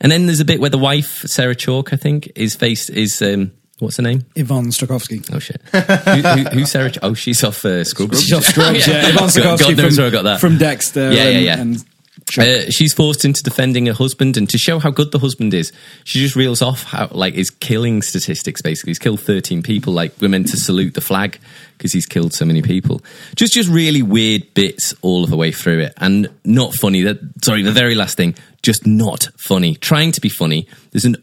And 0.00 0.12
then 0.12 0.26
there's 0.26 0.40
a 0.40 0.44
bit 0.44 0.60
where 0.60 0.70
the 0.70 0.78
wife, 0.78 1.22
Sarah 1.26 1.56
Chalk, 1.56 1.92
I 1.92 1.96
think, 1.96 2.30
is 2.36 2.54
faced, 2.54 2.90
is, 2.90 3.20
um, 3.20 3.50
what's 3.80 3.96
her 3.96 4.02
name? 4.04 4.24
Yvonne 4.36 4.66
Strahovski. 4.66 5.28
Oh 5.34 5.40
shit. 5.40 5.60
who, 5.72 6.28
who, 6.42 6.48
who's 6.60 6.70
Sarah? 6.70 6.90
Ch- 6.92 6.98
oh, 7.02 7.14
she's 7.14 7.42
off 7.42 7.64
uh, 7.64 7.82
Scrubs. 7.82 8.22
She's 8.22 8.32
off 8.32 8.44
Scrubs, 8.44 8.86
yeah. 8.86 9.08
Yvonne 9.08 9.14
God, 9.16 9.30
Strahovski 9.30 9.58
God 9.58 9.76
knows 9.76 9.94
from, 9.96 10.02
where 10.02 10.06
I 10.06 10.10
got 10.10 10.22
that. 10.22 10.40
from 10.40 10.58
Dexter. 10.58 11.12
Yeah, 11.12 11.28
yeah, 11.28 11.58
and- 11.58 11.74
yeah. 11.76 11.82
And 12.36 12.68
Uh, 12.68 12.70
she's 12.70 12.92
forced 12.92 13.24
into 13.24 13.42
defending 13.42 13.86
her 13.86 13.92
husband, 13.92 14.36
and 14.36 14.48
to 14.50 14.58
show 14.58 14.78
how 14.78 14.90
good 14.90 15.12
the 15.12 15.18
husband 15.18 15.54
is, 15.54 15.72
she 16.04 16.18
just 16.18 16.36
reels 16.36 16.60
off 16.60 16.82
how 16.84 17.08
like 17.12 17.34
his 17.34 17.50
killing 17.50 18.02
statistics. 18.02 18.60
Basically, 18.60 18.90
he's 18.90 18.98
killed 18.98 19.20
thirteen 19.20 19.62
people. 19.62 19.92
Like 19.92 20.12
we're 20.20 20.28
meant 20.28 20.48
to 20.48 20.56
salute 20.56 20.94
the 20.94 21.00
flag 21.00 21.38
because 21.76 21.92
he's 21.92 22.06
killed 22.06 22.34
so 22.34 22.44
many 22.44 22.60
people. 22.60 23.00
Just, 23.36 23.52
just 23.52 23.68
really 23.68 24.02
weird 24.02 24.52
bits 24.54 24.94
all 25.00 25.26
the 25.26 25.36
way 25.36 25.52
through 25.52 25.80
it, 25.80 25.94
and 25.96 26.28
not 26.44 26.74
funny. 26.74 27.02
That 27.02 27.18
sorry, 27.42 27.62
the 27.62 27.72
very 27.72 27.94
last 27.94 28.16
thing, 28.16 28.34
just 28.62 28.86
not 28.86 29.28
funny. 29.38 29.76
Trying 29.76 30.12
to 30.12 30.20
be 30.20 30.28
funny. 30.28 30.66
There's 30.90 31.04
an 31.04 31.16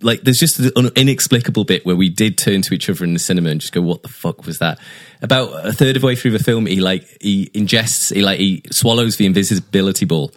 like 0.00 0.22
there's 0.22 0.38
just 0.38 0.58
an 0.58 0.90
inexplicable 0.96 1.64
bit 1.64 1.84
where 1.84 1.96
we 1.96 2.08
did 2.08 2.38
turn 2.38 2.62
to 2.62 2.74
each 2.74 2.88
other 2.88 3.04
in 3.04 3.14
the 3.14 3.18
cinema 3.18 3.50
and 3.50 3.60
just 3.60 3.72
go, 3.72 3.80
"What 3.80 4.02
the 4.02 4.08
fuck 4.08 4.46
was 4.46 4.58
that?" 4.58 4.78
About 5.22 5.66
a 5.66 5.72
third 5.72 5.96
of 5.96 6.02
the 6.02 6.06
way 6.06 6.14
through 6.14 6.32
the 6.32 6.38
film, 6.38 6.66
he 6.66 6.80
like 6.80 7.04
he 7.20 7.50
ingests, 7.54 8.14
he 8.14 8.22
like 8.22 8.38
he 8.38 8.62
swallows 8.70 9.16
the 9.16 9.26
invisibility 9.26 10.04
ball. 10.04 10.32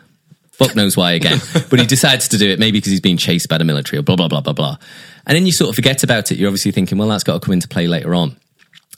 Fuck 0.51 0.75
knows 0.75 0.97
why 0.97 1.13
again, 1.13 1.39
but 1.69 1.79
he 1.79 1.85
decides 1.85 2.27
to 2.29 2.37
do 2.37 2.49
it 2.49 2.59
maybe 2.59 2.79
because 2.79 2.91
he's 2.91 3.01
being 3.01 3.17
chased 3.17 3.49
by 3.49 3.57
the 3.57 3.63
military 3.63 3.99
or 3.99 4.03
blah 4.03 4.15
blah 4.15 4.27
blah 4.27 4.41
blah 4.41 4.53
blah. 4.53 4.77
And 5.25 5.35
then 5.35 5.45
you 5.45 5.51
sort 5.51 5.69
of 5.69 5.75
forget 5.75 6.03
about 6.03 6.31
it. 6.31 6.37
You're 6.37 6.49
obviously 6.49 6.71
thinking, 6.71 6.97
well, 6.97 7.07
that's 7.07 7.23
got 7.23 7.33
to 7.33 7.39
come 7.39 7.53
into 7.53 7.67
play 7.67 7.87
later 7.87 8.15
on. 8.15 8.37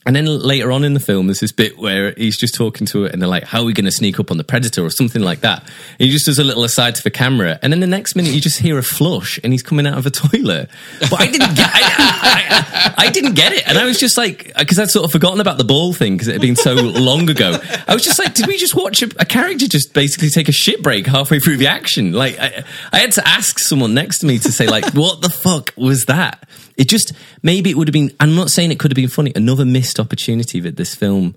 And 0.06 0.16
then 0.16 0.26
later 0.26 0.72
on 0.72 0.84
in 0.84 0.94
the 0.94 1.00
film, 1.00 1.28
there's 1.28 1.40
this 1.40 1.52
bit 1.52 1.78
where 1.78 2.14
he's 2.18 2.38
just 2.38 2.56
talking 2.56 2.86
to 2.88 3.06
it, 3.06 3.14
and 3.14 3.22
they're 3.22 3.30
like, 3.30 3.46
"How 3.46 3.62
are 3.62 3.66
we 3.66 3.74
going 3.74 3.86
to 3.86 3.92
sneak 3.92 4.20
up 4.20 4.32
on 4.32 4.38
the 4.38 4.44
predator?" 4.44 4.84
or 4.84 4.90
something 4.90 5.22
like 5.22 5.42
that. 5.42 5.64
And 5.64 6.08
he 6.08 6.10
just 6.10 6.26
does 6.26 6.40
a 6.40 6.44
little 6.44 6.64
aside 6.64 6.96
to 6.96 7.04
the 7.04 7.12
camera, 7.12 7.60
and 7.62 7.72
then 7.72 7.80
the 7.80 7.88
next 7.88 8.16
minute 8.16 8.34
you 8.34 8.42
just 8.42 8.60
hear 8.60 8.78
a 8.78 8.84
flush, 8.84 9.40
and 9.44 9.54
he's 9.54 9.64
coming 9.64 9.88
out 9.88 9.98
of 9.98 10.06
a 10.06 10.10
toilet. 10.12 10.70
But 11.00 11.22
I 11.22 11.26
didn't 11.28 11.56
get, 11.56 11.70
I, 11.74 12.94
I, 12.98 13.06
I 13.06 13.10
didn't 13.12 13.36
get 13.36 13.54
it, 13.54 13.68
and 13.68 13.78
I 13.78 13.86
was 13.86 14.00
just 14.00 14.18
like, 14.18 14.52
because 14.58 14.80
I'd 14.80 14.90
sort 14.90 15.06
of 15.06 15.12
forgotten 15.12 15.40
about 15.40 15.58
the 15.58 15.64
ball 15.64 15.94
thing 15.94 16.14
because 16.14 16.28
it 16.28 16.34
had 16.34 16.42
been 16.42 16.56
so 16.56 16.74
long 16.74 17.30
ago. 17.30 17.58
I 17.88 17.94
was 17.94 18.04
just 18.04 18.20
like, 18.20 18.34
did 18.34 18.48
we 18.48 18.58
just 18.58 18.76
watch 18.76 19.02
a, 19.04 19.10
a 19.20 19.26
character 19.26 19.68
just 19.68 19.94
basically 19.94 20.30
take 20.30 20.50
a 20.50 20.54
shit 20.54 20.84
break 20.84 21.08
halfway 21.08 21.40
through 21.40 21.58
the 21.58 21.68
action? 21.68 22.12
Like, 22.14 22.38
I, 22.40 22.64
I 22.92 23.00
had 23.00 23.12
to 23.14 23.28
ask 23.28 23.60
someone 23.60 23.94
next 23.94 24.20
to 24.20 24.26
me 24.26 24.40
to 24.40 24.52
say, 24.52 24.68
like, 24.68 24.94
what 24.94 25.22
the 25.22 25.30
fuck 25.30 25.74
was 25.78 26.06
that? 26.06 26.48
It 26.78 26.90
just 26.90 27.14
maybe 27.42 27.70
it 27.70 27.78
would 27.78 27.88
have 27.88 27.94
been. 27.94 28.12
I'm 28.20 28.36
not 28.36 28.50
saying 28.50 28.72
it 28.72 28.80
could 28.80 28.92
have 28.92 28.96
been 28.96 29.10
funny. 29.10 29.32
Another 29.36 29.66
missed 29.66 30.00
opportunity 30.00 30.60
that 30.62 30.76
this 30.76 30.96
film 30.96 31.36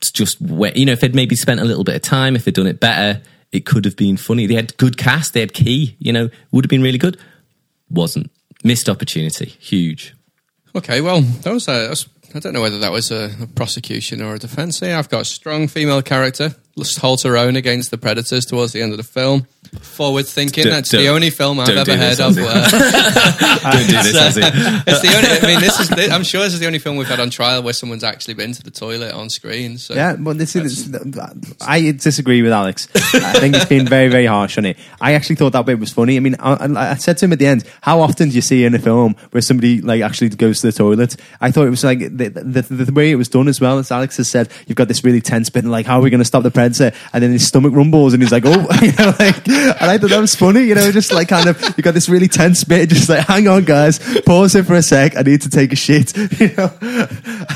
just 0.00 0.40
wet. 0.40 0.76
You 0.76 0.86
know, 0.86 0.92
if 0.92 1.00
they'd 1.00 1.14
maybe 1.14 1.36
spent 1.36 1.60
a 1.60 1.64
little 1.64 1.84
bit 1.84 1.96
of 1.96 2.02
time, 2.02 2.36
if 2.36 2.44
they'd 2.44 2.54
done 2.54 2.66
it 2.66 2.80
better, 2.80 3.22
it 3.52 3.66
could 3.66 3.84
have 3.84 3.96
been 3.96 4.16
funny. 4.16 4.46
They 4.46 4.54
had 4.54 4.76
good 4.76 4.96
cast. 4.96 5.34
They 5.34 5.40
had 5.40 5.52
key. 5.52 5.96
You 5.98 6.12
know, 6.12 6.30
would 6.50 6.64
have 6.64 6.70
been 6.70 6.82
really 6.82 6.98
good. 6.98 7.18
Wasn't 7.90 8.30
missed 8.64 8.88
opportunity. 8.88 9.46
Huge. 9.46 10.14
Okay, 10.74 11.00
well, 11.00 11.20
that 11.20 11.52
was, 11.52 11.66
a, 11.66 11.72
that 11.72 11.90
was 11.90 12.08
I 12.34 12.38
don't 12.38 12.52
know 12.52 12.60
whether 12.60 12.78
that 12.78 12.92
was 12.92 13.10
a, 13.10 13.30
a 13.42 13.46
prosecution 13.48 14.22
or 14.22 14.34
a 14.34 14.38
defence. 14.38 14.80
Here, 14.80 14.96
I've 14.96 15.08
got 15.08 15.22
a 15.22 15.24
strong 15.24 15.66
female 15.66 16.02
character, 16.02 16.54
holds 16.98 17.22
her 17.24 17.36
own 17.36 17.56
against 17.56 17.90
the 17.90 17.98
predators 17.98 18.44
towards 18.46 18.72
the 18.72 18.80
end 18.82 18.92
of 18.92 18.96
the 18.98 19.02
film. 19.04 19.46
Forward 19.82 20.26
thinking. 20.26 20.64
Don't- 20.64 20.72
That's 20.72 20.90
the 20.90 21.08
only 21.08 21.30
film 21.30 21.60
I've 21.60 21.68
ever 21.68 21.96
heard 21.96 22.16
this, 22.16 22.20
of. 22.20 22.34
Where, 22.36 22.44
Don't 22.50 23.86
do 23.86 23.92
this, 23.92 24.14
it's, 24.14 24.18
Ozzy. 24.18 24.42
uh, 24.42 24.82
it's 24.86 25.00
the 25.00 25.14
only. 25.14 25.28
I 25.28 25.46
mean, 25.46 25.60
this 25.60 25.78
is. 25.78 26.10
I'm 26.10 26.24
sure 26.24 26.42
this 26.42 26.54
is 26.54 26.60
the 26.60 26.66
only 26.66 26.78
film 26.80 26.96
we've 26.96 27.06
had 27.06 27.20
on 27.20 27.30
trial 27.30 27.62
where 27.62 27.72
someone's 27.72 28.02
actually 28.02 28.34
been 28.34 28.52
to 28.52 28.62
the 28.62 28.70
toilet 28.72 29.12
on 29.12 29.30
screen. 29.30 29.78
So 29.78 29.94
Yeah, 29.94 30.16
but 30.18 30.38
this 30.38 30.56
is. 30.56 30.92
I 31.60 31.92
disagree 31.92 32.42
with 32.42 32.52
Alex. 32.52 32.88
I 33.14 33.38
think 33.38 33.54
it's 33.54 33.64
been 33.66 33.86
very, 33.86 34.08
very 34.08 34.26
harsh 34.26 34.58
on 34.58 34.64
it. 34.66 34.76
I 35.00 35.12
actually 35.14 35.36
thought 35.36 35.52
that 35.52 35.66
bit 35.66 35.78
was 35.78 35.92
funny. 35.92 36.16
I 36.16 36.20
mean, 36.20 36.34
I, 36.40 36.54
I 36.54 36.90
I 36.90 36.94
said 36.96 37.18
to 37.18 37.26
him 37.26 37.32
at 37.32 37.38
the 37.38 37.46
end, 37.46 37.64
"How 37.82 38.00
often 38.00 38.30
do 38.30 38.34
you 38.34 38.42
see 38.42 38.64
in 38.64 38.74
a 38.74 38.78
film 38.78 39.14
where 39.30 39.40
somebody 39.42 39.80
like 39.80 40.02
actually 40.02 40.30
goes 40.30 40.60
to 40.62 40.68
the 40.68 40.72
toilet?" 40.72 41.16
I 41.40 41.50
thought 41.52 41.66
it 41.66 41.70
was 41.70 41.84
like 41.84 41.98
the, 42.00 42.28
the, 42.28 42.62
the, 42.62 42.84
the 42.86 42.92
way 42.92 43.10
it 43.12 43.16
was 43.16 43.28
done 43.28 43.46
as 43.46 43.60
well. 43.60 43.78
As 43.78 43.90
Alex 43.92 44.16
has 44.16 44.28
said, 44.28 44.50
you've 44.66 44.76
got 44.76 44.88
this 44.88 45.04
really 45.04 45.20
tense 45.20 45.48
bit, 45.50 45.62
and 45.64 45.70
like, 45.70 45.86
how 45.86 45.98
are 45.98 46.02
we 46.02 46.10
going 46.10 46.18
to 46.18 46.24
stop 46.24 46.42
the 46.42 46.50
predator? 46.60 46.92
And 47.12 47.22
then 47.22 47.32
his 47.32 47.46
stomach 47.46 47.72
rumbles, 47.74 48.12
and 48.12 48.22
he's 48.22 48.32
like, 48.32 48.44
"Oh," 48.46 48.50
you 48.82 48.92
know, 48.92 49.14
like, 49.18 49.48
and 49.48 49.90
I 49.90 49.98
thought 49.98 50.10
that 50.10 50.20
was 50.20 50.34
funny. 50.34 50.64
You 50.64 50.74
know, 50.74 50.90
just 50.92 51.12
like 51.12 51.28
kind 51.28 51.48
of 51.48 51.60
you 51.76 51.82
got 51.82 51.94
this 51.94 52.08
really 52.08 52.28
tense 52.28 52.64
bit, 52.64 52.88
just 52.90 53.08
like, 53.08 53.26
hang 53.26 53.48
on, 53.48 53.64
guys, 53.64 53.98
pause 54.24 54.54
it 54.54 54.66
for 54.66 54.74
a 54.74 54.82
sec. 54.82 55.16
I 55.16 55.22
need 55.22 55.42
to 55.42 55.50
take 55.50 55.72
a 55.72 55.76
shit. 55.76 56.12
You 56.40 56.48
know, 56.56 56.72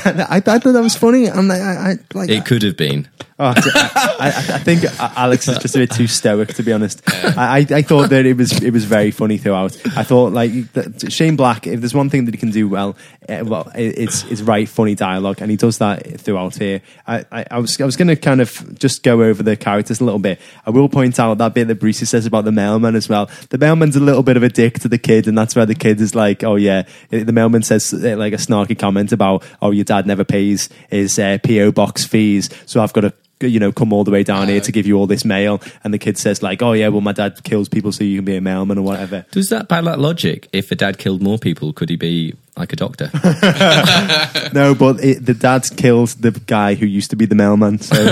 and 0.05 0.23
I, 0.23 0.37
I 0.37 0.41
thought 0.59 0.73
that 0.73 0.83
was 0.83 0.95
funny, 0.97 1.27
and 1.27 1.51
I, 1.51 1.57
I, 1.57 1.91
I 1.91 1.95
like 2.13 2.29
It 2.29 2.45
could 2.45 2.63
have 2.63 2.77
been. 2.77 3.09
Oh, 3.37 3.53
I, 3.57 4.13
I, 4.21 4.27
I 4.29 4.59
think 4.59 4.85
Alex 5.01 5.49
is 5.49 5.59
just 5.59 5.75
a 5.75 5.79
bit 5.81 5.91
too 5.91 6.07
stoic, 6.07 6.55
to 6.55 6.63
be 6.63 6.73
honest. 6.73 7.03
I, 7.37 7.67
I, 7.69 7.83
thought 7.83 8.11
that 8.11 8.27
it 8.27 8.37
was 8.37 8.63
it 8.63 8.71
was 8.73 8.85
very 8.85 9.11
funny 9.11 9.39
throughout. 9.39 9.77
I 9.97 10.05
thought 10.05 10.33
like 10.33 10.53
that 10.75 11.11
Shane 11.13 11.35
Black, 11.35 11.67
if 11.67 11.81
there's 11.81 11.95
one 11.95 12.11
thing 12.11 12.27
that 12.27 12.35
he 12.35 12.39
can 12.39 12.51
do 12.53 12.69
well, 12.69 12.97
uh, 13.29 13.43
well, 13.45 13.73
it- 13.75 13.99
it's 13.99 14.23
it's 14.31 14.41
write 14.41 14.69
funny 14.69 14.95
dialogue, 14.95 15.39
and 15.41 15.51
he 15.51 15.57
does 15.57 15.79
that 15.79 16.21
throughout 16.21 16.55
here. 16.57 16.81
I, 17.09 17.25
I, 17.33 17.45
I 17.51 17.59
was 17.59 17.81
I 17.81 17.85
was 17.85 17.97
going 17.97 18.09
to 18.09 18.17
kind 18.17 18.41
of 18.41 18.79
just 18.79 18.94
go 19.03 19.23
over 19.23 19.43
the 19.43 19.57
characters 19.57 20.01
a 20.01 20.05
little 20.05 20.19
bit. 20.19 20.41
I 20.67 20.71
will 20.71 20.89
point 20.89 21.19
out 21.19 21.39
that 21.39 21.55
bit 21.55 21.69
that 21.69 21.77
Brucey 21.77 22.05
says 22.05 22.27
about 22.27 22.45
the 22.45 22.53
mailman 22.53 22.95
as 22.95 23.09
well. 23.09 23.31
The 23.51 23.59
mailman's 23.59 23.97
a 23.97 24.01
little 24.01 24.23
bit 24.23 24.37
of 24.37 24.43
a 24.43 24.49
dick 24.49 24.79
to 24.81 24.89
the 24.89 24.99
kid, 24.99 25.27
and 25.27 25.37
that's 25.37 25.57
where 25.57 25.67
the 25.67 25.75
kid 25.75 26.01
is 26.01 26.15
like, 26.15 26.45
oh 26.45 26.57
yeah. 26.57 26.85
The 27.11 27.33
mailman 27.33 27.63
says 27.63 27.93
uh, 27.93 28.17
like 28.17 28.33
a 28.33 28.37
snarky 28.37 28.79
comment 28.79 29.13
about, 29.13 29.45
oh 29.61 29.71
your 29.71 29.85
dad 29.85 30.07
never 30.07 30.25
pays 30.25 30.69
his 30.89 31.19
uh, 31.19 31.39
PO 31.45 31.73
box 31.73 32.05
fees, 32.05 32.51
so 32.67 32.83
I've 32.83 32.93
got 32.93 33.03
to 33.03 33.15
you 33.41 33.61
know, 33.61 33.73
come 33.73 33.93
all 33.93 34.05
the 34.05 34.11
way 34.11 34.23
down 34.23 34.49
here 34.49 34.61
to 34.61 34.73
give 34.73 34.87
you 34.87 34.97
all 34.97 35.07
this 35.07 35.25
mail. 35.25 35.61
And 35.83 35.93
the 35.93 35.99
kid 35.99 36.19
says, 36.19 36.43
like, 36.43 36.63
oh, 36.63 36.73
yeah, 36.73 36.89
well, 36.89 37.01
my 37.01 37.13
dad 37.13 37.43
kills 37.45 37.69
people 37.69 37.93
so 37.93 38.05
you 38.05 38.19
can 38.19 38.25
be 38.25 38.37
a 38.37 38.41
mailman 38.41 38.79
or 38.79 38.83
whatever. 38.83 39.27
Does 39.33 39.49
that 39.49 39.69
by 39.69 39.81
that 39.83 39.99
logic? 39.99 40.49
If 40.53 40.71
a 40.71 40.75
dad 40.75 40.99
killed 40.99 41.21
more 41.21 41.39
people, 41.39 41.73
could 41.73 41.91
he 41.91 41.97
be 41.97 42.35
like 42.57 42.73
a 42.73 42.77
doctor? 42.77 43.11
no, 44.53 44.75
but 44.75 45.03
it, 45.03 45.25
the 45.25 45.35
dad 45.35 45.67
kills 45.77 46.15
the 46.17 46.31
guy 46.31 46.75
who 46.75 46.87
used 46.87 47.11
to 47.11 47.17
be 47.17 47.27
the 47.27 47.35
mailman. 47.35 47.79
So, 47.81 47.97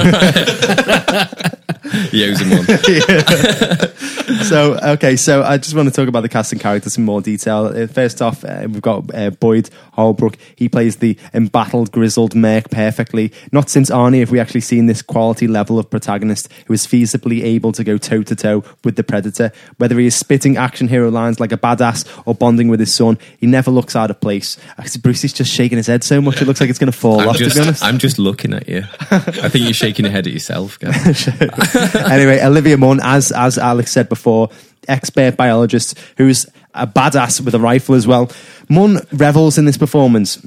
he 2.10 2.28
owes 2.28 2.40
him 2.40 2.50
one. 2.50 2.66
so 4.44 4.78
okay, 4.94 5.16
so 5.16 5.42
I 5.42 5.58
just 5.58 5.74
want 5.74 5.88
to 5.88 5.94
talk 5.94 6.08
about 6.08 6.22
the 6.22 6.28
cast 6.28 6.52
and 6.52 6.60
characters 6.60 6.96
in 6.96 7.04
more 7.04 7.20
detail. 7.20 7.66
Uh, 7.66 7.86
First 7.86 8.22
off, 8.22 8.44
uh, 8.44 8.66
we've 8.68 8.82
got 8.82 9.14
uh, 9.14 9.30
Boyd 9.30 9.70
Holbrook. 9.92 10.36
He 10.56 10.68
plays 10.68 10.96
the 10.96 11.16
embattled, 11.34 11.92
grizzled 11.92 12.34
Merc 12.34 12.70
perfectly. 12.70 13.32
Not 13.52 13.68
since 13.70 13.90
Arnie 13.90 14.20
have 14.20 14.30
we 14.30 14.40
actually 14.40 14.62
seen 14.62 14.86
this 14.86 15.02
quality 15.02 15.46
level 15.46 15.78
of 15.78 15.90
protagonist 15.90 16.48
who 16.66 16.74
is 16.74 16.86
feasibly 16.86 17.42
able 17.42 17.72
to 17.72 17.84
go 17.84 17.98
toe 17.98 18.22
to 18.22 18.34
toe 18.34 18.64
with 18.82 18.96
the 18.96 19.04
Predator. 19.04 19.52
Whether 19.76 19.98
he 19.98 20.06
is 20.06 20.16
spitting 20.16 20.56
action 20.56 20.88
hero 20.88 21.10
lines 21.10 21.38
like 21.38 21.52
a 21.52 21.56
badass 21.56 22.08
or 22.26 22.34
bonding 22.34 22.68
with 22.68 22.80
his 22.80 22.94
son, 22.94 23.18
he 23.38 23.46
never 23.46 23.70
looks 23.70 23.94
out 23.94 24.10
of 24.10 24.20
place. 24.20 24.31
Actually, 24.78 25.00
Bruce 25.00 25.24
is 25.24 25.32
just 25.32 25.52
shaking 25.52 25.76
his 25.76 25.86
head 25.86 26.04
so 26.04 26.20
much 26.20 26.40
it 26.40 26.46
looks 26.46 26.60
like 26.60 26.70
it's 26.70 26.78
going 26.78 26.90
to 26.90 26.96
fall 26.96 27.20
I'm 27.20 27.28
off. 27.28 27.36
to 27.36 27.50
be 27.50 27.60
honest. 27.60 27.82
I'm 27.82 27.98
just 27.98 28.18
looking 28.18 28.52
at 28.54 28.68
you. 28.68 28.84
I 29.10 29.48
think 29.48 29.64
you're 29.64 29.72
shaking 29.72 30.04
your 30.04 30.12
head 30.12 30.26
at 30.26 30.32
yourself, 30.32 30.78
guys. 30.78 31.28
anyway, 31.96 32.40
Olivia 32.42 32.76
Munn, 32.76 33.00
as 33.02 33.32
as 33.32 33.58
Alex 33.58 33.92
said 33.92 34.08
before, 34.08 34.50
expert 34.88 35.36
biologist 35.36 35.98
who's 36.16 36.46
a 36.74 36.86
badass 36.86 37.40
with 37.44 37.54
a 37.54 37.58
rifle 37.58 37.94
as 37.94 38.06
well. 38.06 38.30
Munn 38.68 38.98
revels 39.12 39.58
in 39.58 39.64
this 39.64 39.76
performance. 39.76 40.38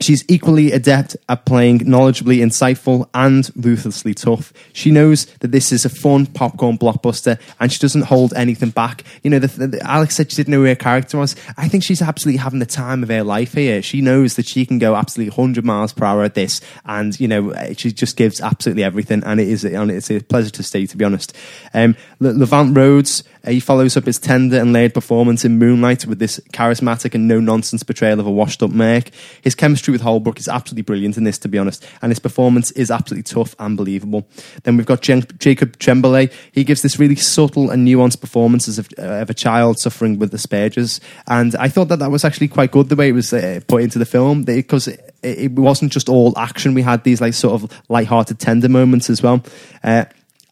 She's 0.00 0.24
equally 0.28 0.72
adept 0.72 1.16
at 1.28 1.46
playing 1.46 1.80
knowledgeably 1.80 2.38
insightful 2.38 3.08
and 3.14 3.48
ruthlessly 3.54 4.12
tough. 4.12 4.52
She 4.72 4.90
knows 4.90 5.26
that 5.36 5.52
this 5.52 5.70
is 5.70 5.84
a 5.84 5.88
fun 5.88 6.26
popcorn 6.26 6.78
blockbuster 6.78 7.40
and 7.60 7.72
she 7.72 7.78
doesn't 7.78 8.02
hold 8.02 8.34
anything 8.34 8.70
back. 8.70 9.04
You 9.22 9.30
know, 9.30 9.38
the, 9.38 9.66
the, 9.66 9.80
Alex 9.82 10.16
said 10.16 10.30
she 10.30 10.36
didn't 10.36 10.50
know 10.50 10.58
who 10.58 10.66
her 10.66 10.74
character 10.74 11.16
was. 11.16 11.36
I 11.56 11.68
think 11.68 11.84
she's 11.84 12.02
absolutely 12.02 12.38
having 12.38 12.58
the 12.58 12.66
time 12.66 13.04
of 13.04 13.08
her 13.08 13.22
life 13.22 13.54
here. 13.54 13.82
She 13.82 14.00
knows 14.00 14.34
that 14.34 14.46
she 14.46 14.66
can 14.66 14.80
go 14.80 14.96
absolutely 14.96 15.30
100 15.30 15.64
miles 15.64 15.92
per 15.92 16.04
hour 16.04 16.24
at 16.24 16.34
this 16.34 16.60
and, 16.84 17.18
you 17.18 17.28
know, 17.28 17.54
she 17.76 17.92
just 17.92 18.16
gives 18.16 18.40
absolutely 18.40 18.82
everything 18.82 19.22
and 19.24 19.40
it 19.40 19.48
is 19.48 19.64
and 19.64 19.90
it's 19.92 20.10
a 20.10 20.20
pleasure 20.20 20.50
to 20.50 20.62
see, 20.64 20.88
to 20.88 20.96
be 20.96 21.04
honest. 21.04 21.36
Um, 21.72 21.96
Le- 22.18 22.30
Levant 22.30 22.76
Rhodes, 22.76 23.22
uh, 23.46 23.50
he 23.50 23.60
follows 23.60 23.96
up 23.96 24.06
his 24.06 24.18
tender 24.18 24.58
and 24.58 24.72
layered 24.72 24.94
performance 24.94 25.44
in 25.44 25.58
Moonlight 25.58 26.06
with 26.06 26.18
this 26.18 26.40
charismatic 26.52 27.14
and 27.14 27.28
no 27.28 27.40
nonsense 27.40 27.82
portrayal 27.82 28.20
of 28.20 28.26
a 28.26 28.30
washed 28.30 28.62
up 28.62 28.70
Merc. 28.70 29.10
His 29.42 29.54
chemistry 29.54 29.93
with 29.94 30.02
Holbrook 30.02 30.38
is 30.38 30.48
absolutely 30.48 30.82
brilliant 30.82 31.16
in 31.16 31.24
this, 31.24 31.38
to 31.38 31.48
be 31.48 31.58
honest, 31.58 31.86
and 32.02 32.10
his 32.10 32.18
performance 32.18 32.70
is 32.72 32.90
absolutely 32.90 33.22
tough 33.22 33.56
and 33.58 33.76
believable. 33.76 34.26
Then 34.64 34.76
we've 34.76 34.86
got 34.86 35.00
Jen- 35.00 35.26
Jacob 35.38 35.78
Tremblay. 35.78 36.30
He 36.52 36.64
gives 36.64 36.82
this 36.82 36.98
really 36.98 37.16
subtle 37.16 37.70
and 37.70 37.88
nuanced 37.88 38.20
performance 38.20 38.68
as 38.68 38.78
of, 38.78 38.88
uh, 38.98 39.22
of 39.22 39.30
a 39.30 39.34
child 39.34 39.78
suffering 39.78 40.18
with 40.18 40.32
Asperger's, 40.32 41.00
and 41.26 41.54
I 41.56 41.68
thought 41.68 41.88
that 41.88 42.00
that 42.00 42.10
was 42.10 42.24
actually 42.24 42.48
quite 42.48 42.70
good 42.70 42.88
the 42.88 42.96
way 42.96 43.08
it 43.08 43.12
was 43.12 43.32
uh, 43.32 43.60
put 43.66 43.82
into 43.82 43.98
the 43.98 44.04
film 44.04 44.44
because 44.44 44.88
it, 44.88 45.14
it 45.22 45.52
wasn't 45.52 45.92
just 45.92 46.08
all 46.08 46.36
action. 46.38 46.74
We 46.74 46.82
had 46.82 47.04
these 47.04 47.20
like 47.20 47.34
sort 47.34 47.62
of 47.62 47.82
light-hearted, 47.88 48.38
tender 48.38 48.68
moments 48.68 49.08
as 49.08 49.22
well. 49.22 49.42
Uh, 49.82 50.04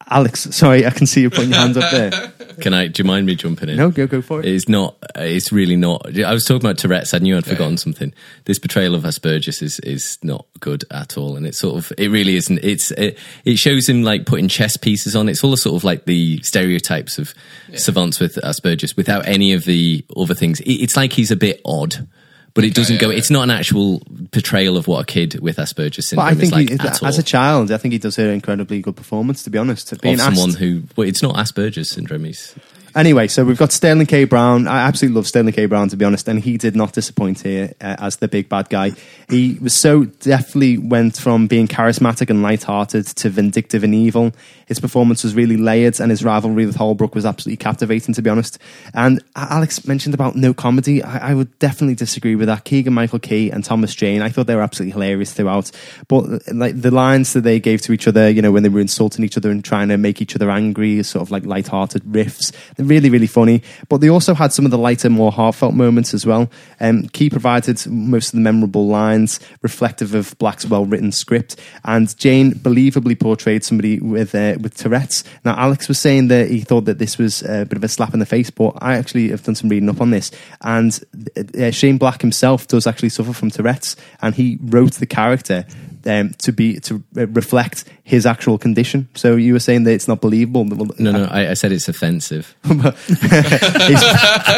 Alex, 0.08 0.48
sorry, 0.54 0.86
I 0.86 0.90
can 0.90 1.06
see 1.06 1.22
you 1.22 1.30
putting 1.30 1.50
your 1.50 1.58
hands 1.58 1.76
up 1.76 1.90
there. 1.90 2.10
Can 2.60 2.74
I? 2.74 2.88
Do 2.88 3.02
you 3.02 3.06
mind 3.06 3.26
me 3.26 3.34
jumping 3.34 3.68
in? 3.70 3.76
No, 3.76 3.90
go 3.90 4.06
go 4.06 4.20
for 4.20 4.40
it. 4.40 4.46
It's 4.46 4.68
not. 4.68 4.96
It's 5.16 5.52
really 5.52 5.76
not. 5.76 6.18
I 6.18 6.32
was 6.32 6.44
talking 6.44 6.64
about 6.64 6.78
Tourette's. 6.78 7.14
I 7.14 7.18
knew 7.18 7.36
I'd 7.36 7.46
forgotten 7.46 7.78
something. 7.78 8.12
This 8.44 8.58
portrayal 8.58 8.94
of 8.94 9.04
Asperger's 9.04 9.62
is 9.62 9.80
is 9.80 10.18
not 10.22 10.46
good 10.60 10.84
at 10.90 11.16
all, 11.16 11.36
and 11.36 11.46
it's 11.46 11.58
sort 11.58 11.76
of. 11.76 11.92
It 11.96 12.10
really 12.10 12.36
isn't. 12.36 12.58
It's 12.62 12.90
it, 12.92 13.18
it 13.44 13.56
shows 13.56 13.88
him 13.88 14.02
like 14.02 14.26
putting 14.26 14.48
chess 14.48 14.76
pieces 14.76 15.16
on. 15.16 15.28
It's 15.28 15.42
all 15.42 15.56
sort 15.56 15.76
of 15.76 15.84
like 15.84 16.04
the 16.04 16.40
stereotypes 16.42 17.18
of 17.18 17.32
savants 17.74 18.20
with 18.20 18.36
Asperger's 18.36 18.96
without 18.96 19.26
any 19.26 19.54
of 19.54 19.64
the 19.64 20.04
other 20.16 20.34
things. 20.34 20.60
It, 20.60 20.72
it's 20.72 20.96
like 20.96 21.12
he's 21.12 21.30
a 21.30 21.36
bit 21.36 21.60
odd. 21.64 22.06
But 22.54 22.64
it 22.64 22.74
doesn't 22.74 22.96
yeah, 22.96 23.00
go. 23.00 23.10
yeah. 23.10 23.16
It's 23.16 23.30
not 23.30 23.44
an 23.44 23.50
actual 23.50 24.02
portrayal 24.30 24.76
of 24.76 24.86
what 24.86 25.00
a 25.00 25.04
kid 25.06 25.40
with 25.40 25.56
Asperger's 25.56 25.96
But 25.96 26.04
syndrome 26.04 26.26
I 26.28 26.30
think 26.34 26.42
is 26.42 26.52
like 26.52 26.68
he, 26.68 26.74
at 26.74 26.84
as 27.02 27.02
all. 27.02 27.20
a 27.20 27.22
child, 27.22 27.72
I 27.72 27.78
think 27.78 27.92
he 27.92 27.98
does 27.98 28.18
an 28.18 28.28
incredibly 28.28 28.80
good 28.82 28.94
performance. 28.96 29.42
To 29.44 29.50
be 29.50 29.56
honest, 29.58 29.98
being 30.02 30.14
of 30.16 30.20
asked- 30.20 30.36
someone 30.36 30.56
who, 30.58 30.82
well, 30.96 31.08
it's 31.08 31.22
not 31.22 31.34
Asperger's 31.36 31.90
syndrome. 31.90 32.24
He's 32.24 32.54
Anyway, 32.94 33.26
so 33.26 33.44
we've 33.44 33.58
got 33.58 33.72
Sterling 33.72 34.06
K. 34.06 34.24
Brown. 34.24 34.68
I 34.68 34.80
absolutely 34.80 35.16
love 35.16 35.26
Sterling 35.26 35.54
K. 35.54 35.66
Brown, 35.66 35.88
to 35.88 35.96
be 35.96 36.04
honest, 36.04 36.28
and 36.28 36.38
he 36.38 36.58
did 36.58 36.76
not 36.76 36.92
disappoint 36.92 37.40
here 37.40 37.72
uh, 37.80 37.96
as 37.98 38.16
the 38.16 38.28
big 38.28 38.50
bad 38.50 38.68
guy. 38.68 38.92
He 39.30 39.58
was 39.62 39.72
so 39.72 40.04
definitely 40.04 40.76
went 40.76 41.16
from 41.16 41.46
being 41.46 41.68
charismatic 41.68 42.28
and 42.28 42.42
light-hearted 42.42 43.06
to 43.06 43.30
vindictive 43.30 43.82
and 43.82 43.94
evil. 43.94 44.32
His 44.66 44.78
performance 44.78 45.24
was 45.24 45.34
really 45.34 45.56
layered, 45.56 46.00
and 46.00 46.10
his 46.10 46.22
rivalry 46.22 46.66
with 46.66 46.76
Holbrook 46.76 47.14
was 47.14 47.24
absolutely 47.24 47.56
captivating, 47.56 48.14
to 48.14 48.22
be 48.22 48.28
honest. 48.28 48.58
And 48.92 49.22
Alex 49.34 49.86
mentioned 49.86 50.14
about 50.14 50.36
no 50.36 50.52
comedy. 50.52 51.02
I, 51.02 51.30
I 51.30 51.34
would 51.34 51.58
definitely 51.58 51.94
disagree 51.94 52.36
with 52.36 52.48
that. 52.48 52.64
Keegan 52.64 52.92
Michael 52.92 53.18
Key 53.18 53.50
and 53.50 53.64
Thomas 53.64 53.94
Jane, 53.94 54.20
I 54.20 54.28
thought 54.28 54.46
they 54.46 54.54
were 54.54 54.62
absolutely 54.62 54.92
hilarious 54.92 55.32
throughout. 55.32 55.70
But 56.08 56.24
like 56.52 56.80
the 56.80 56.90
lines 56.90 57.32
that 57.32 57.40
they 57.40 57.58
gave 57.58 57.80
to 57.82 57.92
each 57.92 58.06
other, 58.06 58.28
you 58.28 58.42
know, 58.42 58.52
when 58.52 58.62
they 58.62 58.68
were 58.68 58.80
insulting 58.80 59.24
each 59.24 59.38
other 59.38 59.50
and 59.50 59.64
trying 59.64 59.88
to 59.88 59.96
make 59.96 60.20
each 60.20 60.36
other 60.36 60.50
angry, 60.50 61.02
sort 61.02 61.22
of 61.22 61.30
like 61.30 61.46
light-hearted 61.46 62.02
riffs, 62.02 62.52
really, 62.82 63.10
really 63.10 63.26
funny. 63.26 63.62
But 63.88 64.00
they 64.00 64.08
also 64.08 64.34
had 64.34 64.52
some 64.52 64.64
of 64.64 64.70
the 64.70 64.78
lighter, 64.78 65.10
more 65.10 65.32
heartfelt 65.32 65.74
moments 65.74 66.14
as 66.14 66.26
well. 66.26 66.50
Um, 66.80 67.08
Key 67.08 67.30
provided 67.30 67.86
most 67.86 68.28
of 68.28 68.32
the 68.32 68.40
memorable 68.40 68.86
lines, 68.86 69.40
reflective 69.62 70.14
of 70.14 70.36
Black's 70.38 70.66
well-written 70.66 71.12
script, 71.12 71.56
and 71.84 72.16
Jane 72.18 72.52
believably 72.52 73.18
portrayed 73.18 73.64
somebody 73.64 73.98
with 74.00 74.34
uh, 74.34 74.56
with 74.60 74.76
Tourette's. 74.76 75.24
Now, 75.44 75.56
Alex 75.56 75.88
was 75.88 75.98
saying 75.98 76.28
that 76.28 76.50
he 76.50 76.60
thought 76.60 76.84
that 76.84 76.98
this 76.98 77.18
was 77.18 77.42
a 77.42 77.64
bit 77.64 77.76
of 77.76 77.84
a 77.84 77.88
slap 77.88 78.12
in 78.14 78.20
the 78.20 78.26
face, 78.26 78.50
but 78.50 78.74
I 78.80 78.96
actually 78.96 79.28
have 79.30 79.42
done 79.42 79.54
some 79.54 79.68
reading 79.68 79.88
up 79.88 80.00
on 80.00 80.10
this, 80.10 80.30
and 80.60 80.98
uh, 81.58 81.70
Shane 81.70 81.98
Black 81.98 82.20
himself 82.20 82.66
does 82.66 82.86
actually 82.86 83.10
suffer 83.10 83.32
from 83.32 83.50
Tourette's, 83.50 83.96
and 84.20 84.34
he 84.34 84.58
wrote 84.62 84.94
the 84.94 85.06
character 85.06 85.64
um, 86.06 86.30
to 86.38 86.52
be 86.52 86.80
to 86.80 87.02
uh, 87.16 87.26
reflect 87.28 87.84
his 88.04 88.26
actual 88.26 88.58
condition. 88.58 89.08
So 89.14 89.36
you 89.36 89.52
were 89.52 89.60
saying 89.60 89.84
that 89.84 89.92
it's 89.92 90.08
not 90.08 90.20
believable. 90.20 90.64
no, 90.64 91.12
no. 91.12 91.24
I, 91.30 91.50
I 91.50 91.54
said 91.54 91.72
it's 91.72 91.88
offensive. 91.88 92.54
he's 92.64 92.78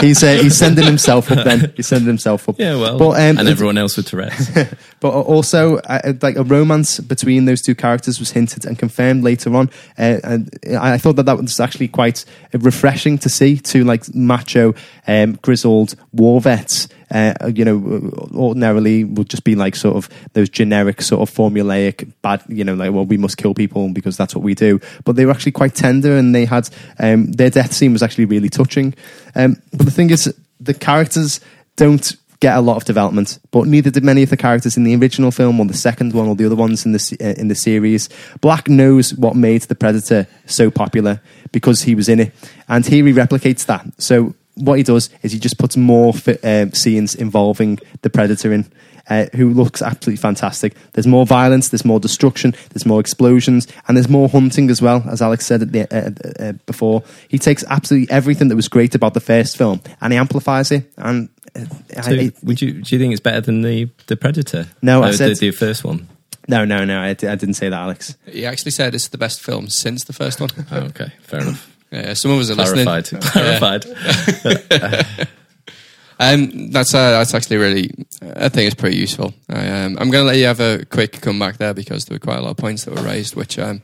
he's, 0.01 0.23
uh, 0.23 0.39
he's 0.41 0.57
sending 0.57 0.85
himself 0.85 1.31
up. 1.31 1.45
Then 1.45 1.73
he's 1.77 1.87
sending 1.87 2.09
himself 2.09 2.49
up. 2.49 2.59
Yeah, 2.59 2.77
well, 2.77 2.99
but 2.99 3.11
um, 3.11 3.39
and 3.39 3.49
everyone 3.49 3.79
else 3.79 3.97
with 3.97 4.07
Tourette's. 4.07 4.51
but 5.01 5.11
also 5.11 5.77
uh, 5.77 6.15
like 6.23 6.37
a 6.37 6.43
romance 6.43 6.99
between 7.01 7.45
those 7.45 7.61
two 7.61 7.75
characters 7.75 8.19
was 8.19 8.31
hinted 8.31 8.65
and 8.65 8.79
confirmed 8.79 9.23
later 9.23 9.55
on 9.55 9.69
uh, 9.99 10.19
and 10.25 10.51
i 10.79 10.97
thought 10.97 11.17
that 11.17 11.25
that 11.27 11.37
was 11.37 11.61
actually 11.61 11.89
quite 11.89 12.25
refreshing 12.53 13.19
to 13.19 13.29
see 13.29 13.59
two 13.59 13.85
like 13.85 14.15
macho 14.15 14.75
um, 15.07 15.35
grizzled 15.43 15.95
war 16.13 16.41
vets 16.41 16.89
uh, 17.15 17.51
you 17.55 17.65
know 17.65 18.11
ordinarily 18.35 19.05
would 19.05 19.29
just 19.29 19.45
be 19.45 19.55
like 19.55 19.77
sort 19.77 19.97
of 19.97 20.09
those 20.33 20.49
generic 20.49 21.01
sort 21.01 21.27
of 21.27 21.35
formulaic 21.35 22.11
bad 22.21 22.43
you 22.49 22.65
know 22.65 22.75
like 22.75 22.93
well 22.93 23.07
we 23.07 23.17
must 23.17 23.39
kill 23.39 23.55
people 23.55 23.89
because 23.93 24.17
that's 24.17 24.35
what 24.35 24.45
we 24.45 24.55
do 24.55 24.81
but 25.05 25.17
they 25.17 25.25
were 25.25 25.33
actually 25.33 25.53
quite 25.53 25.75
tender 25.75 26.17
and 26.17 26.35
they 26.35 26.45
had 26.45 26.69
um, 26.99 27.31
their 27.33 27.51
death 27.51 27.73
scene 27.73 27.93
was 27.93 28.03
actually 28.03 28.25
really 28.25 28.49
touching 28.49 28.93
um, 29.37 29.57
but 29.73 29.87
the 29.87 29.93
thing 29.93 30.11
is 30.11 30.35
the 30.61 30.75
characters 30.75 31.41
don't 31.77 32.17
get 32.41 32.59
a 32.59 32.61
lot 32.61 32.77
of 32.77 32.85
development, 32.85 33.39
but 33.53 33.67
neither 33.67 33.91
did 33.91 34.05
many 34.05 34.23
of 34.23 34.29
the 34.29 34.37
characters 34.37 34.77
in 34.77 34.85
the 34.85 34.95
original 34.95 35.31
film 35.31 35.59
or 35.61 35.65
the 35.65 35.73
second 35.73 36.13
one 36.13 36.29
or 36.29 36.35
the 36.35 36.45
other 36.45 36.55
ones 36.55 36.85
in 36.85 36.93
the 36.93 37.17
uh, 37.21 37.41
in 37.41 37.49
the 37.49 37.55
series. 37.55 38.11
Black 38.43 38.69
knows 38.69 39.15
what 39.15 39.35
made 39.35 39.63
the 39.63 39.75
Predator 39.75 40.27
so 40.45 40.71
popular 40.71 41.23
because 41.53 41.83
he 41.83 41.95
was 41.95 42.07
in 42.07 42.21
it, 42.21 42.35
and 42.69 42.85
here 42.85 43.07
he 43.07 43.15
replicates 43.15 43.65
that. 43.65 43.87
So 43.97 44.35
what 44.55 44.79
he 44.79 44.83
does 44.83 45.11
is 45.23 45.33
he 45.33 45.39
just 45.39 45.59
puts 45.59 45.77
more 45.77 46.13
fi- 46.13 46.39
uh, 46.43 46.71
scenes 46.73 47.15
involving 47.15 47.79
the 48.03 48.11
Predator 48.11 48.53
in. 48.53 48.67
Uh, 49.11 49.27
who 49.35 49.51
looks 49.53 49.83
absolutely 49.83 50.17
fantastic. 50.17 50.75
There's 50.95 51.07
more 51.07 51.27
violence, 51.27 51.69
there's 51.69 51.85
more 51.85 52.01
destruction, 52.01 52.55
there's 52.71 52.87
more 52.87 53.01
explosions, 53.01 53.69
and 53.87 53.99
there's 53.99 54.09
more 54.09 54.31
hunting 54.31 54.71
as 54.71 54.81
well. 54.81 55.05
As 55.07 55.21
Alex 55.21 55.45
said 55.45 55.61
at 55.61 55.73
the, 55.73 55.83
uh, 55.95 56.43
uh, 56.43 56.53
before, 56.65 57.03
he 57.29 57.39
takes 57.39 57.63
absolutely 57.69 58.11
everything 58.11 58.49
that 58.49 58.57
was 58.57 58.67
great 58.67 58.95
about 58.95 59.13
the 59.13 59.21
first 59.21 59.59
film 59.59 59.83
and 60.01 60.11
he 60.15 60.19
amplifies 60.19 60.73
it. 60.73 60.91
And 60.97 61.29
uh, 61.55 62.01
So 62.01 62.13
I, 62.13 62.33
would 62.45 62.63
you? 62.63 62.81
Do 62.81 62.95
you 62.97 62.99
think 62.99 63.13
it's 63.13 63.21
better 63.21 63.43
than 63.43 63.61
the 63.61 63.91
the 64.07 64.17
Predator? 64.17 64.69
No, 64.81 65.03
I 65.03 65.09
Uh, 65.11 65.13
said- 65.13 65.37
the, 65.37 65.51
the 65.51 65.51
first 65.51 65.85
one. 65.85 66.09
No, 66.49 66.65
no, 66.65 66.87
no. 66.87 66.99
I, 66.99 67.09
I 67.11 67.13
didn't 67.15 67.55
say 67.55 67.69
that, 67.69 67.79
Alex. 67.79 68.17
He 68.27 68.47
actually 68.47 68.71
said 68.73 68.95
it's 68.95 69.09
the 69.09 69.19
best 69.19 69.43
film 69.43 69.69
since 69.69 70.05
the 70.05 70.15
first 70.15 70.41
one. 70.41 70.49
Oh, 70.71 70.79
okay, 70.81 71.13
fair 71.21 71.41
enough. 71.41 71.74
Yeah, 71.95 72.15
some 72.15 72.33
of 72.33 72.41
us 72.41 72.51
are 72.51 72.55
listening. 72.55 72.85
Clarified. 72.85 73.85
Clarified. 73.85 75.29
Um, 76.21 76.71
that's 76.71 76.95
uh, 76.95 77.11
that's 77.11 77.35
actually 77.35 77.57
really, 77.57 77.91
I 78.37 78.49
think 78.49 78.71
it's 78.71 78.81
pretty 78.81 78.97
useful. 78.97 79.35
I, 79.49 79.67
um, 79.83 79.99
I'm 79.99 80.11
going 80.11 80.23
to 80.23 80.29
let 80.29 80.37
you 80.37 80.47
have 80.47 80.61
a 80.61 80.85
quick 80.85 81.21
comeback 81.21 81.57
there 81.57 81.75
because 81.75 82.05
there 82.05 82.15
were 82.15 82.21
quite 82.21 82.39
a 82.39 82.41
lot 82.41 82.51
of 82.53 82.57
points 82.57 82.85
that 82.85 82.95
were 82.95 83.03
raised, 83.03 83.35
which 83.35 83.59
um, 83.59 83.83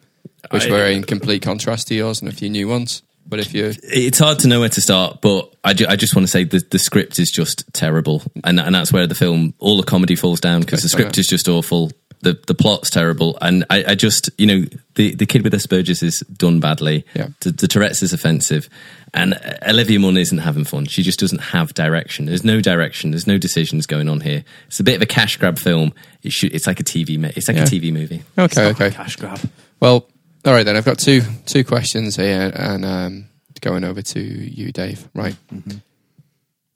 which 0.52 0.68
I- 0.68 0.70
were 0.70 0.84
in 0.86 1.02
complete 1.02 1.42
contrast 1.42 1.88
to 1.88 1.94
yours, 1.96 2.20
and 2.20 2.30
a 2.30 2.32
few 2.32 2.48
new 2.48 2.68
ones. 2.68 3.02
But 3.26 3.40
if 3.40 3.52
you, 3.52 3.72
It's 3.82 4.18
hard 4.20 4.38
to 4.40 4.48
know 4.48 4.60
where 4.60 4.68
to 4.68 4.80
start, 4.80 5.20
but 5.20 5.52
I, 5.62 5.72
ju- 5.74 5.86
I 5.88 5.94
just 5.96 6.16
want 6.16 6.26
to 6.26 6.30
say 6.30 6.42
the, 6.44 6.60
the 6.70 6.78
script 6.78 7.18
is 7.18 7.30
just 7.30 7.64
terrible, 7.72 8.22
and 8.44 8.60
and 8.60 8.74
that's 8.74 8.92
where 8.92 9.06
the 9.08 9.14
film 9.16 9.54
all 9.58 9.76
the 9.76 9.82
comedy 9.84 10.14
falls 10.14 10.38
down 10.40 10.60
because 10.60 10.82
the 10.82 10.88
script 10.88 11.18
is 11.18 11.26
just 11.26 11.48
awful. 11.48 11.90
The 12.22 12.38
the 12.46 12.54
plot's 12.54 12.90
terrible, 12.90 13.38
and 13.40 13.64
I, 13.70 13.84
I 13.88 13.94
just 13.94 14.28
you 14.36 14.46
know 14.46 14.64
the 14.94 15.14
the 15.14 15.24
kid 15.24 15.42
with 15.42 15.54
Asperger's 15.54 16.02
is 16.02 16.20
done 16.20 16.60
badly. 16.60 17.06
Yeah. 17.14 17.28
The, 17.40 17.50
the 17.52 17.66
Tourette's 17.66 18.02
is 18.02 18.12
offensive, 18.12 18.68
and 19.14 19.40
Olivia 19.66 19.98
Munn 19.98 20.18
isn't 20.18 20.36
having 20.38 20.64
fun. 20.64 20.84
She 20.84 21.02
just 21.02 21.18
doesn't 21.18 21.38
have 21.40 21.72
direction. 21.72 22.26
There's 22.26 22.44
no 22.44 22.60
direction. 22.60 23.10
There's 23.10 23.26
no 23.26 23.38
decisions 23.38 23.86
going 23.86 24.10
on 24.10 24.20
here. 24.20 24.44
It's 24.66 24.78
a 24.80 24.84
bit 24.84 24.96
of 24.96 25.02
a 25.02 25.06
cash 25.06 25.38
grab 25.38 25.58
film. 25.58 25.94
It 26.22 26.32
should, 26.32 26.54
it's 26.54 26.66
like 26.66 26.78
a 26.78 26.84
TV. 26.84 27.22
It's 27.36 27.48
like 27.48 27.56
Yeah. 27.56 27.62
a 27.62 27.66
TV 27.66 27.90
movie. 27.90 28.22
okay, 28.36 28.66
okay, 28.68 28.90
Cash 28.90 29.16
grab. 29.16 29.40
well, 29.80 30.06
all 30.44 30.52
right 30.52 30.64
then. 30.66 30.76
I've 30.76 30.84
got 30.84 30.98
two 30.98 31.22
two 31.46 31.64
questions 31.64 32.16
here, 32.16 32.52
and 32.54 32.84
um, 32.84 33.28
going 33.62 33.82
over 33.84 34.02
to 34.02 34.20
you, 34.20 34.72
Dave. 34.72 35.08
Right, 35.14 35.36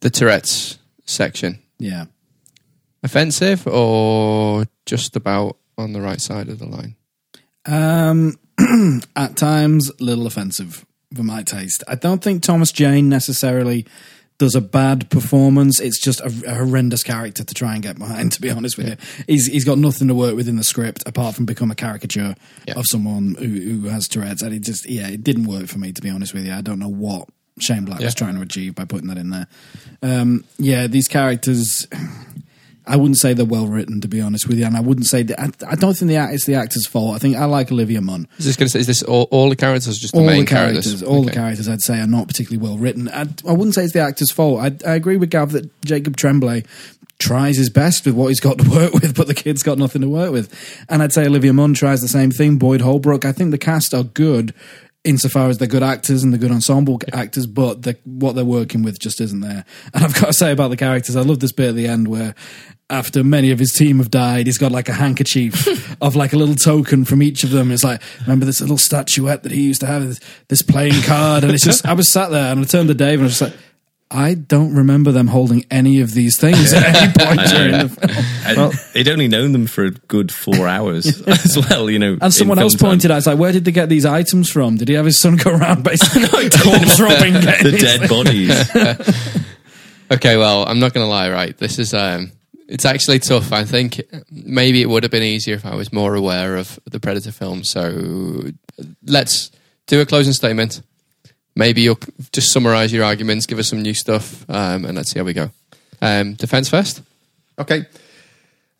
the 0.00 0.08
Tourette's 0.10 0.78
section 1.04 1.58
Yeah. 1.78 2.06
Offensive 3.04 3.66
or 3.68 4.64
just 4.86 5.14
about 5.14 5.56
on 5.78 5.92
the 5.92 6.00
right 6.00 6.20
side 6.20 6.48
of 6.48 6.58
the 6.58 6.66
line? 6.66 6.96
Um, 7.66 8.36
at 9.16 9.36
times, 9.36 9.90
a 9.90 10.02
little 10.02 10.26
offensive 10.26 10.84
for 11.14 11.22
my 11.22 11.42
taste. 11.42 11.84
I 11.86 11.94
don't 11.94 12.22
think 12.22 12.42
Thomas 12.42 12.72
Jane 12.72 13.08
necessarily 13.08 13.86
does 14.38 14.56
a 14.56 14.60
bad 14.60 15.08
performance. 15.10 15.78
It's 15.80 16.00
just 16.00 16.20
a, 16.20 16.26
a 16.46 16.54
horrendous 16.56 17.04
character 17.04 17.44
to 17.44 17.54
try 17.54 17.74
and 17.74 17.82
get 17.82 17.98
behind. 17.98 18.32
To 18.34 18.40
be 18.40 18.50
honest 18.50 18.76
with 18.76 18.88
you, 18.88 18.96
he's 19.28 19.46
he's 19.46 19.64
got 19.64 19.78
nothing 19.78 20.08
to 20.08 20.14
work 20.14 20.34
with 20.34 20.48
in 20.48 20.56
the 20.56 20.64
script 20.64 21.04
apart 21.06 21.36
from 21.36 21.46
become 21.46 21.70
a 21.70 21.74
caricature 21.76 22.34
Yeah. 22.66 22.74
of 22.76 22.86
someone 22.86 23.36
who, 23.38 23.46
who 23.46 23.88
has 23.88 24.08
Tourette's. 24.08 24.42
And 24.42 24.52
it 24.52 24.60
just 24.62 24.88
yeah, 24.90 25.08
it 25.08 25.22
didn't 25.22 25.44
work 25.44 25.66
for 25.68 25.78
me. 25.78 25.92
To 25.92 26.02
be 26.02 26.10
honest 26.10 26.34
with 26.34 26.44
you, 26.46 26.52
I 26.52 26.62
don't 26.62 26.80
know 26.80 26.88
what 26.88 27.28
Shane 27.60 27.84
Black 27.84 28.00
was 28.00 28.14
trying 28.14 28.34
to 28.34 28.40
achieve 28.42 28.74
by 28.74 28.84
putting 28.84 29.06
that 29.08 29.18
in 29.18 29.30
there. 29.30 29.46
Um, 30.02 30.44
yeah, 30.58 30.88
these 30.88 31.06
characters. 31.06 31.86
I 32.86 32.96
wouldn't 32.96 33.18
say 33.18 33.32
they're 33.32 33.46
well 33.46 33.66
written, 33.66 34.00
to 34.02 34.08
be 34.08 34.20
honest 34.20 34.46
with 34.46 34.58
you, 34.58 34.66
and 34.66 34.76
I 34.76 34.80
wouldn't 34.80 35.06
say 35.06 35.22
that. 35.22 35.40
I, 35.40 35.50
I 35.70 35.74
don't 35.74 35.94
think 35.96 36.10
the 36.10 36.16
act, 36.16 36.34
it's 36.34 36.44
the 36.44 36.54
actor's 36.54 36.86
fault. 36.86 37.14
I 37.14 37.18
think 37.18 37.36
I 37.36 37.46
like 37.46 37.72
Olivia 37.72 38.00
Munn. 38.00 38.28
Is 38.38 38.44
this 38.44 38.56
going 38.56 38.66
to 38.66 38.70
say? 38.70 38.80
Is 38.80 38.86
this 38.86 39.02
all, 39.02 39.26
all 39.30 39.48
the 39.48 39.56
characters, 39.56 39.96
or 39.96 40.00
just 40.00 40.12
the 40.12 40.20
all 40.20 40.26
main 40.26 40.40
the 40.40 40.50
characters, 40.50 41.02
all 41.02 41.22
the 41.22 41.32
characters, 41.32 41.68
I'd 41.68 41.80
say 41.80 42.00
are 42.00 42.06
not 42.06 42.28
particularly 42.28 42.66
well 42.66 42.76
written. 42.76 43.08
I, 43.08 43.22
I 43.48 43.52
wouldn't 43.52 43.74
say 43.74 43.84
it's 43.84 43.94
the 43.94 44.00
actor's 44.00 44.30
fault. 44.30 44.60
I, 44.60 44.90
I 44.90 44.94
agree 44.94 45.16
with 45.16 45.30
Gav 45.30 45.52
that 45.52 45.70
Jacob 45.82 46.16
Tremblay 46.16 46.64
tries 47.18 47.56
his 47.56 47.70
best 47.70 48.04
with 48.04 48.14
what 48.14 48.28
he's 48.28 48.40
got 48.40 48.58
to 48.58 48.70
work 48.70 48.92
with, 48.92 49.16
but 49.16 49.28
the 49.28 49.34
kid's 49.34 49.62
got 49.62 49.78
nothing 49.78 50.02
to 50.02 50.08
work 50.08 50.32
with. 50.32 50.52
And 50.88 51.02
I'd 51.02 51.12
say 51.12 51.26
Olivia 51.26 51.52
Munn 51.52 51.74
tries 51.74 52.00
the 52.00 52.08
same 52.08 52.30
thing. 52.30 52.58
Boyd 52.58 52.82
Holbrook. 52.82 53.24
I 53.24 53.32
think 53.32 53.50
the 53.50 53.58
cast 53.58 53.94
are 53.94 54.04
good 54.04 54.52
insofar 55.04 55.50
as 55.50 55.58
they're 55.58 55.68
good 55.68 55.82
actors 55.82 56.22
and 56.22 56.32
they're 56.32 56.40
good 56.40 56.50
ensemble 56.50 56.98
actors, 57.12 57.46
but 57.46 57.82
the, 57.82 57.96
what 58.04 58.34
they're 58.34 58.44
working 58.44 58.82
with 58.82 58.98
just 58.98 59.20
isn't 59.20 59.40
there. 59.40 59.64
And 59.92 60.02
I've 60.02 60.14
got 60.14 60.28
to 60.28 60.32
say 60.32 60.50
about 60.50 60.68
the 60.68 60.78
characters, 60.78 61.14
I 61.14 61.20
love 61.20 61.40
this 61.40 61.52
bit 61.52 61.68
at 61.68 61.74
the 61.74 61.86
end 61.86 62.08
where 62.08 62.34
after 62.90 63.24
many 63.24 63.50
of 63.50 63.58
his 63.58 63.72
team 63.72 63.98
have 63.98 64.10
died, 64.10 64.46
he's 64.46 64.58
got 64.58 64.72
like 64.72 64.88
a 64.88 64.92
handkerchief 64.92 65.96
of 66.02 66.16
like 66.16 66.32
a 66.32 66.36
little 66.36 66.54
token 66.54 67.04
from 67.04 67.22
each 67.22 67.44
of 67.44 67.50
them. 67.50 67.70
It's 67.70 67.84
like, 67.84 68.02
remember 68.22 68.44
this 68.44 68.60
little 68.60 68.78
statuette 68.78 69.42
that 69.42 69.52
he 69.52 69.62
used 69.62 69.80
to 69.80 69.86
have, 69.86 70.06
this, 70.06 70.20
this 70.48 70.62
playing 70.62 71.02
card? 71.02 71.44
And 71.44 71.52
it's 71.52 71.64
just, 71.64 71.86
I 71.86 71.94
was 71.94 72.10
sat 72.10 72.30
there 72.30 72.52
and 72.52 72.60
I 72.60 72.64
turned 72.64 72.88
to 72.88 72.94
Dave 72.94 73.14
and 73.14 73.22
I 73.22 73.24
was 73.24 73.38
just 73.38 73.52
like, 73.52 73.60
I 74.10 74.34
don't 74.34 74.74
remember 74.76 75.10
them 75.12 75.26
holding 75.26 75.64
any 75.70 76.00
of 76.00 76.12
these 76.12 76.38
things 76.38 76.72
at 76.72 76.82
any 76.84 77.12
point 77.18 77.40
during 77.48 77.72
the 77.72 77.88
film. 77.88 78.58
And 78.58 78.72
they'd 78.92 79.08
only 79.08 79.28
known 79.28 79.52
them 79.52 79.66
for 79.66 79.84
a 79.84 79.90
good 79.90 80.30
four 80.30 80.68
hours 80.68 81.22
as 81.26 81.66
well, 81.68 81.90
you 81.90 81.98
know. 81.98 82.18
And 82.20 82.32
someone 82.32 82.58
else 82.58 82.76
pointed 82.76 83.10
out, 83.10 83.16
it's 83.16 83.26
like, 83.26 83.38
where 83.38 83.50
did 83.50 83.64
they 83.64 83.72
get 83.72 83.88
these 83.88 84.04
items 84.04 84.50
from? 84.50 84.76
Did 84.76 84.88
he 84.88 84.94
have 84.94 85.06
his 85.06 85.18
son 85.18 85.36
go 85.36 85.50
around 85.50 85.82
basically 85.82 86.50
corpse 86.50 87.00
robbing? 87.00 87.32
the 87.32 87.76
dead 87.80 88.08
bodies. 88.08 89.14
Okay, 90.12 90.36
well, 90.36 90.68
I'm 90.68 90.78
not 90.78 90.92
going 90.92 91.04
to 91.04 91.10
lie, 91.10 91.30
right? 91.30 91.56
This 91.56 91.78
is 91.78 91.94
um, 91.94 92.30
it's 92.68 92.84
actually 92.84 93.18
tough. 93.18 93.52
I 93.52 93.64
think 93.64 94.00
maybe 94.30 94.82
it 94.82 94.88
would 94.88 95.02
have 95.02 95.12
been 95.12 95.22
easier 95.22 95.54
if 95.54 95.66
I 95.66 95.74
was 95.74 95.92
more 95.92 96.14
aware 96.14 96.56
of 96.56 96.78
the 96.84 97.00
Predator 97.00 97.32
film. 97.32 97.64
So 97.64 98.50
let's 99.06 99.50
do 99.86 100.00
a 100.00 100.06
closing 100.06 100.32
statement. 100.32 100.82
Maybe 101.56 101.82
you'll 101.82 102.00
just 102.32 102.52
summarize 102.52 102.92
your 102.92 103.04
arguments, 103.04 103.46
give 103.46 103.58
us 103.58 103.68
some 103.68 103.82
new 103.82 103.94
stuff, 103.94 104.48
um, 104.50 104.84
and 104.84 104.96
let's 104.96 105.12
see 105.12 105.18
how 105.18 105.24
we 105.24 105.34
go. 105.34 105.50
Um, 106.02 106.34
defense 106.34 106.68
first. 106.68 107.02
Okay. 107.58 107.86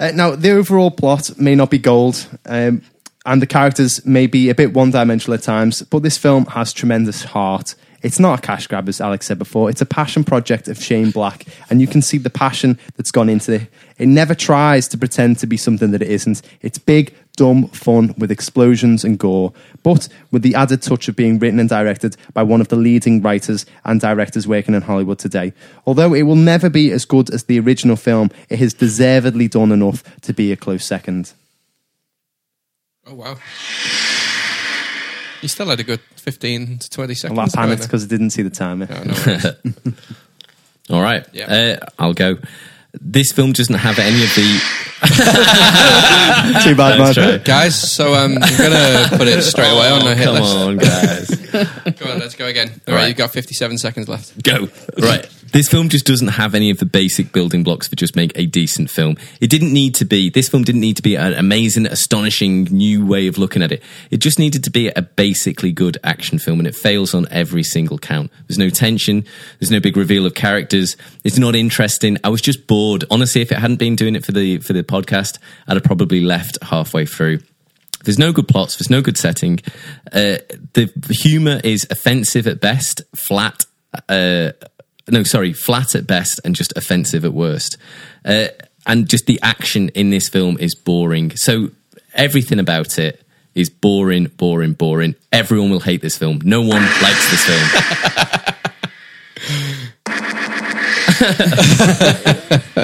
Uh, 0.01 0.11
now, 0.13 0.35
the 0.35 0.51
overall 0.51 0.91
plot 0.91 1.39
may 1.39 1.55
not 1.55 1.71
be 1.71 1.79
gold, 1.79 2.27
um, 2.47 2.83
and 3.25 3.41
the 3.41 3.47
characters 3.47 4.05
may 4.05 4.27
be 4.27 4.51
a 4.51 4.55
bit 4.55 4.75
one 4.75 4.91
dimensional 4.91 5.35
at 5.35 5.43
times, 5.43 5.83
but 5.83 6.03
this 6.03 6.19
film 6.19 6.47
has 6.47 6.73
tremendous 6.73 7.23
heart. 7.25 7.77
It's 8.05 8.21
not 8.21 8.39
a 8.39 8.43
cash 8.43 8.67
grab, 8.67 8.87
as 8.87 9.01
Alex 9.01 9.25
said 9.25 9.39
before. 9.39 9.71
It's 9.71 9.81
a 9.81 9.87
passion 9.87 10.25
project 10.25 10.69
of 10.69 10.77
Shane 10.81 11.11
Black, 11.11 11.47
and 11.71 11.81
you 11.81 11.87
can 11.87 12.03
see 12.03 12.19
the 12.19 12.29
passion 12.29 12.79
that's 12.97 13.11
gone 13.11 13.31
into 13.31 13.55
it. 13.55 13.71
It 13.97 14.09
never 14.09 14.35
tries 14.35 14.87
to 14.89 14.99
pretend 14.99 15.39
to 15.39 15.47
be 15.47 15.57
something 15.57 15.91
that 15.91 16.03
it 16.03 16.11
isn't. 16.11 16.43
It's 16.61 16.77
big, 16.77 17.15
dumb 17.35 17.69
fun 17.69 18.15
with 18.19 18.31
explosions 18.31 19.05
and 19.05 19.19
gore, 19.19 19.55
but 19.83 20.07
with 20.31 20.43
the 20.43 20.55
added 20.55 20.83
touch 20.83 21.09
of 21.09 21.17
being 21.17 21.39
written 21.39 21.59
and 21.59 21.69
directed 21.69 22.19
by 22.35 22.43
one 22.43 22.61
of 22.61 22.69
the 22.69 22.77
leading 22.77 23.23
writers 23.23 23.65
and 23.87 24.03
directors 24.03 24.47
working 24.47 24.75
in 24.75 24.83
Hollywood 24.83 25.19
today. 25.19 25.55
Although 25.87 26.13
it 26.13 26.25
will 26.25 26.37
never 26.37 26.69
be 26.69 26.93
as 26.93 27.07
good 27.07 27.31
as 27.31 27.45
the 27.45 27.59
original 27.59 27.97
film, 27.97 28.31
it 28.51 28.59
has 28.59 28.75
deservedly 28.75 29.49
done 29.49 29.73
enough 29.73 30.05
to 30.21 30.35
be 30.35 30.53
a 30.53 30.57
close 30.57 30.85
second. 30.85 31.33
Oh 33.07 33.15
wow! 33.15 33.39
You 35.45 35.49
still 35.49 35.67
had 35.67 35.79
a 35.79 35.85
good 35.85 36.01
15 36.17 36.79
to 36.79 36.89
20 36.89 37.15
seconds. 37.15 37.37
Well, 37.37 37.41
I 37.41 37.45
going 37.45 37.55
panicked 37.55 37.83
because 37.83 38.03
I 38.03 38.09
didn't 38.09 38.31
see 38.31 38.41
the 38.41 38.49
timer. 38.49 38.89
Oh, 38.91 39.03
no. 39.05 39.93
All 40.97 41.03
right. 41.03 41.27
Yeah. 41.35 41.79
Uh, 41.83 41.87
I'll 41.99 42.15
go. 42.15 42.37
This 42.99 43.31
film 43.31 43.53
doesn't 43.53 43.75
have 43.75 43.99
any 43.99 44.23
of 44.25 44.35
the. 44.35 44.61
Too 46.65 46.75
bad, 46.77 46.99
Let's 46.99 47.17
man. 47.19 47.43
Guys, 47.45 47.93
so 47.93 48.15
um, 48.15 48.39
I'm 48.41 48.57
going 48.57 48.71
to 48.73 49.09
put 49.19 49.29
it 49.29 49.43
straight 49.43 49.71
away 49.71 49.91
on 49.91 50.01
the 50.05 50.13
Oh, 50.13 50.15
hit 50.15 50.25
come 50.25 50.35
list. 50.35 50.57
on, 50.57 50.77
guys. 50.79 51.95
Go 51.99 52.11
on, 52.11 52.19
let's 52.21 52.35
go 52.35 52.47
again. 52.47 52.69
All 52.69 52.75
All 52.89 52.95
right, 52.95 53.01
right. 53.03 53.09
you've 53.09 53.17
got 53.19 53.31
57 53.31 53.79
seconds 53.79 54.09
left. 54.09 54.43
Go. 54.43 54.69
Right. 54.99 55.29
This 55.55 55.69
film 55.69 55.89
just 55.89 56.05
doesn't 56.05 56.27
have 56.27 56.57
any 56.57 56.71
of 56.71 56.79
the 56.79 56.85
basic 56.85 57.31
building 57.31 57.63
blocks 57.63 57.87
for 57.87 57.95
just 57.95 58.17
make 58.17 58.37
a 58.37 58.45
decent 58.45 58.91
film. 58.91 59.17
It 59.41 59.51
didn't 59.51 59.73
need 59.73 59.95
to 59.95 60.05
be, 60.05 60.29
this 60.29 60.49
film 60.49 60.65
didn't 60.65 60.81
need 60.81 60.97
to 60.97 61.03
be 61.03 61.15
an 61.15 61.33
amazing, 61.33 61.87
astonishing 61.87 62.65
new 62.73 63.07
way 63.07 63.29
of 63.29 63.39
looking 63.39 63.63
at 63.63 63.71
it. 63.71 63.81
It 64.11 64.17
just 64.17 64.41
needed 64.41 64.65
to 64.65 64.73
be 64.73 64.89
a 64.89 65.03
basically 65.03 65.71
good 65.71 65.97
action 66.03 66.41
film 66.41 66.59
and 66.59 66.67
it 66.67 66.75
fails 66.75 67.15
on 67.15 67.29
every 67.31 67.63
single 67.63 67.99
count. 67.99 68.33
There's 68.49 68.59
no 68.59 68.69
tension. 68.69 69.25
There's 69.61 69.71
no 69.71 69.79
big 69.79 69.97
reveal 69.97 70.27
of 70.27 70.35
characters. 70.35 70.97
It's 71.23 71.39
not 71.39 71.55
interesting. 71.55 72.19
I 72.25 72.31
was 72.31 72.41
just 72.41 72.67
bored. 72.67 73.05
Honestly, 73.09 73.41
if 73.41 73.53
it 73.53 73.59
hadn't 73.59 73.79
been 73.79 73.95
doing 73.95 74.17
it 74.17 74.27
for 74.27 74.33
the, 74.33 74.59
for 74.59 74.73
the 74.73 74.83
podcast, 74.83 75.39
I'd 75.69 75.75
have 75.75 75.85
probably 75.85 76.21
left 76.21 76.59
halfway 76.63 77.07
through. 77.07 77.39
There's 78.03 78.19
no 78.19 78.33
good 78.33 78.49
plots. 78.49 78.77
There's 78.77 78.91
no 78.91 79.03
good 79.03 79.17
setting. 79.17 79.61
Uh, 80.07 80.39
the 80.73 80.91
humor 81.11 81.61
is 81.63 81.87
offensive 81.93 82.49
at 82.49 82.61
best, 82.61 83.03
flat. 83.15 83.67
Uh, 84.09 84.51
no, 85.09 85.23
sorry, 85.23 85.53
flat 85.53 85.95
at 85.95 86.07
best, 86.07 86.41
and 86.45 86.55
just 86.55 86.73
offensive 86.77 87.25
at 87.25 87.33
worst. 87.33 87.77
Uh, 88.25 88.49
and 88.87 89.09
just 89.09 89.27
the 89.27 89.39
action 89.43 89.89
in 89.91 90.11
this 90.11 90.29
film 90.29 90.59
is 90.59 90.75
boring. 90.75 91.33
So 91.37 91.71
everything 92.15 92.59
about 92.59 92.99
it 92.99 93.21
is 93.55 93.71
boring, 93.71 94.27
boring, 94.37 94.73
boring. 94.73 95.15
Everyone 95.33 95.71
will 95.71 95.81
hate 95.81 96.03
this 96.03 96.19
film. 96.19 96.41
No 96.45 96.61
one 96.61 96.83
likes 97.03 97.31
this 97.31 97.45
film. 97.47 97.71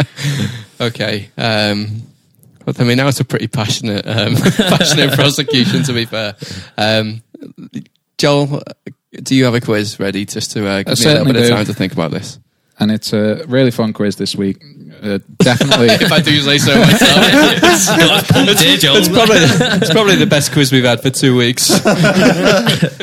Okay. 0.80 1.28
Um, 1.36 2.02
but 2.64 2.80
I 2.80 2.84
mean, 2.84 2.96
that 2.96 3.04
was 3.04 3.20
a 3.20 3.24
pretty 3.24 3.48
passionate, 3.48 4.06
um, 4.06 4.34
passionate 4.56 5.12
prosecution, 5.12 5.82
to 5.84 5.92
be 5.92 6.06
fair. 6.06 6.36
Um, 6.78 7.22
Joel, 8.16 8.62
do 9.12 9.34
you 9.34 9.44
have 9.44 9.54
a 9.54 9.60
quiz 9.60 9.98
ready 9.98 10.24
just 10.24 10.52
to 10.52 10.66
uh, 10.66 10.82
give 10.82 10.86
me 10.86 10.92
a 10.92 10.94
little 10.94 10.96
certainly 10.96 11.32
bit 11.32 11.42
of 11.42 11.50
time 11.50 11.66
to 11.66 11.74
think 11.74 11.92
about 11.92 12.10
this? 12.10 12.38
and 12.80 12.90
it's 12.90 13.12
a 13.12 13.44
really 13.46 13.70
fun 13.70 13.92
quiz 13.92 14.16
this 14.16 14.34
week. 14.34 14.64
Uh, 15.02 15.18
definitely. 15.38 15.88
If 16.00 16.10
I 16.10 16.20
do 16.20 16.40
say 16.40 16.58
so 16.58 16.78
myself. 16.78 18.28
Dear 18.58 18.76
Joel. 18.78 18.96
it's, 18.96 19.08
probably, 19.08 19.36
it's 19.36 19.90
probably 19.90 20.16
the 20.16 20.26
best 20.26 20.52
quiz 20.52 20.72
we've 20.72 20.84
had 20.84 21.02
for 21.02 21.10
two 21.10 21.36
weeks. 21.36 21.70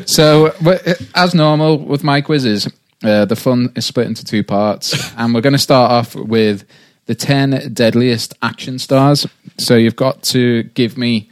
So, 0.07 0.55
but, 0.61 0.87
uh, 0.87 0.93
as 1.15 1.35
normal 1.35 1.77
with 1.77 2.03
my 2.03 2.21
quizzes, 2.21 2.67
uh, 3.03 3.25
the 3.25 3.35
fun 3.35 3.71
is 3.75 3.85
split 3.85 4.07
into 4.07 4.23
two 4.23 4.41
parts, 4.41 5.13
and 5.17 5.33
we're 5.33 5.41
going 5.41 5.53
to 5.53 5.59
start 5.59 5.91
off 5.91 6.15
with 6.15 6.65
the 7.05 7.13
ten 7.13 7.71
deadliest 7.73 8.33
action 8.41 8.79
stars. 8.79 9.27
So 9.57 9.75
you've 9.75 9.97
got 9.97 10.23
to 10.23 10.63
give 10.63 10.97
me 10.97 11.29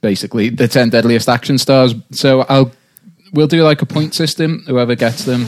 basically 0.00 0.50
the 0.50 0.68
ten 0.68 0.88
deadliest 0.88 1.28
action 1.28 1.58
stars. 1.58 1.94
So 2.12 2.42
I'll 2.42 2.70
we'll 3.34 3.46
do 3.48 3.62
like 3.62 3.82
a 3.82 3.86
point 3.86 4.14
system. 4.14 4.64
Whoever 4.66 4.94
gets 4.94 5.24
them 5.24 5.46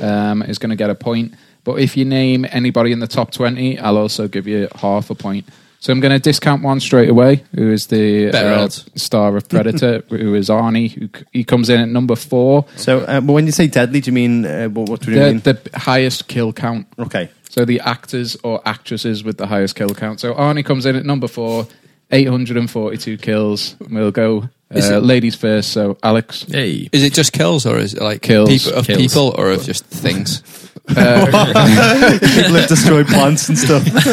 um, 0.00 0.42
is 0.42 0.58
going 0.58 0.70
to 0.70 0.76
get 0.76 0.90
a 0.90 0.94
point. 0.94 1.34
But 1.64 1.80
if 1.80 1.96
you 1.96 2.04
name 2.04 2.46
anybody 2.50 2.92
in 2.92 3.00
the 3.00 3.06
top 3.06 3.30
twenty, 3.32 3.78
I'll 3.78 3.96
also 3.98 4.28
give 4.28 4.46
you 4.46 4.68
half 4.74 5.10
a 5.10 5.14
point. 5.14 5.46
So 5.80 5.92
I'm 5.92 6.00
going 6.00 6.12
to 6.12 6.18
discount 6.18 6.64
one 6.64 6.80
straight 6.80 7.08
away, 7.08 7.44
who 7.54 7.70
is 7.70 7.86
the 7.86 8.30
uh, 8.36 8.68
star 8.96 9.36
of 9.36 9.48
Predator, 9.48 10.02
who 10.10 10.34
is 10.34 10.48
Arnie. 10.48 10.90
Who 10.90 11.08
he 11.32 11.44
comes 11.44 11.68
in 11.70 11.80
at 11.80 11.88
number 11.88 12.16
four, 12.16 12.66
So, 12.74 13.00
uh, 13.02 13.20
when 13.20 13.46
you 13.46 13.52
say 13.52 13.68
deadly, 13.68 14.00
do 14.00 14.08
you 14.10 14.12
mean 14.12 14.44
uh, 14.44 14.68
what, 14.70 14.88
what 14.88 15.00
do 15.02 15.12
you 15.12 15.18
the, 15.20 15.26
mean? 15.26 15.40
the 15.40 15.56
highest 15.76 16.26
kill 16.26 16.52
count. 16.52 16.88
okay. 16.98 17.30
So 17.50 17.64
the 17.64 17.80
actors 17.80 18.36
or 18.42 18.60
actresses 18.66 19.22
with 19.24 19.38
the 19.38 19.46
highest 19.46 19.76
kill 19.76 19.94
count. 19.94 20.20
So 20.20 20.34
Arnie 20.34 20.64
comes 20.64 20.84
in 20.84 20.96
at 20.96 21.04
number 21.06 21.28
four, 21.28 21.66
842 22.10 23.16
kills. 23.18 23.76
We'll 23.88 24.10
go 24.10 24.48
uh, 24.74 24.78
it- 24.78 25.02
ladies 25.02 25.34
first. 25.34 25.72
So 25.72 25.96
Alex, 26.02 26.42
Hey. 26.48 26.88
Is 26.92 27.02
it 27.02 27.12
just 27.14 27.32
kills 27.32 27.64
or 27.66 27.78
is 27.78 27.94
it 27.94 28.02
like 28.02 28.22
Kills. 28.22 28.48
people, 28.50 28.78
of 28.78 28.86
Kills. 28.86 28.98
people 28.98 29.34
or 29.38 29.50
of 29.50 29.62
just 29.64 29.84
things? 29.86 30.42
People 30.88 31.02
have 31.04 32.68
destroyed 32.68 33.06
plants 33.08 33.48
and 33.50 33.58
stuff. 33.58 33.84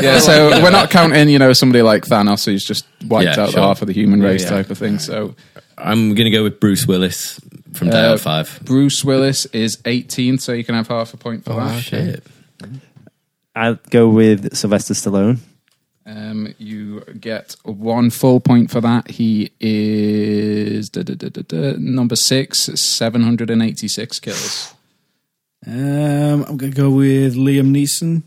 yeah. 0.00 0.20
So 0.20 0.62
we're 0.62 0.70
not 0.70 0.88
counting, 0.90 1.28
you 1.28 1.40
know, 1.40 1.52
somebody 1.52 1.82
like 1.82 2.04
Thanos 2.04 2.44
who's 2.46 2.64
just 2.64 2.86
wiped 3.08 3.36
Yeah, 3.36 3.42
out 3.44 3.50
sure. 3.50 3.60
half 3.60 3.82
of 3.82 3.88
the 3.88 3.92
human 3.94 4.22
race 4.22 4.44
yeah. 4.44 4.50
type 4.50 4.70
of 4.70 4.78
thing. 4.78 5.00
So 5.00 5.34
I'm 5.76 6.14
going 6.14 6.26
to 6.26 6.30
go 6.30 6.44
with 6.44 6.60
Bruce 6.60 6.86
Willis 6.86 7.40
from 7.72 7.90
Day 7.90 7.98
Uh, 7.98 8.12
Out 8.12 8.20
5. 8.20 8.60
Bruce 8.64 9.04
Willis 9.04 9.46
is 9.46 9.78
18, 9.84 10.38
so 10.38 10.52
you 10.52 10.62
can 10.62 10.76
have 10.76 10.86
half 10.86 11.14
a 11.14 11.16
point 11.16 11.44
for 11.44 11.52
Oh, 11.54 11.56
that. 11.66 11.82
shit. 11.82 12.24
I'll 13.56 13.78
go 13.90 14.08
with 14.08 14.54
Sylvester 14.56 14.94
Stallone. 14.94 15.38
Um, 16.10 16.54
you 16.58 17.02
get 17.20 17.54
one 17.62 18.10
full 18.10 18.40
point 18.40 18.68
for 18.70 18.80
that. 18.80 19.12
He 19.12 19.52
is 19.60 20.90
da, 20.90 21.02
da, 21.04 21.14
da, 21.14 21.28
da, 21.28 21.42
da, 21.42 21.74
number 21.78 22.16
six, 22.16 22.58
786 22.74 24.18
kills. 24.18 24.74
Um, 25.64 26.44
I'm 26.48 26.56
going 26.56 26.72
to 26.72 26.76
go 26.76 26.90
with 26.90 27.36
Liam 27.36 27.70
Neeson. 27.72 28.22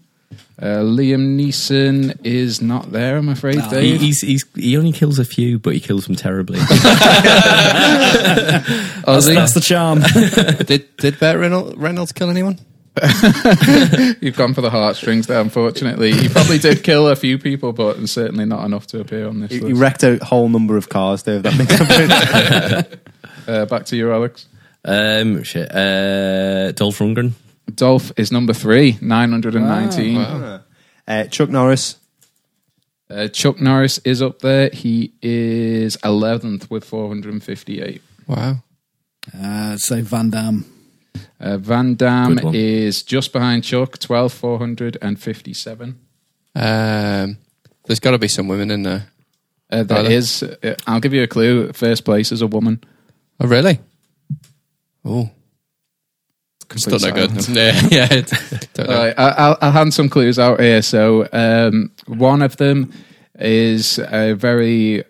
Uh, 0.62 0.80
Liam 0.82 1.36
Neeson 1.38 2.18
is 2.24 2.62
not 2.62 2.92
there, 2.94 3.18
I'm 3.18 3.28
afraid, 3.28 3.60
He, 3.60 3.70
Dave. 3.70 4.00
he's, 4.02 4.22
he's, 4.22 4.46
he 4.56 4.78
only 4.78 4.94
kills 4.94 5.20
a 5.20 5.26
few, 5.26 5.60
but 5.60 5.74
he 5.74 5.80
kills 5.82 6.06
them 6.06 6.16
terribly. 6.16 6.60
Ozzy, 9.08 9.36
That's 9.36 9.54
the 9.54 9.62
charm. 9.62 10.00
did 10.66 10.96
did 10.98 11.20
Burt 11.20 11.38
Reynolds, 11.38 11.76
Reynolds 11.78 12.12
kill 12.14 12.30
anyone? 12.30 12.60
you've 14.22 14.36
gone 14.38 14.54
for 14.54 14.62
the 14.62 14.70
heartstrings 14.70 15.28
there, 15.28 15.41
unfortunately. 15.41 16.12
He 16.14 16.30
probably 16.30 16.60
did 16.60 16.84
kill 16.84 17.08
a 17.08 17.16
few 17.16 17.38
people, 17.39 17.74
but 17.74 18.08
certainly 18.08 18.46
not 18.46 18.64
enough 18.66 18.88
to 18.88 19.00
appear 19.00 19.28
on 19.28 19.39
this 19.39 19.52
He, 19.52 19.58
he 19.58 19.64
list. 19.66 19.82
wrecked 19.82 20.04
a 20.04 20.24
whole 20.24 20.48
number 20.50 20.78
of 20.78 20.89
cars 20.89 21.24
there. 21.24 21.39
That 21.39 21.58
makes 21.58 21.76
sense. 22.88 22.98
Uh, 23.48 23.66
back 23.66 23.86
to 23.88 23.96
you, 23.98 24.12
Alex. 24.14 24.48
um, 24.86 25.44
shit. 25.44 25.70
Uh, 25.74 26.72
Dolph 26.74 27.00
Lundgren. 27.00 27.32
Dolph 27.74 28.12
is 28.18 28.32
number 28.32 28.54
three, 28.54 28.98
919. 29.02 30.18
uh, 30.18 31.24
Chuck 31.30 31.50
Norris. 31.50 31.98
Uh, 33.10 33.28
Chuck 33.28 33.60
Norris 33.60 34.00
is 34.00 34.22
up 34.22 34.39
there. 34.39 34.70
He 34.72 35.14
is 35.22 35.98
11th 35.98 36.70
with 36.70 36.84
458. 36.86 38.02
Wow. 38.28 38.58
Uh, 39.38 39.78
say 39.78 40.02
Van 40.02 40.30
Damme. 40.30 40.66
Uh, 41.39 41.57
Van 41.57 41.95
one. 41.97 42.55
is 42.55 43.03
just 43.03 43.32
behind 43.34 43.64
Chuck, 43.64 43.97
12,457. 43.99 45.99
Um, 46.55 47.38
there's 47.86 47.99
got 47.99 48.11
to 48.11 48.18
be 48.18 48.28
some 48.28 48.47
women 48.47 48.72
in 48.72 48.84
there. 48.84 49.07
Uh, 49.70 49.84
there 49.84 50.09
is. 50.09 50.41
uh, 50.43 50.76
I'll 50.88 50.99
give 50.99 51.14
you 51.14 51.24
a 51.24 51.28
clue. 51.28 51.72
First 51.74 52.05
place 52.05 52.32
is 52.32 52.41
a 52.41 52.47
woman. 52.47 52.82
Oh, 53.39 53.47
really? 53.47 53.80
Oh, 55.03 55.30
still 56.76 56.99
no 56.99 57.11
good. 57.11 57.47
Yeah, 57.49 57.82
yeah. 57.91 58.07
don't 58.74 58.89
know. 58.89 58.95
Right, 58.95 59.14
I- 59.18 59.36
I'll, 59.38 59.57
I'll 59.61 59.72
hand 59.72 59.93
some 59.93 60.09
clues 60.09 60.39
out 60.39 60.59
here. 60.59 60.82
So, 60.82 61.28
um, 61.34 61.91
one 62.07 62.41
of 62.41 62.57
them 62.57 62.91
is 63.39 63.99
a 63.99 64.34
very 64.34 65.03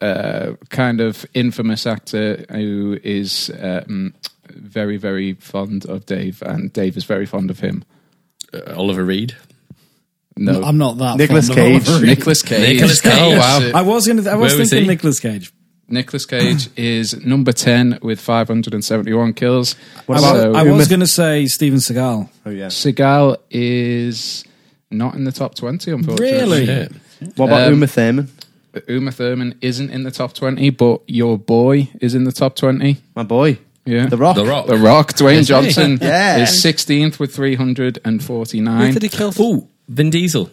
uh, 0.00 0.52
kind 0.70 1.00
of 1.00 1.24
infamous 1.34 1.86
actor 1.86 2.44
who 2.50 2.98
is 3.04 3.50
um, 3.60 4.14
very, 4.52 4.96
very 4.96 5.34
fond 5.34 5.84
of 5.86 6.06
Dave, 6.06 6.42
and 6.42 6.72
Dave 6.72 6.96
is 6.96 7.04
very 7.04 7.26
fond 7.26 7.50
of 7.50 7.60
him. 7.60 7.84
Uh, 8.52 8.74
Oliver 8.76 9.04
Reed. 9.04 9.36
No, 10.36 10.62
I'm 10.62 10.78
not 10.78 10.98
that. 10.98 11.16
Nicolas 11.18 11.48
fond 11.48 11.58
of 11.76 11.84
Cage. 11.84 12.02
Nicolas 12.02 12.42
Cage. 12.42 12.60
Nicolas 12.76 13.00
Cage. 13.00 13.12
Oh, 13.16 13.38
wow. 13.38 13.70
I 13.74 13.82
was 13.82 14.06
going 14.08 14.22
to. 14.22 14.30
I 14.30 14.36
was 14.36 14.54
Where 14.56 14.64
thinking 14.64 14.88
Nicolas 14.88 15.20
Cage. 15.20 15.52
Nicolas 15.90 16.26
Cage 16.26 16.68
is 16.76 17.24
number 17.24 17.50
10 17.50 18.00
with 18.02 18.20
571 18.20 19.32
kills. 19.32 19.74
What 20.06 20.18
I, 20.18 20.20
about- 20.20 20.36
so, 20.42 20.52
I 20.54 20.62
was 20.70 20.86
going 20.86 21.00
to 21.00 21.06
say 21.06 21.46
Steven 21.46 21.78
Seagal. 21.78 22.28
Oh 22.44 22.50
yeah. 22.50 22.66
Seagal 22.66 23.38
is 23.50 24.44
not 24.90 25.14
in 25.14 25.24
the 25.24 25.32
top 25.32 25.54
20, 25.54 25.90
unfortunately. 25.90 26.30
Really? 26.30 26.64
Yeah. 26.64 26.88
What 27.36 27.46
about 27.46 27.66
Um, 27.68 27.72
Uma 27.74 27.86
Thurman? 27.86 28.28
Uma 28.86 29.10
Thurman 29.12 29.54
isn't 29.62 29.90
in 29.90 30.02
the 30.02 30.10
top 30.10 30.34
20, 30.34 30.68
but 30.70 31.00
your 31.06 31.38
boy 31.38 31.88
is 32.02 32.14
in 32.14 32.24
the 32.24 32.32
top 32.32 32.54
20. 32.54 32.98
My 33.16 33.22
boy, 33.22 33.58
Yeah. 33.88 34.06
The 34.06 34.16
Rock. 34.16 34.36
The 34.36 34.44
Rock. 34.44 34.66
The 34.66 34.76
Rock, 34.76 35.12
Dwayne 35.14 35.38
Is 35.38 35.48
he? 35.48 35.52
Johnson, 35.54 35.98
Yeah. 36.02 36.38
is 36.38 36.50
16th 36.62 37.18
with 37.18 37.34
349. 37.34 38.86
Who 38.86 38.92
did 38.92 39.02
he 39.02 39.08
kill? 39.08 39.32
Oh, 39.38 39.68
Vin 39.88 40.10
Diesel. 40.10 40.50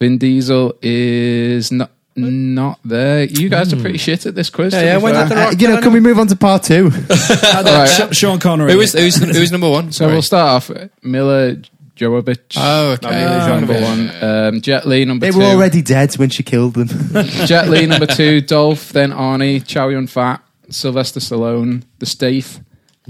Vin 0.00 0.18
Diesel 0.18 0.74
is 0.82 1.72
not 1.72 1.90
not 2.16 2.78
there. 2.84 3.24
You 3.24 3.48
guys 3.48 3.72
are 3.72 3.76
pretty 3.80 3.98
shit 3.98 4.24
at 4.26 4.34
this 4.36 4.48
quiz. 4.50 4.72
Yeah, 4.72 4.82
yeah, 4.82 4.96
when 4.98 5.14
did 5.14 5.28
the 5.28 5.34
Uh, 5.36 5.44
Rock 5.50 5.60
you 5.60 5.66
know, 5.68 5.80
can 5.80 5.92
we 5.92 5.98
move 6.00 6.18
on 6.18 6.28
to 6.28 6.36
part 6.36 6.62
two? 6.62 6.90
Right. 7.10 7.86
Sh- 7.86 8.16
Sean 8.16 8.38
Connery. 8.38 8.72
Who 8.72 8.80
is 8.80 8.92
who's 8.92 9.16
who's 9.16 9.50
number 9.50 9.68
one? 9.70 9.90
So 9.90 10.06
we'll 10.08 10.22
start 10.22 10.70
off. 10.70 10.70
Milla 11.02 11.56
Jovovich. 11.96 12.56
Oh, 12.56 12.92
okay. 12.92 13.22
is 13.40 13.46
number 13.46 13.80
one. 13.80 14.10
Um, 14.22 14.60
Jet 14.60 14.86
Li 14.86 15.04
number 15.04 15.26
they 15.26 15.32
two. 15.32 15.38
were 15.38 15.44
already 15.44 15.80
dead 15.82 16.14
when 16.14 16.28
she 16.30 16.42
killed 16.42 16.74
them. 16.74 16.88
Jet 17.46 17.68
Li 17.68 17.86
number 17.86 18.06
two. 18.06 18.40
Dolph, 18.40 18.92
then 18.92 19.10
Arnie, 19.10 19.64
Chow 19.66 19.88
Yun 19.88 20.06
Fat, 20.06 20.40
Sylvester 20.70 21.20
Stallone, 21.20 21.82
The 22.00 22.06
Staith, 22.06 22.60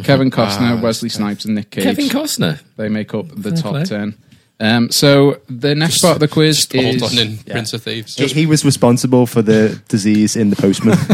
Kevin 0.03 0.31
Costner, 0.31 0.79
Ah, 0.79 0.81
Wesley 0.83 1.09
Snipes, 1.09 1.45
and 1.45 1.55
Nick 1.55 1.71
Cage. 1.71 1.85
Kevin 1.85 2.09
Costner. 2.09 2.61
They 2.77 2.89
make 2.89 3.15
up 3.15 3.29
the 3.29 3.51
Fair 3.51 3.59
top 3.59 3.73
play. 3.73 3.85
ten. 3.85 4.17
Um, 4.61 4.89
so 4.91 5.41
the 5.49 5.75
next 5.75 6.01
part 6.01 6.15
of 6.15 6.21
the 6.21 6.29
quiz 6.29 6.67
Hold 6.73 6.85
is 6.85 7.03
on 7.03 7.19
in 7.19 7.39
Prince 7.39 7.73
of 7.73 7.83
Thieves. 7.83 8.15
he, 8.15 8.27
he 8.29 8.47
was 8.47 8.65
responsible 8.65 9.27
for 9.27 9.43
the 9.43 9.81
disease 9.89 10.37
in 10.37 10.51
the 10.51 10.57
postman. 10.57 10.97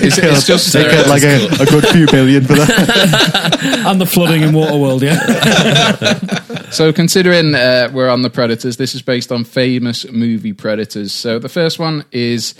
it's, 0.00 0.18
it's 0.18 0.46
just 0.46 0.72
they 0.72 0.82
got 0.84 1.06
like 1.08 1.22
a, 1.22 1.46
a 1.60 1.66
good 1.66 1.86
few 1.88 2.06
billion 2.06 2.44
for 2.44 2.54
that. 2.54 3.82
and 3.86 4.00
the 4.00 4.06
flooding 4.06 4.42
in 4.42 4.50
Waterworld. 4.50 5.02
Yeah. 5.02 6.70
So, 6.70 6.92
considering 6.92 7.54
uh, 7.54 7.90
we're 7.92 8.08
on 8.08 8.22
the 8.22 8.30
Predators, 8.30 8.76
this 8.76 8.94
is 8.94 9.02
based 9.02 9.30
on 9.32 9.44
famous 9.44 10.10
movie 10.10 10.52
Predators. 10.52 11.12
So, 11.12 11.38
the 11.38 11.48
first 11.48 11.78
one 11.78 12.04
is 12.12 12.54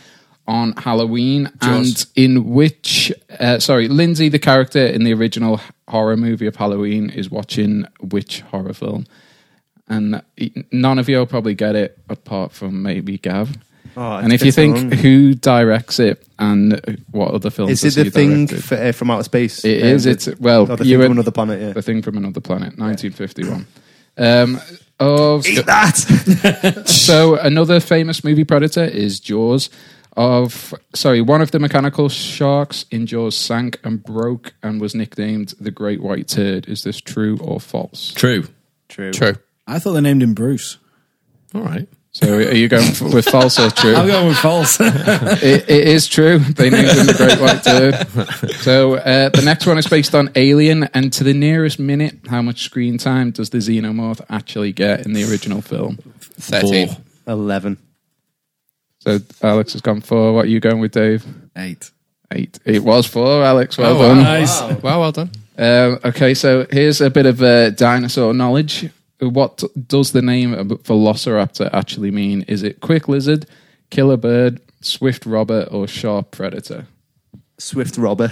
on 0.51 0.73
Halloween, 0.73 1.49
and 1.63 1.95
in 2.17 2.51
which, 2.51 3.13
uh, 3.39 3.61
sorry, 3.61 3.87
Lindsay, 3.87 4.29
the 4.29 4.41
character 4.41 4.85
in 4.85 5.05
the 5.05 5.15
original 5.15 5.61
horror 5.87 6.17
movie 6.17 6.47
of 6.47 6.57
Halloween, 6.57 7.09
is 7.09 7.31
watching 7.31 7.87
which 8.01 8.41
horror 8.41 8.75
film? 8.75 9.07
And 9.89 10.23
none 10.73 10.99
of 10.99 11.09
you 11.09 11.19
will 11.19 11.27
probably 11.27 11.55
get 11.55 11.77
it 11.77 11.97
apart 12.09 12.51
from 12.51 12.83
maybe 12.83 13.17
Gav. 13.17 13.57
Oh, 13.97 14.17
and 14.17 14.33
if 14.33 14.45
you 14.45 14.51
think 14.53 14.95
who 14.95 15.35
directs 15.35 15.99
it 16.01 16.25
and 16.39 16.81
what 17.11 17.33
other 17.33 17.51
films 17.51 17.83
is 17.85 17.97
it 17.97 18.05
the 18.05 18.11
thing 18.11 18.47
for, 18.47 18.75
uh, 18.77 18.93
from 18.93 19.11
outer 19.11 19.25
space? 19.25 19.65
It 19.65 19.83
Uh, 19.83 19.87
is. 19.87 20.07
It's 20.07 20.29
well, 20.39 20.63
oh, 20.63 20.77
the 20.77 20.85
thing 20.85 21.01
from 21.01 21.13
another 21.13 21.31
planet. 21.33 21.61
Yeah. 21.61 21.73
the 21.73 21.83
thing 21.83 22.03
from 22.03 22.17
another 22.17 22.41
planet, 22.41 22.77
1951. 22.79 23.67
Um, 24.19 24.61
of 25.01 25.47
Eat 25.47 25.65
that. 25.67 26.85
so 26.87 27.37
another 27.37 27.81
famous 27.81 28.23
movie 28.23 28.45
predator 28.45 28.85
is 28.85 29.19
Jaws. 29.19 29.71
Of 30.17 30.75
sorry, 30.95 31.21
one 31.21 31.41
of 31.41 31.53
the 31.53 31.59
mechanical 31.59 32.09
sharks 32.09 32.85
in 32.91 33.07
Jaws 33.07 33.37
sank 33.37 33.79
and 33.85 34.03
broke 34.03 34.55
and 34.63 34.81
was 34.81 34.95
nicknamed 34.95 35.55
the 35.61 35.71
Great 35.71 36.03
White 36.03 36.29
Turd. 36.29 36.69
Is 36.69 36.83
this 36.83 37.01
true 37.01 37.39
or 37.41 37.61
false? 37.61 38.13
True. 38.13 38.49
True. 38.89 39.13
True. 39.13 39.37
I 39.67 39.79
thought 39.79 39.93
they 39.93 40.01
named 40.01 40.23
him 40.23 40.35
Bruce. 40.35 40.79
All 41.55 41.63
right. 41.63 41.89
So 42.13 42.39
are 42.39 42.55
you 42.55 42.69
going 42.69 42.89
with 43.13 43.27
false 43.27 43.61
or 43.61 43.71
true? 43.71 43.95
I'm 43.95 44.09
going 44.09 44.27
with 44.27 44.37
false. 44.39 44.79
it, 44.81 45.71
it 45.71 45.89
is 45.89 46.09
true. 46.09 46.41
They 46.41 46.69
named 46.69 46.89
him 46.89 47.07
the 47.07 47.15
Great 47.15 47.41
White 47.41 47.63
Turd. 47.63 48.59
So 48.63 48.97
uh, 48.97 49.29
the 49.29 49.43
next 49.45 49.65
one 49.65 49.79
is 49.79 49.87
based 49.87 50.13
on 50.15 50.29
Alien, 50.35 50.85
and 50.93 51.13
to 51.13 51.25
the 51.25 51.35
nearest 51.35 51.79
minute, 51.79 52.19
how 52.29 52.43
much 52.43 52.65
screen 52.65 52.99
time 52.99 53.31
does 53.31 53.51
the 53.51 53.59
xenomorph 53.59 54.21
actually 54.29 54.73
get 54.73 55.07
in 55.07 55.13
the 55.13 55.23
original 55.31 55.63
film? 55.63 55.99
Thirteen. 56.19 56.89
Four. 56.89 56.97
Eleven. 57.29 57.79
So 59.01 59.19
Alex 59.43 59.73
has 59.73 59.81
gone 59.83 60.01
for 60.01 60.33
what 60.33 60.45
are 60.45 60.49
you 60.49 60.61
going 60.61 60.79
with, 60.81 60.93
Dave? 60.93 61.25
Eight. 61.57 61.91
Eight. 62.33 62.59
It 62.65 62.85
was 62.85 63.07
four, 63.07 63.43
Alex. 63.45 63.77
Well 63.79 63.97
Oh, 64.01 64.09
done. 64.15 64.23
Nice. 64.23 64.61
Wow, 64.83 65.01
well 65.01 65.13
done. 65.13 65.31
Um, 65.59 65.99
okay, 66.05 66.35
so 66.35 66.67
here's 66.71 67.01
a 67.01 67.11
bit 67.11 67.27
of 67.27 67.43
uh, 67.43 67.71
dinosaur 67.71 68.33
knowledge. 68.35 68.89
What 69.21 69.63
does 69.89 70.13
the 70.13 70.23
name 70.23 70.55
of 70.55 70.69
Velociraptor 70.69 71.69
actually 71.73 72.11
mean? 72.11 72.43
Is 72.43 72.63
it 72.63 72.81
quick 72.81 73.09
lizard, 73.09 73.47
killer 73.91 74.17
bird, 74.17 74.61
swift 74.81 75.27
robber, 75.27 75.67
or 75.71 75.87
sharp 75.87 76.31
predator? 76.31 76.87
Swift 77.59 77.97
robber. 77.99 78.31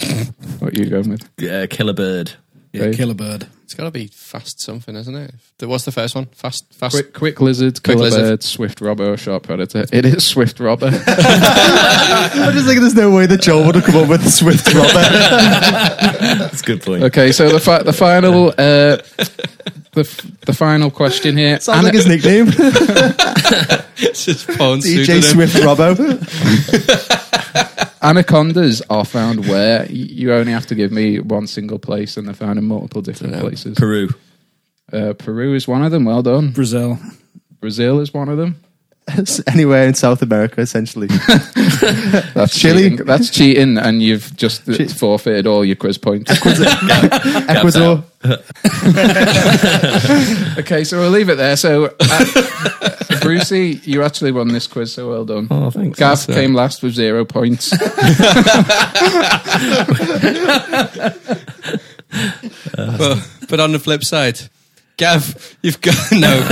What 0.60 0.76
are 0.76 0.80
you 0.82 0.88
going 0.88 1.08
with? 1.10 1.28
Uh, 1.42 1.66
Killer 1.66 1.92
Bird. 1.92 2.32
Yeah, 2.72 2.84
Okay. 2.84 2.96
kill 2.96 3.10
a 3.10 3.14
bird. 3.14 3.46
It's 3.70 3.76
got 3.76 3.84
to 3.84 3.92
be 3.92 4.08
fast 4.08 4.60
something, 4.60 4.96
isn't 4.96 5.14
it? 5.14 5.32
The- 5.58 5.68
What's 5.68 5.84
the 5.84 5.92
first 5.92 6.16
one? 6.16 6.26
Fast, 6.26 6.64
fast. 6.74 6.92
Quick, 6.92 7.12
quick 7.14 7.40
lizard, 7.40 7.80
Quick 7.84 7.98
killer 7.98 8.06
lizard. 8.10 8.22
bird, 8.22 8.42
swift 8.42 8.80
robber, 8.80 9.12
or 9.12 9.16
sharp 9.16 9.44
predator? 9.44 9.84
It 9.92 10.04
is 10.04 10.26
swift 10.26 10.58
robber. 10.58 10.86
I'm 11.06 12.52
just 12.52 12.66
thinking 12.66 12.80
there's 12.80 12.96
no 12.96 13.12
way 13.12 13.26
that 13.26 13.40
Joel 13.42 13.66
would 13.66 13.76
have 13.76 13.84
come 13.84 13.94
up 14.02 14.08
with 14.08 14.28
Swift 14.28 14.74
robber. 14.74 14.88
That's 14.92 16.62
a 16.62 16.64
good 16.64 16.82
point. 16.82 17.04
okay, 17.04 17.30
so 17.30 17.48
the 17.48 17.60
fi- 17.60 17.84
the 17.84 17.92
final 17.92 18.48
uh, 18.48 18.96
the 19.92 20.00
f- 20.00 20.26
the 20.40 20.52
final 20.52 20.90
question 20.90 21.36
here. 21.36 21.60
Sounds 21.60 21.78
Ana- 21.78 21.84
like 21.86 21.94
his 21.94 22.06
nickname. 22.08 22.48
It's 24.02 24.24
just 24.24 24.48
porn 24.48 24.80
DJ 24.80 25.22
pseudonym. 25.22 25.22
Swift 25.22 25.56
Robbo. 25.58 26.18
Anacondas 28.02 28.82
are 28.88 29.04
found 29.04 29.46
where? 29.46 29.86
You 29.90 30.32
only 30.32 30.52
have 30.52 30.66
to 30.66 30.74
give 30.74 30.90
me 30.90 31.20
one 31.20 31.46
single 31.46 31.78
place, 31.78 32.16
and 32.16 32.26
they're 32.26 32.34
found 32.34 32.58
in 32.58 32.64
multiple 32.64 33.02
different 33.02 33.34
Dunno. 33.34 33.48
places. 33.48 33.76
Peru. 33.78 34.08
Uh, 34.92 35.12
Peru 35.14 35.54
is 35.54 35.68
one 35.68 35.82
of 35.82 35.92
them. 35.92 36.04
Well 36.04 36.22
done. 36.22 36.52
Brazil. 36.52 36.98
Brazil 37.60 38.00
is 38.00 38.12
one 38.14 38.28
of 38.28 38.38
them. 38.38 38.56
Anywhere 39.46 39.86
in 39.86 39.94
South 39.94 40.22
America, 40.22 40.60
essentially. 40.60 41.06
That's 41.06 42.58
Chile. 42.58 42.90
cheating. 42.90 42.96
That's 43.06 43.30
cheating, 43.30 43.78
and 43.78 44.02
you've 44.02 44.36
just 44.36 44.68
uh, 44.68 44.86
forfeited 44.88 45.46
all 45.46 45.64
your 45.64 45.76
quiz 45.76 45.98
points. 45.98 46.30
Ecuador. 47.48 48.04
okay, 50.58 50.84
so 50.84 51.00
we'll 51.00 51.10
leave 51.10 51.30
it 51.30 51.36
there. 51.36 51.56
So, 51.56 51.94
uh, 51.98 52.90
Brucey, 53.22 53.80
you 53.84 54.02
actually 54.02 54.32
won 54.32 54.48
this 54.48 54.66
quiz, 54.66 54.92
so 54.92 55.08
well 55.08 55.24
done. 55.24 55.48
Oh, 55.50 55.70
thanks. 55.70 55.98
Gav 55.98 56.18
That's, 56.18 56.28
uh, 56.28 56.34
came 56.34 56.52
last 56.54 56.82
with 56.82 56.92
zero 56.94 57.24
points. 57.24 57.70
but, 57.70 57.80
but 63.48 63.60
on 63.60 63.72
the 63.72 63.80
flip 63.82 64.04
side, 64.04 64.38
Gav, 65.00 65.56
you've 65.62 65.80
got 65.80 65.96
no. 66.12 66.46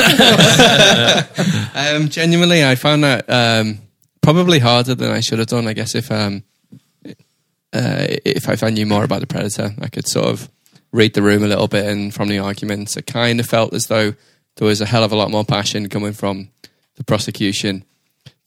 um, 1.74 2.08
genuinely, 2.08 2.64
I 2.64 2.76
found 2.76 3.04
that 3.04 3.28
um, 3.28 3.78
probably 4.22 4.58
harder 4.58 4.94
than 4.94 5.10
I 5.10 5.20
should 5.20 5.38
have 5.38 5.48
done. 5.48 5.68
I 5.68 5.74
guess 5.74 5.94
if 5.94 6.10
um, 6.10 6.42
uh, 7.04 8.06
if 8.24 8.62
I 8.62 8.70
knew 8.70 8.86
more 8.86 9.04
about 9.04 9.20
the 9.20 9.26
predator, 9.26 9.74
I 9.82 9.88
could 9.88 10.08
sort 10.08 10.28
of 10.28 10.48
read 10.92 11.12
the 11.12 11.20
room 11.20 11.44
a 11.44 11.46
little 11.46 11.68
bit. 11.68 11.84
And 11.84 12.14
from 12.14 12.28
the 12.28 12.38
arguments, 12.38 12.96
it 12.96 13.06
kind 13.06 13.38
of 13.38 13.44
felt 13.44 13.74
as 13.74 13.88
though 13.88 14.14
there 14.56 14.66
was 14.66 14.80
a 14.80 14.86
hell 14.86 15.04
of 15.04 15.12
a 15.12 15.16
lot 15.16 15.30
more 15.30 15.44
passion 15.44 15.90
coming 15.90 16.14
from 16.14 16.48
the 16.94 17.04
prosecution 17.04 17.84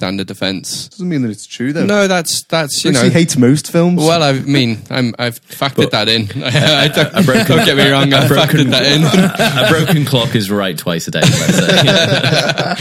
than 0.01 0.17
the 0.17 0.25
defence. 0.25 0.89
Doesn't 0.89 1.07
mean 1.07 1.21
that 1.21 1.31
it's 1.31 1.47
true, 1.47 1.71
though. 1.71 1.85
No, 1.85 2.07
that's 2.07 2.43
that's 2.43 2.83
you 2.83 2.91
Bruce 2.91 3.01
know. 3.01 3.07
Lee 3.07 3.13
hates 3.13 3.37
most 3.37 3.71
films. 3.71 3.99
Well, 3.99 4.21
I 4.21 4.33
mean, 4.33 4.81
I'm, 4.89 5.15
I've 5.17 5.41
factored 5.41 5.89
But- 5.89 5.91
that 5.91 6.09
in. 6.09 6.23
I 6.43 6.89
don't, 6.89 7.13
don't 7.13 7.65
get 7.65 7.77
me 7.77 7.89
wrong, 7.89 8.13
I've 8.13 8.29
factored 8.29 8.69
that 8.71 8.85
in. 8.85 9.03
a 9.03 9.69
broken 9.69 10.03
clock 10.05 10.35
is 10.35 10.51
right 10.51 10.77
twice 10.77 11.07
a 11.07 11.11
day. 11.11 11.21
Let's 11.21 11.57
say. 11.57 12.75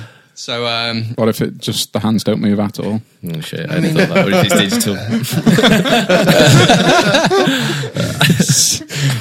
So, 0.38 0.66
um, 0.66 1.14
what 1.14 1.28
if 1.30 1.40
it 1.40 1.56
just 1.56 1.94
the 1.94 1.98
hands 1.98 2.22
don't 2.22 2.42
move 2.42 2.60
at 2.60 2.78
all? 2.78 3.00
oh 3.26 3.40
shit! 3.40 3.70
I 3.70 3.80
thought 3.80 3.94
that. 3.94 4.10
What 4.26 4.34
if 4.34 4.52
it's 4.52 4.54
digital? 4.54 4.96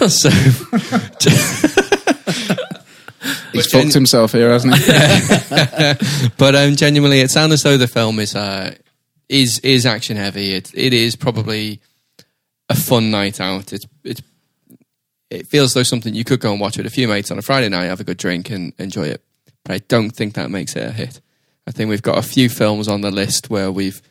so 0.10 0.30
He's 3.56 3.66
But 3.68 3.72
gen- 3.72 3.82
fucked 3.84 3.94
himself 3.94 4.32
here, 4.34 4.50
hasn't 4.50 4.76
he? 4.76 6.30
but 6.38 6.56
um, 6.56 6.76
genuinely, 6.76 7.22
it 7.22 7.32
sounds 7.32 7.54
as 7.54 7.64
though 7.64 7.78
the 7.78 7.88
film 7.88 8.20
is 8.20 8.36
uh, 8.36 8.76
is 9.30 9.60
is 9.60 9.86
action 9.86 10.18
heavy. 10.18 10.54
It 10.54 10.72
it 10.74 10.94
is 10.94 11.16
probably 11.16 11.82
a 12.70 12.76
fun 12.76 13.12
night 13.12 13.40
out. 13.40 13.74
It's 13.74 13.88
it's 14.04 14.22
it 15.30 15.48
feels 15.48 15.74
though 15.74 15.84
something 15.84 16.14
you 16.14 16.24
could 16.24 16.40
go 16.40 16.52
and 16.52 16.60
watch 16.60 16.78
with 16.78 16.86
a 16.86 16.92
few 16.92 17.08
mates 17.08 17.32
on 17.32 17.38
a 17.38 17.42
Friday 17.42 17.70
night, 17.70 17.86
have 17.86 18.00
a 18.00 18.04
good 18.04 18.18
drink, 18.18 18.50
and 18.50 18.74
enjoy 18.78 19.08
it. 19.08 19.24
But 19.64 19.74
I 19.74 19.78
don't 19.88 20.12
think 20.12 20.34
that 20.36 20.52
makes 20.52 20.76
it 20.76 20.88
a 20.88 20.92
hit. 20.92 21.22
I 21.68 21.72
think 21.72 21.90
we've 21.90 22.02
got 22.02 22.18
a 22.18 22.22
few 22.22 22.50
films 22.50 22.88
on 22.88 23.02
the 23.02 23.10
list 23.10 23.50
where 23.50 23.72
we've 23.72 24.02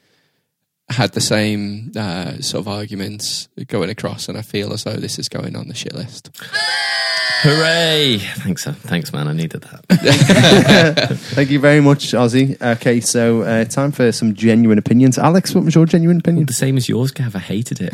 had 0.89 1.13
the 1.13 1.21
same 1.21 1.93
uh, 1.97 2.41
sort 2.41 2.63
of 2.63 2.69
arguments 2.69 3.49
going 3.69 3.91
across, 3.91 4.29
and 4.29 4.37
I 4.37 4.43
feel 4.43 4.73
as 4.73 4.85
though 4.85 4.97
this 4.97 5.19
is 5.19 5.29
going 5.29 5.57
on 5.57 5.69
the 5.69 5.75
shit 5.75 5.95
list. 5.95 6.31
Hooray! 7.45 8.17
Thanks, 8.19 8.67
uh, 8.67 8.73
thanks, 8.73 9.13
man. 9.13 9.29
I 9.29 9.35
needed 9.35 9.61
that. 9.61 11.19
Thank 11.35 11.51
you 11.51 11.61
very 11.61 11.83
much, 11.83 12.13
Ozzy. 12.13 12.59
Okay, 12.59 13.01
so 13.01 13.43
uh, 13.43 13.67
time 13.67 13.93
for 13.93 14.11
some 14.13 14.33
genuine 14.33 14.79
opinions. 14.79 15.19
Alex, 15.19 15.55
what 15.55 15.63
was 15.63 15.75
your 15.75 15.85
genuine 15.85 16.17
opinion? 16.17 16.47
The 16.47 16.55
same 16.55 16.79
as 16.79 16.89
yours, 16.89 17.11
Gav. 17.11 17.37
I 17.37 17.41
hated 17.41 17.81
it. 17.83 17.93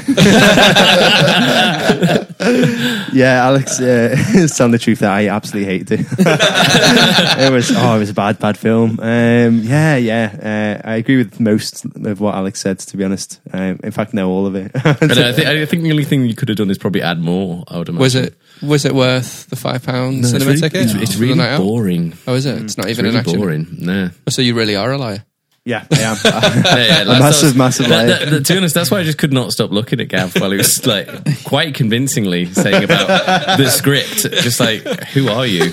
Yeah, 3.12 3.44
Alex, 3.44 3.80
uh, 3.80 4.16
tell 4.56 4.68
the 4.70 4.78
truth 4.78 5.00
that 5.00 5.10
I 5.10 5.28
absolutely 5.28 5.72
hated 5.72 6.00
it. 6.00 6.06
it 6.18 7.52
was 7.52 7.70
oh, 7.74 7.96
it 7.96 7.98
was 7.98 8.10
a 8.10 8.14
bad, 8.14 8.38
bad 8.38 8.56
film. 8.56 9.00
Um, 9.00 9.60
yeah, 9.60 9.96
yeah, 9.96 10.80
uh, 10.84 10.88
I 10.88 10.94
agree 10.96 11.16
with 11.16 11.40
most 11.40 11.84
of 11.84 12.20
what 12.20 12.34
Alex 12.34 12.60
said. 12.60 12.78
To 12.78 12.96
be 12.96 13.04
honest, 13.04 13.40
um, 13.52 13.80
in 13.82 13.90
fact, 13.90 14.14
no, 14.14 14.30
all 14.30 14.46
of 14.46 14.54
it. 14.54 14.72
But 14.72 15.18
I 15.18 15.32
think, 15.32 15.48
I 15.48 15.66
think 15.66 15.82
the 15.82 15.90
only 15.90 16.04
thing 16.04 16.24
you 16.24 16.34
could 16.34 16.48
have 16.48 16.58
done 16.58 16.70
is 16.70 16.78
probably 16.78 17.02
add 17.02 17.20
more. 17.20 17.64
I 17.68 17.78
would 17.78 17.88
imagine. 17.88 18.00
Was 18.00 18.14
it 18.14 18.34
was 18.62 18.84
it 18.84 18.94
worth 18.94 19.46
the 19.48 19.56
five 19.56 19.82
pound 19.84 20.16
No, 20.16 20.20
it's 20.20 20.30
cinema 20.30 20.50
really, 20.50 20.60
ticket? 20.60 20.82
It's, 20.84 20.94
it's 20.94 21.16
really 21.16 21.56
boring. 21.56 22.12
Oh, 22.26 22.34
is 22.34 22.46
it? 22.46 22.62
It's 22.62 22.76
not 22.76 22.86
It's 22.88 22.98
even 22.98 23.06
really 23.06 23.16
an 23.18 23.20
action. 23.20 23.38
boring. 23.40 23.66
No. 23.78 24.10
Oh, 24.26 24.30
so 24.30 24.42
you 24.42 24.54
really 24.54 24.76
are 24.76 24.92
a 24.92 24.98
liar. 24.98 25.24
Yeah, 25.64 25.84
I 25.92 26.00
am. 26.00 26.16
Yeah, 26.24 26.76
yeah, 26.76 27.04
that's- 27.04 27.20
massive, 27.20 27.54
that's- 27.54 27.56
massive 27.56 27.88
that- 27.88 28.06
that- 28.06 28.30
that- 28.30 28.44
to 28.46 28.52
be 28.52 28.56
honest, 28.58 28.74
that's 28.74 28.90
why 28.90 29.00
I 29.00 29.04
just 29.04 29.18
could 29.18 29.32
not 29.32 29.52
stop 29.52 29.70
looking 29.70 30.00
at 30.00 30.08
Gav 30.08 30.34
while 30.40 30.50
he 30.50 30.56
was 30.56 30.86
like 30.86 31.08
quite 31.44 31.74
convincingly 31.74 32.46
saying 32.46 32.84
about 32.84 33.58
the 33.58 33.68
script. 33.68 34.22
Just 34.42 34.60
like, 34.60 34.82
who 35.10 35.28
are 35.28 35.46
you? 35.46 35.72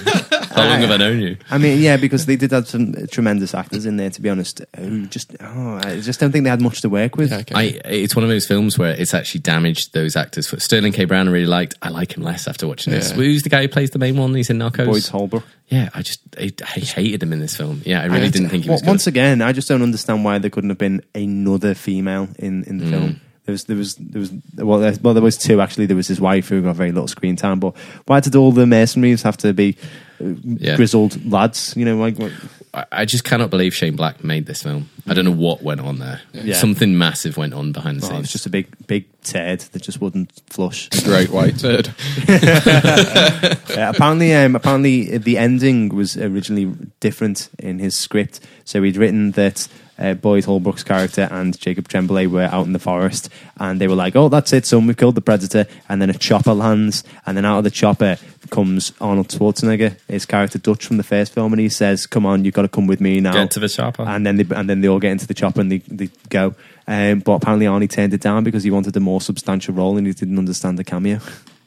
How 0.52 0.68
long 0.68 0.82
have 0.82 0.92
I 0.92 0.98
known 0.98 1.20
you? 1.22 1.38
I 1.52 1.58
mean, 1.60 1.80
yeah, 1.82 1.98
because 1.98 2.26
they 2.26 2.36
did 2.36 2.52
have 2.52 2.68
some 2.68 2.94
tremendous 3.12 3.54
actors 3.54 3.86
in 3.86 3.98
there. 3.98 4.10
To 4.10 4.22
be 4.22 4.30
honest, 4.30 4.62
who 4.78 5.06
just 5.08 5.36
oh, 5.40 5.80
I 5.84 6.00
just 6.02 6.20
don't 6.20 6.32
think 6.32 6.44
they 6.46 6.50
had 6.50 6.62
much 6.62 6.82
to 6.82 6.90
work 6.90 7.16
with. 7.16 7.32
Yeah, 7.32 7.38
okay. 7.40 7.56
I, 7.56 7.64
it's 7.90 8.16
one 8.16 8.24
of 8.24 8.30
those 8.30 8.48
films 8.48 8.78
where 8.78 8.92
it's 9.00 9.14
actually 9.14 9.42
damaged 9.42 9.94
those 9.94 10.16
actors. 10.16 10.48
For 10.48 10.60
Sterling 10.60 10.94
K. 10.94 11.06
Brown, 11.06 11.28
I 11.28 11.32
really 11.32 11.46
liked. 11.46 11.76
I 11.82 11.90
like 11.90 12.18
him 12.18 12.24
less 12.24 12.48
after 12.48 12.68
watching 12.68 12.92
this. 12.94 13.12
Who's 13.12 13.44
the 13.44 13.50
guy 13.50 13.62
who 13.62 13.68
plays 13.68 13.92
the 13.92 14.00
main 14.00 14.18
one? 14.18 14.34
He's 14.34 14.50
in 14.50 14.58
Narcos. 14.58 14.86
Boyd 14.88 15.06
Holbrook. 15.08 15.44
Yeah, 15.68 15.90
I 15.94 16.02
just 16.02 16.22
I, 16.40 16.52
I 16.62 16.80
hated 16.80 17.22
him 17.22 17.34
in 17.34 17.40
this 17.40 17.56
film. 17.56 17.82
Yeah, 17.86 18.02
I 18.02 18.06
really 18.06 18.24
And 18.26 18.34
didn't 18.34 18.50
think 18.50 18.64
he 18.64 18.70
wa- 18.70 18.76
was 18.76 18.82
good. 18.82 18.88
Once 18.88 19.06
again, 19.08 19.42
I 19.42 19.52
just 19.52 19.68
don't 19.68 19.77
understand 19.84 20.24
why 20.26 20.38
there 20.40 20.50
couldn't 20.50 20.70
have 20.70 20.78
been 20.78 21.02
another 21.16 21.74
female 21.74 22.28
in, 22.40 22.64
in 22.66 22.78
the 22.80 22.86
Mm. 22.86 22.90
film. 22.90 23.22
There 23.46 23.54
was, 23.54 23.64
there 23.64 23.78
was, 23.78 23.96
there 23.96 24.20
was, 24.20 24.34
well, 24.58 24.80
there, 24.80 24.94
well, 25.02 25.14
there 25.14 25.24
was 25.24 25.38
two 25.38 25.62
actually. 25.62 25.86
There 25.86 25.96
was 25.96 26.08
his 26.10 26.20
wife 26.20 26.50
who 26.50 26.62
got 26.62 26.76
very 26.76 26.92
little 26.92 27.08
screen 27.08 27.38
time. 27.38 27.62
But 27.62 27.78
why 28.06 28.20
did 28.20 28.36
all 28.36 28.52
the 28.52 28.66
mercenaries 28.66 29.22
have 29.24 29.38
to 29.38 29.54
be 29.54 29.78
uh, 30.22 30.34
Yeah. 30.44 30.76
grizzled 30.76 31.32
lads? 31.32 31.74
You 31.78 31.86
know, 31.86 31.96
like 31.98 32.20
what- 32.20 32.34
I, 32.78 32.86
I 32.92 33.06
just 33.06 33.24
cannot 33.24 33.50
believe 33.50 33.74
Shane 33.74 33.96
Black 33.96 34.24
made 34.24 34.46
this 34.46 34.62
film. 34.62 34.90
I 35.08 35.14
don't 35.14 35.26
know 35.26 35.32
what 35.32 35.64
went 35.64 35.82
on 35.82 35.98
there. 35.98 36.22
Yeah. 36.34 36.56
Something 36.56 36.98
massive 36.98 37.36
went 37.36 37.54
on 37.54 37.72
behind 37.72 38.02
the 38.02 38.08
well, 38.08 38.12
it 38.12 38.14
scenes. 38.16 38.24
was 38.26 38.32
just 38.32 38.46
a 38.46 38.50
big, 38.50 38.68
big 38.86 39.06
turd 39.24 39.62
that 39.62 39.82
just 39.82 40.00
wouldn't 40.00 40.32
flush. 40.48 40.90
Great 41.04 41.30
white 41.30 41.58
turd. 41.60 41.90
Uh, 43.78 43.92
apparently, 43.94 44.34
um, 44.34 44.56
apparently, 44.56 45.18
the 45.20 45.38
ending 45.38 45.90
was 45.90 46.18
originally 46.18 46.66
different 47.00 47.50
in 47.60 47.78
his 47.78 47.96
script. 47.96 48.40
So 48.66 48.82
he'd 48.82 48.98
written 48.98 49.32
that 49.32 49.68
uh, 50.00 50.14
Boyd 50.16 50.46
Holbrook's 50.46 50.84
character 50.84 51.28
and 51.30 51.58
Jacob 51.60 51.88
Tremblay 51.88 52.26
were 52.28 52.44
out 52.44 52.66
in 52.66 52.74
the 52.74 52.80
forest, 52.80 53.30
and 53.58 53.80
they 53.80 53.88
were 53.88 53.96
like, 53.96 54.16
"Oh, 54.16 54.30
that's 54.30 54.54
it, 54.54 54.66
son, 54.66 54.88
we've 54.88 54.98
killed 54.98 55.16
the 55.16 55.22
predator." 55.22 55.68
And 55.90 56.02
then 56.02 56.10
a 56.10 56.14
chopper 56.14 56.54
lands, 56.54 57.04
and 57.26 57.38
then 57.38 57.46
out 57.46 57.60
of 57.60 57.64
the 57.66 57.72
chopper 57.72 58.18
comes 58.50 58.94
Arnold 59.00 59.30
Schwarzenegger, 59.30 59.98
his 60.08 60.26
character 60.26 60.58
Dutch 60.58 60.86
from 60.86 60.98
the 60.98 61.04
first 61.04 61.34
film, 61.34 61.54
and 61.54 61.60
he 61.60 61.70
says, 61.70 62.08
"Come 62.08 62.26
on, 62.26 62.46
you've 62.46 62.54
got 62.54 62.64
to 62.64 62.68
come 62.68 62.88
with 62.88 63.02
me 63.02 63.20
now." 63.20 63.34
Get 63.34 63.52
to 63.52 63.60
the 63.60 63.70
chopper. 63.70 64.04
and 64.04 64.26
then 64.26 64.38
they 64.38 64.46
and 64.56 64.70
then 64.70 64.82
they 64.82 64.88
all 64.88 65.00
get 65.00 65.12
into 65.12 65.28
the 65.28 65.34
chopper 65.34 65.62
and 65.62 65.72
they, 65.72 65.80
they 65.88 66.10
go. 66.30 66.56
Um, 66.88 67.20
but 67.20 67.34
apparently 67.34 67.66
Arnie 67.66 67.90
turned 67.90 68.14
it 68.14 68.22
down 68.22 68.44
because 68.44 68.64
he 68.64 68.72
wanted 68.72 68.96
a 68.96 69.00
more 69.00 69.20
substantial 69.22 69.74
role 69.74 69.98
and 69.98 70.08
he 70.08 70.14
didn't 70.14 70.38
understand 70.38 70.80
the 70.80 70.84
cameo. 70.84 71.20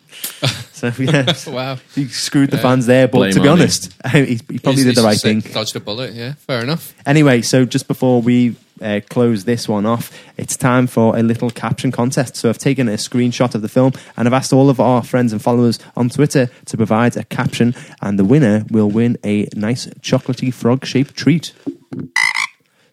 so 0.80 0.92
yeah, 1.02 1.32
wow. 1.48 1.78
he 1.94 2.06
screwed 2.08 2.50
the 2.50 2.56
Yeah. 2.56 2.62
fans 2.62 2.86
there. 2.86 3.06
But 3.08 3.18
Blame 3.18 3.32
to 3.32 3.40
be 3.40 3.48
honest, 3.48 3.92
he, 4.12 4.24
he 4.24 4.36
probably 4.58 4.82
He's- 4.82 4.84
did 4.86 4.94
the 4.96 5.02
right 5.02 5.20
thing. 5.20 5.40
Dodged 5.40 5.76
a 5.76 5.80
bullet. 5.80 6.14
Yeah, 6.14 6.34
fair 6.34 6.62
enough. 6.62 6.94
Anyway, 7.06 7.42
so 7.42 7.64
just 7.64 7.86
before 7.88 8.20
we 8.22 8.56
uh, 8.82 9.00
close 9.10 9.44
this 9.44 9.68
one 9.68 9.84
off, 9.84 10.10
it's 10.38 10.56
time 10.56 10.86
for 10.86 11.16
a 11.16 11.22
little 11.22 11.50
caption 11.50 11.92
contest. 11.92 12.34
So 12.36 12.48
I've 12.48 12.56
taken 12.58 12.88
a 12.88 12.92
screenshot 12.96 13.54
of 13.54 13.60
the 13.62 13.68
film 13.68 13.92
and 14.16 14.26
I've 14.26 14.32
asked 14.32 14.52
all 14.54 14.70
of 14.70 14.80
our 14.80 15.02
friends 15.04 15.32
and 15.32 15.42
followers 15.42 15.78
on 15.96 16.08
Twitter 16.08 16.48
to 16.66 16.76
provide 16.78 17.16
a 17.16 17.24
caption, 17.24 17.74
and 18.00 18.18
the 18.18 18.24
winner 18.24 18.64
will 18.70 18.88
win 18.90 19.18
a 19.22 19.48
nice 19.54 19.86
chocolatey 20.00 20.52
frog 20.52 20.86
shaped 20.86 21.14
treat. 21.14 21.52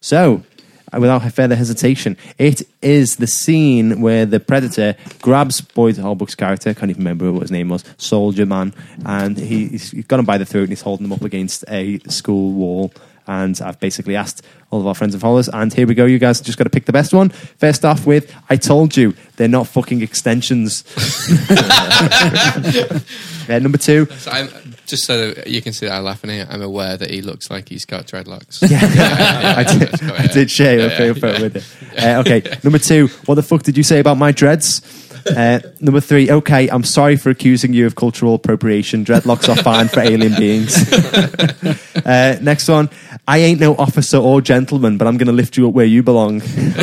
So, 0.01 0.43
uh, 0.43 0.56
Uh, 0.93 0.99
without 0.99 1.21
further 1.33 1.55
hesitation, 1.55 2.15
it 2.37 2.61
is 2.81 3.17
the 3.17 3.27
scene 3.27 3.99
where 3.99 4.25
the 4.25 4.39
predator 4.39 4.95
grabs 5.21 5.59
Boyd 5.59 5.97
Holbrook's 5.97 6.35
character, 6.35 6.69
I 6.69 6.73
can't 6.73 6.89
even 6.89 7.01
remember 7.01 7.31
what 7.33 7.41
his 7.41 7.51
name 7.51 7.69
was, 7.69 7.83
Soldier 7.97 8.45
Man, 8.45 8.73
and 9.05 9.37
he, 9.37 9.67
he's 9.67 9.91
he's 9.91 10.05
got 10.05 10.19
him 10.19 10.25
by 10.25 10.37
the 10.37 10.45
throat 10.45 10.61
and 10.61 10.69
he's 10.69 10.81
holding 10.81 11.05
him 11.05 11.11
up 11.11 11.23
against 11.23 11.65
a 11.67 11.99
school 12.07 12.53
wall. 12.53 12.93
And 13.27 13.59
I've 13.61 13.79
basically 13.79 14.15
asked 14.15 14.43
all 14.71 14.79
of 14.81 14.87
our 14.87 14.95
friends 14.95 15.13
and 15.13 15.21
followers, 15.21 15.47
and 15.49 15.73
here 15.73 15.87
we 15.87 15.95
go. 15.95 16.05
You 16.05 16.19
guys 16.19 16.41
just 16.41 16.57
got 16.57 16.65
to 16.65 16.69
pick 16.69 16.85
the 16.85 16.91
best 16.93 17.13
one. 17.13 17.29
First 17.29 17.85
off, 17.85 18.05
with 18.05 18.33
I 18.49 18.57
told 18.57 18.97
you 18.97 19.13
they're 19.37 19.47
not 19.47 19.67
fucking 19.67 20.01
extensions. 20.01 20.83
Uh, 23.49 23.59
number 23.59 23.77
two, 23.77 24.05
So 24.17 24.29
I'm, 24.29 24.49
just 24.87 25.05
so 25.05 25.31
that 25.31 25.47
you 25.47 25.61
can 25.61 25.71
see 25.71 25.85
that 25.85 25.93
I'm 25.95 26.03
laughing 26.03 26.31
here, 26.31 26.45
I'm 26.49 26.61
aware 26.61 26.97
that 26.97 27.09
he 27.09 27.21
looks 27.21 27.49
like 27.49 27.69
he's 27.69 27.85
got 27.85 28.05
dreadlocks. 28.05 28.61
I 28.63 29.63
did, 29.63 29.79
let's 29.89 30.01
go, 30.01 30.13
I 30.13 30.23
yeah. 30.23 30.27
did 30.27 30.51
share 30.51 30.77
a 30.77 30.81
Yeah, 30.81 31.03
yeah, 31.05 31.13
photo 31.13 31.41
with 31.43 31.55
it. 31.55 31.63
Uh, 31.97 32.19
okay, 32.19 32.43
number 32.63 32.77
two. 32.77 33.07
What 33.25 33.35
the 33.35 33.43
fuck 33.43 33.63
did 33.63 33.77
you 33.77 33.83
say 33.83 33.99
about 33.99 34.17
my 34.17 34.31
dreads? 34.33 34.81
Uh, 35.25 35.59
number 35.79 35.99
three. 35.99 36.29
Okay, 36.29 36.67
I'm 36.69 36.83
sorry 36.83 37.15
for 37.15 37.29
accusing 37.29 37.73
you 37.73 37.85
of 37.85 37.95
cultural 37.95 38.35
appropriation. 38.35 39.05
Dreadlocks 39.05 39.49
are 39.49 39.55
fine 39.61 39.87
for 39.87 40.01
alien 40.01 40.35
beings. 40.35 40.93
uh, 42.05 42.37
next 42.41 42.67
one. 42.67 42.89
I 43.27 43.39
ain't 43.39 43.59
no 43.59 43.75
officer 43.75 44.17
or 44.17 44.41
gentleman, 44.41 44.97
but 44.97 45.07
I'm 45.07 45.17
going 45.17 45.27
to 45.27 45.33
lift 45.33 45.57
you 45.57 45.67
up 45.67 45.73
where 45.73 45.85
you 45.85 46.01
belong. 46.03 46.41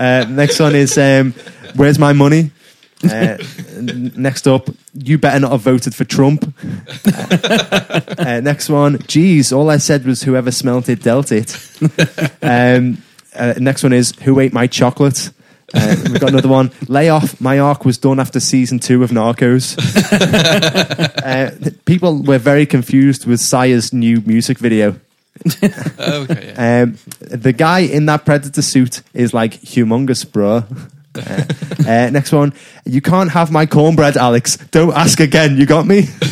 uh, 0.00 0.26
next 0.28 0.58
one 0.58 0.74
is 0.74 0.98
um, 0.98 1.32
where's 1.76 1.98
my 1.98 2.12
money? 2.12 2.50
Uh, 3.04 3.36
next 4.16 4.48
up, 4.48 4.68
you 4.94 5.18
better 5.18 5.38
not 5.38 5.52
have 5.52 5.60
voted 5.60 5.94
for 5.94 6.04
Trump. 6.04 6.52
Uh, 8.18 8.40
next 8.42 8.68
one, 8.68 8.98
geez, 9.06 9.52
all 9.52 9.70
I 9.70 9.76
said 9.76 10.04
was 10.06 10.22
whoever 10.22 10.50
smelt 10.50 10.88
it 10.88 11.02
dealt 11.02 11.32
it. 11.32 11.56
Um, 12.42 13.02
uh, 13.34 13.54
next 13.58 13.82
one 13.82 13.92
is 13.92 14.12
who 14.22 14.38
ate 14.40 14.52
my 14.52 14.66
chocolate. 14.66 15.30
Uh, 15.74 15.96
we've 16.04 16.20
got 16.20 16.30
another 16.30 16.48
one. 16.48 16.70
Lay 16.88 17.08
off. 17.08 17.40
My 17.40 17.58
arc 17.58 17.84
was 17.84 17.98
done 17.98 18.20
after 18.20 18.40
season 18.40 18.78
two 18.78 19.02
of 19.02 19.10
Narcos. 19.10 19.76
uh, 21.24 21.70
people 21.84 22.22
were 22.22 22.38
very 22.38 22.66
confused 22.66 23.26
with 23.26 23.40
Sire's 23.40 23.92
new 23.92 24.20
music 24.22 24.58
video. 24.58 24.96
okay, 25.62 26.54
yeah. 26.56 26.82
Um, 26.82 26.98
the 27.20 27.52
guy 27.52 27.80
in 27.80 28.06
that 28.06 28.24
predator 28.24 28.62
suit 28.62 29.02
is 29.12 29.34
like 29.34 29.52
humongous, 29.60 30.30
bro. 30.30 30.64
Uh, 31.16 31.44
uh, 31.88 32.10
next 32.10 32.32
one. 32.32 32.52
You 32.84 33.00
can't 33.00 33.30
have 33.30 33.50
my 33.50 33.66
cornbread, 33.66 34.16
Alex. 34.16 34.56
Don't 34.70 34.94
ask 34.94 35.20
again. 35.20 35.56
You 35.56 35.66
got 35.66 35.86
me. 35.86 36.08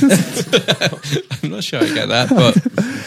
I'm 1.43 1.51
not 1.51 1.65
sure 1.65 1.81
I 1.81 1.87
get 1.95 2.09
that, 2.09 2.29
but 2.31 2.57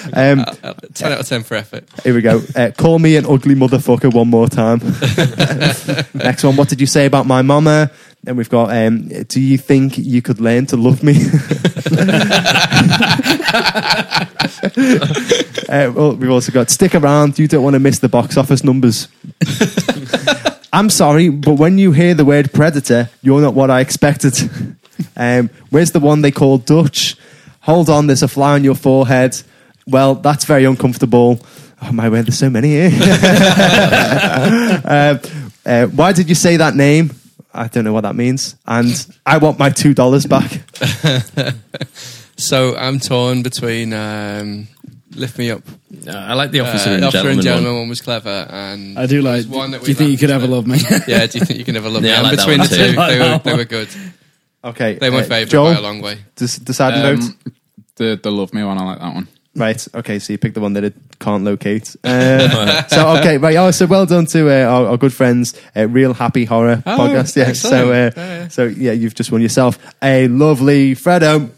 Um, 0.13 0.39
uh, 0.39 0.53
uh, 0.63 0.73
10 0.93 1.11
out 1.11 1.19
of 1.19 1.27
10 1.27 1.43
for 1.43 1.55
effort. 1.55 1.85
Here 2.03 2.13
we 2.13 2.21
go. 2.21 2.41
Uh, 2.55 2.71
call 2.75 2.97
me 2.99 3.15
an 3.17 3.25
ugly 3.25 3.55
motherfucker 3.55 4.13
one 4.13 4.29
more 4.29 4.47
time. 4.47 4.79
Next 6.13 6.43
one. 6.43 6.55
What 6.55 6.69
did 6.69 6.79
you 6.79 6.87
say 6.87 7.05
about 7.05 7.25
my 7.25 7.41
mama? 7.41 7.91
Then 8.23 8.37
we've 8.37 8.49
got. 8.49 8.75
Um, 8.75 9.09
do 9.25 9.39
you 9.39 9.57
think 9.57 9.97
you 9.97 10.21
could 10.21 10.39
learn 10.39 10.65
to 10.67 10.77
love 10.77 11.03
me? 11.03 11.15
uh, 15.69 15.91
well, 15.93 16.15
we've 16.15 16.31
also 16.31 16.51
got 16.51 16.69
stick 16.69 16.95
around. 16.95 17.37
You 17.37 17.47
don't 17.47 17.63
want 17.63 17.75
to 17.75 17.79
miss 17.79 17.99
the 17.99 18.09
box 18.09 18.37
office 18.37 18.63
numbers. 18.63 19.07
I'm 20.77 20.91
sorry, 20.91 21.29
but 21.29 21.53
when 21.53 21.79
you 21.79 21.91
hear 21.91 22.13
the 22.13 22.23
word 22.23 22.53
predator, 22.53 23.09
you're 23.23 23.41
not 23.41 23.55
what 23.55 23.71
I 23.71 23.81
expected. 23.81 24.35
Um, 25.15 25.51
where's 25.69 25.91
the 25.91 25.99
one 25.99 26.23
they 26.23 26.31
call 26.31 26.57
Dutch? 26.57 27.15
Hold 27.61 27.87
on, 27.87 28.07
there's 28.07 28.23
a 28.23 28.27
fly 28.27 28.53
on 28.53 28.63
your 28.63 28.73
forehead. 28.73 29.39
Well, 29.85 30.15
that's 30.15 30.45
very 30.45 30.65
uncomfortable. 30.65 31.39
Oh 31.83 31.91
my 31.91 32.09
word, 32.09 32.25
there's 32.25 32.39
so 32.39 32.49
many 32.49 32.69
here. 32.69 32.89
uh, 34.83 35.19
uh, 35.63 35.85
why 35.87 36.13
did 36.13 36.29
you 36.29 36.35
say 36.35 36.57
that 36.57 36.75
name? 36.75 37.11
I 37.53 37.67
don't 37.67 37.83
know 37.83 37.93
what 37.93 38.01
that 38.01 38.15
means. 38.15 38.55
And 38.65 39.05
I 39.23 39.37
want 39.37 39.59
my 39.59 39.69
two 39.69 39.93
dollars 39.93 40.25
back. 40.25 40.63
so 42.37 42.75
I'm 42.75 42.99
torn 42.99 43.43
between 43.43 43.93
um, 43.93 44.67
Lift 45.17 45.37
Me 45.37 45.51
Up. 45.51 45.61
Uh, 46.07 46.11
I 46.11 46.33
like 46.33 46.51
the 46.51 46.59
officer 46.61 46.89
uh, 46.91 46.93
and 46.93 47.03
Officer 47.05 47.17
gentleman. 47.23 47.33
and 47.39 47.43
Gentleman 47.43 47.71
one. 47.73 47.79
one 47.81 47.89
was 47.89 48.01
clever, 48.01 48.47
and 48.49 48.97
I 48.99 49.05
do 49.07 49.21
like. 49.21 49.45
one 49.47 49.71
that 49.71 49.81
do 49.83 49.87
you 49.89 49.95
think 49.95 50.11
you 50.11 50.17
could 50.17 50.29
ever 50.31 50.47
love 50.47 50.67
me? 50.67 50.77
Yeah, 51.07 51.25
do 51.25 51.39
you 51.39 51.45
think 51.45 51.59
you 51.59 51.65
can 51.65 51.75
ever 51.75 51.89
love 51.89 52.03
Yeah, 52.03 52.15
I 52.15 52.17
me? 52.17 52.23
like 52.23 52.31
And 52.31 52.39
that 52.39 52.45
between 52.45 52.59
one 52.59 52.67
the 52.69 52.75
too. 52.75 52.91
two, 52.91 52.97
like 52.97 53.09
they 53.09 53.19
were, 53.19 53.37
they 53.39 53.55
were 53.57 53.65
good. 53.77 53.89
Okay, 54.63 54.93
They 54.95 55.09
were 55.09 55.17
uh, 55.17 55.19
my 55.21 55.25
favourite 55.25 55.49
Joel, 55.49 55.73
by 55.73 55.79
a 55.79 55.81
long 55.81 56.01
way. 56.01 56.17
des- 56.35 56.59
deciding 56.63 57.01
vote. 57.01 57.23
Um, 57.29 57.53
the 57.95 58.19
the 58.21 58.31
love 58.31 58.53
me 58.53 58.63
one, 58.63 58.77
I 58.77 58.85
like 58.85 58.99
that 58.99 59.13
one. 59.13 59.27
Right. 59.55 59.87
Okay. 59.95 60.19
So 60.19 60.33
you 60.33 60.37
picked 60.37 60.53
the 60.53 60.61
one 60.61 60.73
that 60.73 60.83
it 60.83 60.93
can't 61.19 61.43
locate. 61.43 61.95
Uh, 62.03 62.83
so 62.89 63.17
okay. 63.17 63.39
Right. 63.39 63.55
Oh, 63.57 63.71
so 63.71 63.87
well 63.87 64.05
done 64.05 64.27
to 64.27 64.49
uh, 64.51 64.69
our, 64.69 64.87
our 64.89 64.97
good 64.97 65.13
friends, 65.13 65.59
uh, 65.75 65.87
Real 65.87 66.13
Happy 66.13 66.45
Horror 66.45 66.83
Oh, 66.85 66.97
podcast. 66.97 67.35
Yeah. 67.35 67.53
So, 67.53 67.91
uh, 67.91 67.93
excellent. 67.93 68.15
Yeah, 68.17 68.37
yeah. 68.41 68.47
so 68.49 68.63
yeah, 68.65 68.91
you've 68.91 69.15
just 69.15 69.31
won 69.31 69.41
yourself 69.41 69.79
a 70.03 70.27
lovely 70.27 70.93
Freddo. 70.93 71.49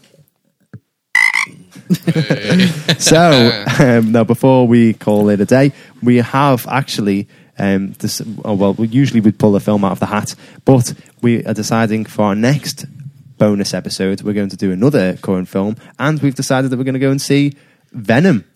so 2.98 3.64
um, 3.78 4.12
now, 4.12 4.24
before 4.24 4.66
we 4.66 4.94
call 4.94 5.28
it 5.28 5.40
a 5.40 5.46
day, 5.46 5.72
we 6.02 6.16
have 6.16 6.66
actually. 6.68 7.28
Um, 7.58 7.92
this, 7.98 8.22
oh, 8.42 8.54
well, 8.54 8.72
we 8.72 8.88
usually 8.88 9.20
would 9.20 9.38
pull 9.38 9.54
a 9.54 9.60
film 9.60 9.84
out 9.84 9.92
of 9.92 10.00
the 10.00 10.06
hat, 10.06 10.34
but 10.64 10.94
we 11.20 11.44
are 11.44 11.52
deciding 11.52 12.06
for 12.06 12.22
our 12.22 12.34
next 12.34 12.86
bonus 13.36 13.74
episode, 13.74 14.22
we're 14.22 14.32
going 14.32 14.48
to 14.48 14.56
do 14.56 14.72
another 14.72 15.18
current 15.18 15.46
film, 15.46 15.76
and 15.98 16.22
we've 16.22 16.34
decided 16.34 16.70
that 16.70 16.78
we're 16.78 16.84
going 16.84 16.94
to 16.94 17.00
go 17.00 17.10
and 17.10 17.20
see 17.20 17.54
Venom. 17.92 18.46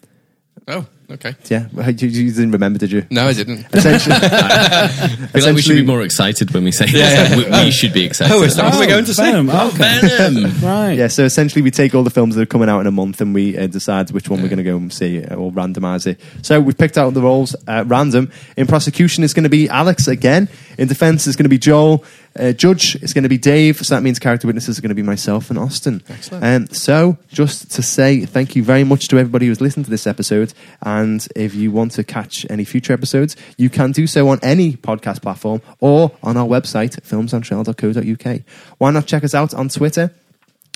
Oh, 0.68 0.86
okay. 1.14 1.34
Yeah, 1.46 1.66
you, 1.88 2.08
you 2.08 2.32
didn't 2.32 2.52
remember, 2.52 2.78
did 2.78 2.92
you? 2.92 3.06
No, 3.10 3.26
I 3.26 3.32
didn't. 3.32 3.66
Essentially, 3.74 4.14
I 4.20 4.88
feel 5.32 5.44
like 5.46 5.54
we 5.54 5.62
should 5.62 5.76
be 5.76 5.84
more 5.84 6.02
excited 6.02 6.52
when 6.52 6.64
we 6.64 6.72
say 6.72 6.86
this. 6.86 7.36
We, 7.36 7.64
we 7.64 7.70
should 7.70 7.92
be 7.92 8.04
excited. 8.04 8.32
Oh, 8.34 8.42
is 8.42 8.56
that 8.56 8.70
what 8.70 8.80
we're 8.80 8.86
going 8.88 9.04
to 9.04 9.14
see? 9.14 9.22
Venom. 9.22 9.48
Oh, 9.50 9.68
Okay. 9.74 10.00
Venom! 10.02 10.44
Right. 10.60 10.92
yeah. 10.94 11.06
So 11.08 11.24
essentially, 11.24 11.62
we 11.62 11.70
take 11.70 11.94
all 11.94 12.02
the 12.02 12.10
films 12.10 12.34
that 12.34 12.42
are 12.42 12.46
coming 12.46 12.68
out 12.68 12.80
in 12.80 12.86
a 12.86 12.90
month, 12.90 13.20
and 13.20 13.34
we 13.34 13.56
uh, 13.56 13.66
decide 13.66 14.10
which 14.10 14.28
one 14.28 14.42
we're 14.42 14.48
going 14.48 14.58
to 14.58 14.64
go 14.64 14.76
and 14.76 14.92
see, 14.92 15.22
uh, 15.24 15.34
or 15.36 15.50
randomize 15.52 16.06
it. 16.06 16.20
So 16.42 16.60
we've 16.60 16.76
picked 16.76 16.98
out 16.98 17.14
the 17.14 17.22
roles 17.22 17.54
at 17.68 17.86
random. 17.86 18.30
In 18.56 18.66
prosecution, 18.66 19.24
it's 19.24 19.34
going 19.34 19.44
to 19.44 19.50
be 19.50 19.68
Alex 19.68 20.08
again. 20.08 20.48
In 20.78 20.88
defense, 20.88 21.26
it's 21.26 21.36
going 21.36 21.44
to 21.44 21.48
be 21.50 21.58
Joel. 21.58 22.04
Uh, 22.36 22.52
judge, 22.52 22.96
it's 22.96 23.12
going 23.12 23.22
to 23.22 23.28
be 23.28 23.38
Dave. 23.38 23.78
So 23.78 23.94
that 23.94 24.02
means 24.02 24.18
character 24.18 24.46
witnesses 24.46 24.78
are 24.78 24.82
going 24.82 24.88
to 24.88 24.94
be 24.94 25.02
myself 25.02 25.50
and 25.50 25.58
Austin. 25.58 26.02
Excellent. 26.08 26.44
Um, 26.44 26.74
so 26.74 27.16
just 27.28 27.70
to 27.72 27.82
say 27.82 28.24
thank 28.26 28.56
you 28.56 28.64
very 28.64 28.82
much 28.82 29.08
to 29.08 29.18
everybody 29.18 29.46
who's 29.46 29.60
listened 29.60 29.84
to 29.84 29.90
this 29.90 30.06
episode. 30.06 30.52
And 30.82 31.26
if 31.36 31.54
you 31.54 31.70
want 31.70 31.92
to 31.92 32.04
catch 32.04 32.44
any 32.50 32.64
future 32.64 32.92
episodes, 32.92 33.36
you 33.56 33.70
can 33.70 33.92
do 33.92 34.06
so 34.06 34.28
on 34.28 34.40
any 34.42 34.72
podcast 34.72 35.22
platform 35.22 35.62
or 35.80 36.12
on 36.22 36.36
our 36.36 36.46
website, 36.46 37.00
filmsontrial.co.uk. 37.02 38.40
Why 38.78 38.90
not 38.90 39.06
check 39.06 39.22
us 39.22 39.34
out 39.34 39.54
on 39.54 39.68
Twitter? 39.68 40.12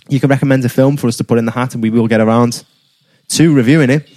You 0.08 0.20
can 0.20 0.30
recommend 0.30 0.64
a 0.64 0.68
film 0.68 0.96
for 0.96 1.06
us 1.06 1.16
to 1.16 1.24
put 1.24 1.38
in 1.38 1.44
the 1.44 1.52
hat, 1.52 1.74
and 1.74 1.82
we 1.82 1.90
will 1.90 2.08
get 2.08 2.20
around 2.20 2.64
to 3.30 3.54
reviewing 3.54 3.90
it. 3.90 4.08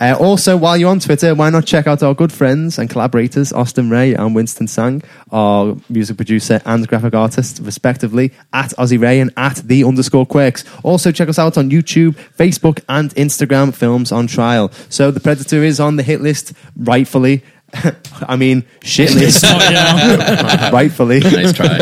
Uh, 0.00 0.16
also, 0.18 0.56
while 0.56 0.76
you're 0.78 0.90
on 0.90 0.98
Twitter, 0.98 1.34
why 1.34 1.50
not 1.50 1.66
check 1.66 1.86
out 1.86 2.02
our 2.02 2.14
good 2.14 2.32
friends 2.32 2.78
and 2.78 2.88
collaborators, 2.88 3.52
Austin 3.52 3.90
Ray 3.90 4.14
and 4.14 4.34
Winston 4.34 4.66
Sang, 4.66 5.02
our 5.30 5.76
music 5.90 6.16
producer 6.16 6.62
and 6.64 6.88
graphic 6.88 7.14
artist, 7.14 7.60
respectively, 7.62 8.32
at 8.52 8.70
Ozzy 8.70 8.98
Ray 9.00 9.20
and 9.20 9.30
at 9.36 9.56
the 9.56 9.84
underscore 9.84 10.24
quirks. 10.24 10.64
Also, 10.82 11.12
check 11.12 11.28
us 11.28 11.38
out 11.38 11.58
on 11.58 11.70
YouTube, 11.70 12.16
Facebook, 12.38 12.82
and 12.88 13.14
Instagram, 13.14 13.74
Films 13.74 14.10
on 14.10 14.26
Trial. 14.26 14.70
So, 14.88 15.10
The 15.10 15.20
Predator 15.20 15.62
is 15.62 15.78
on 15.78 15.96
the 15.96 16.02
hit 16.02 16.22
list, 16.22 16.54
rightfully. 16.76 17.42
I 18.22 18.36
mean, 18.36 18.64
shit 18.82 19.14
list, 19.14 19.44
rightfully. 20.72 21.20
Nice 21.20 21.52
try. 21.52 21.78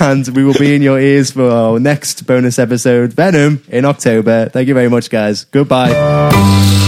and 0.00 0.26
we 0.28 0.44
will 0.44 0.54
be 0.54 0.74
in 0.74 0.82
your 0.82 0.98
ears 0.98 1.30
for 1.30 1.48
our 1.48 1.78
next 1.78 2.26
bonus 2.26 2.58
episode, 2.58 3.12
Venom, 3.12 3.62
in 3.68 3.84
October. 3.84 4.48
Thank 4.48 4.68
you 4.68 4.74
very 4.74 4.88
much, 4.88 5.08
guys. 5.10 5.44
Goodbye. 5.44 6.85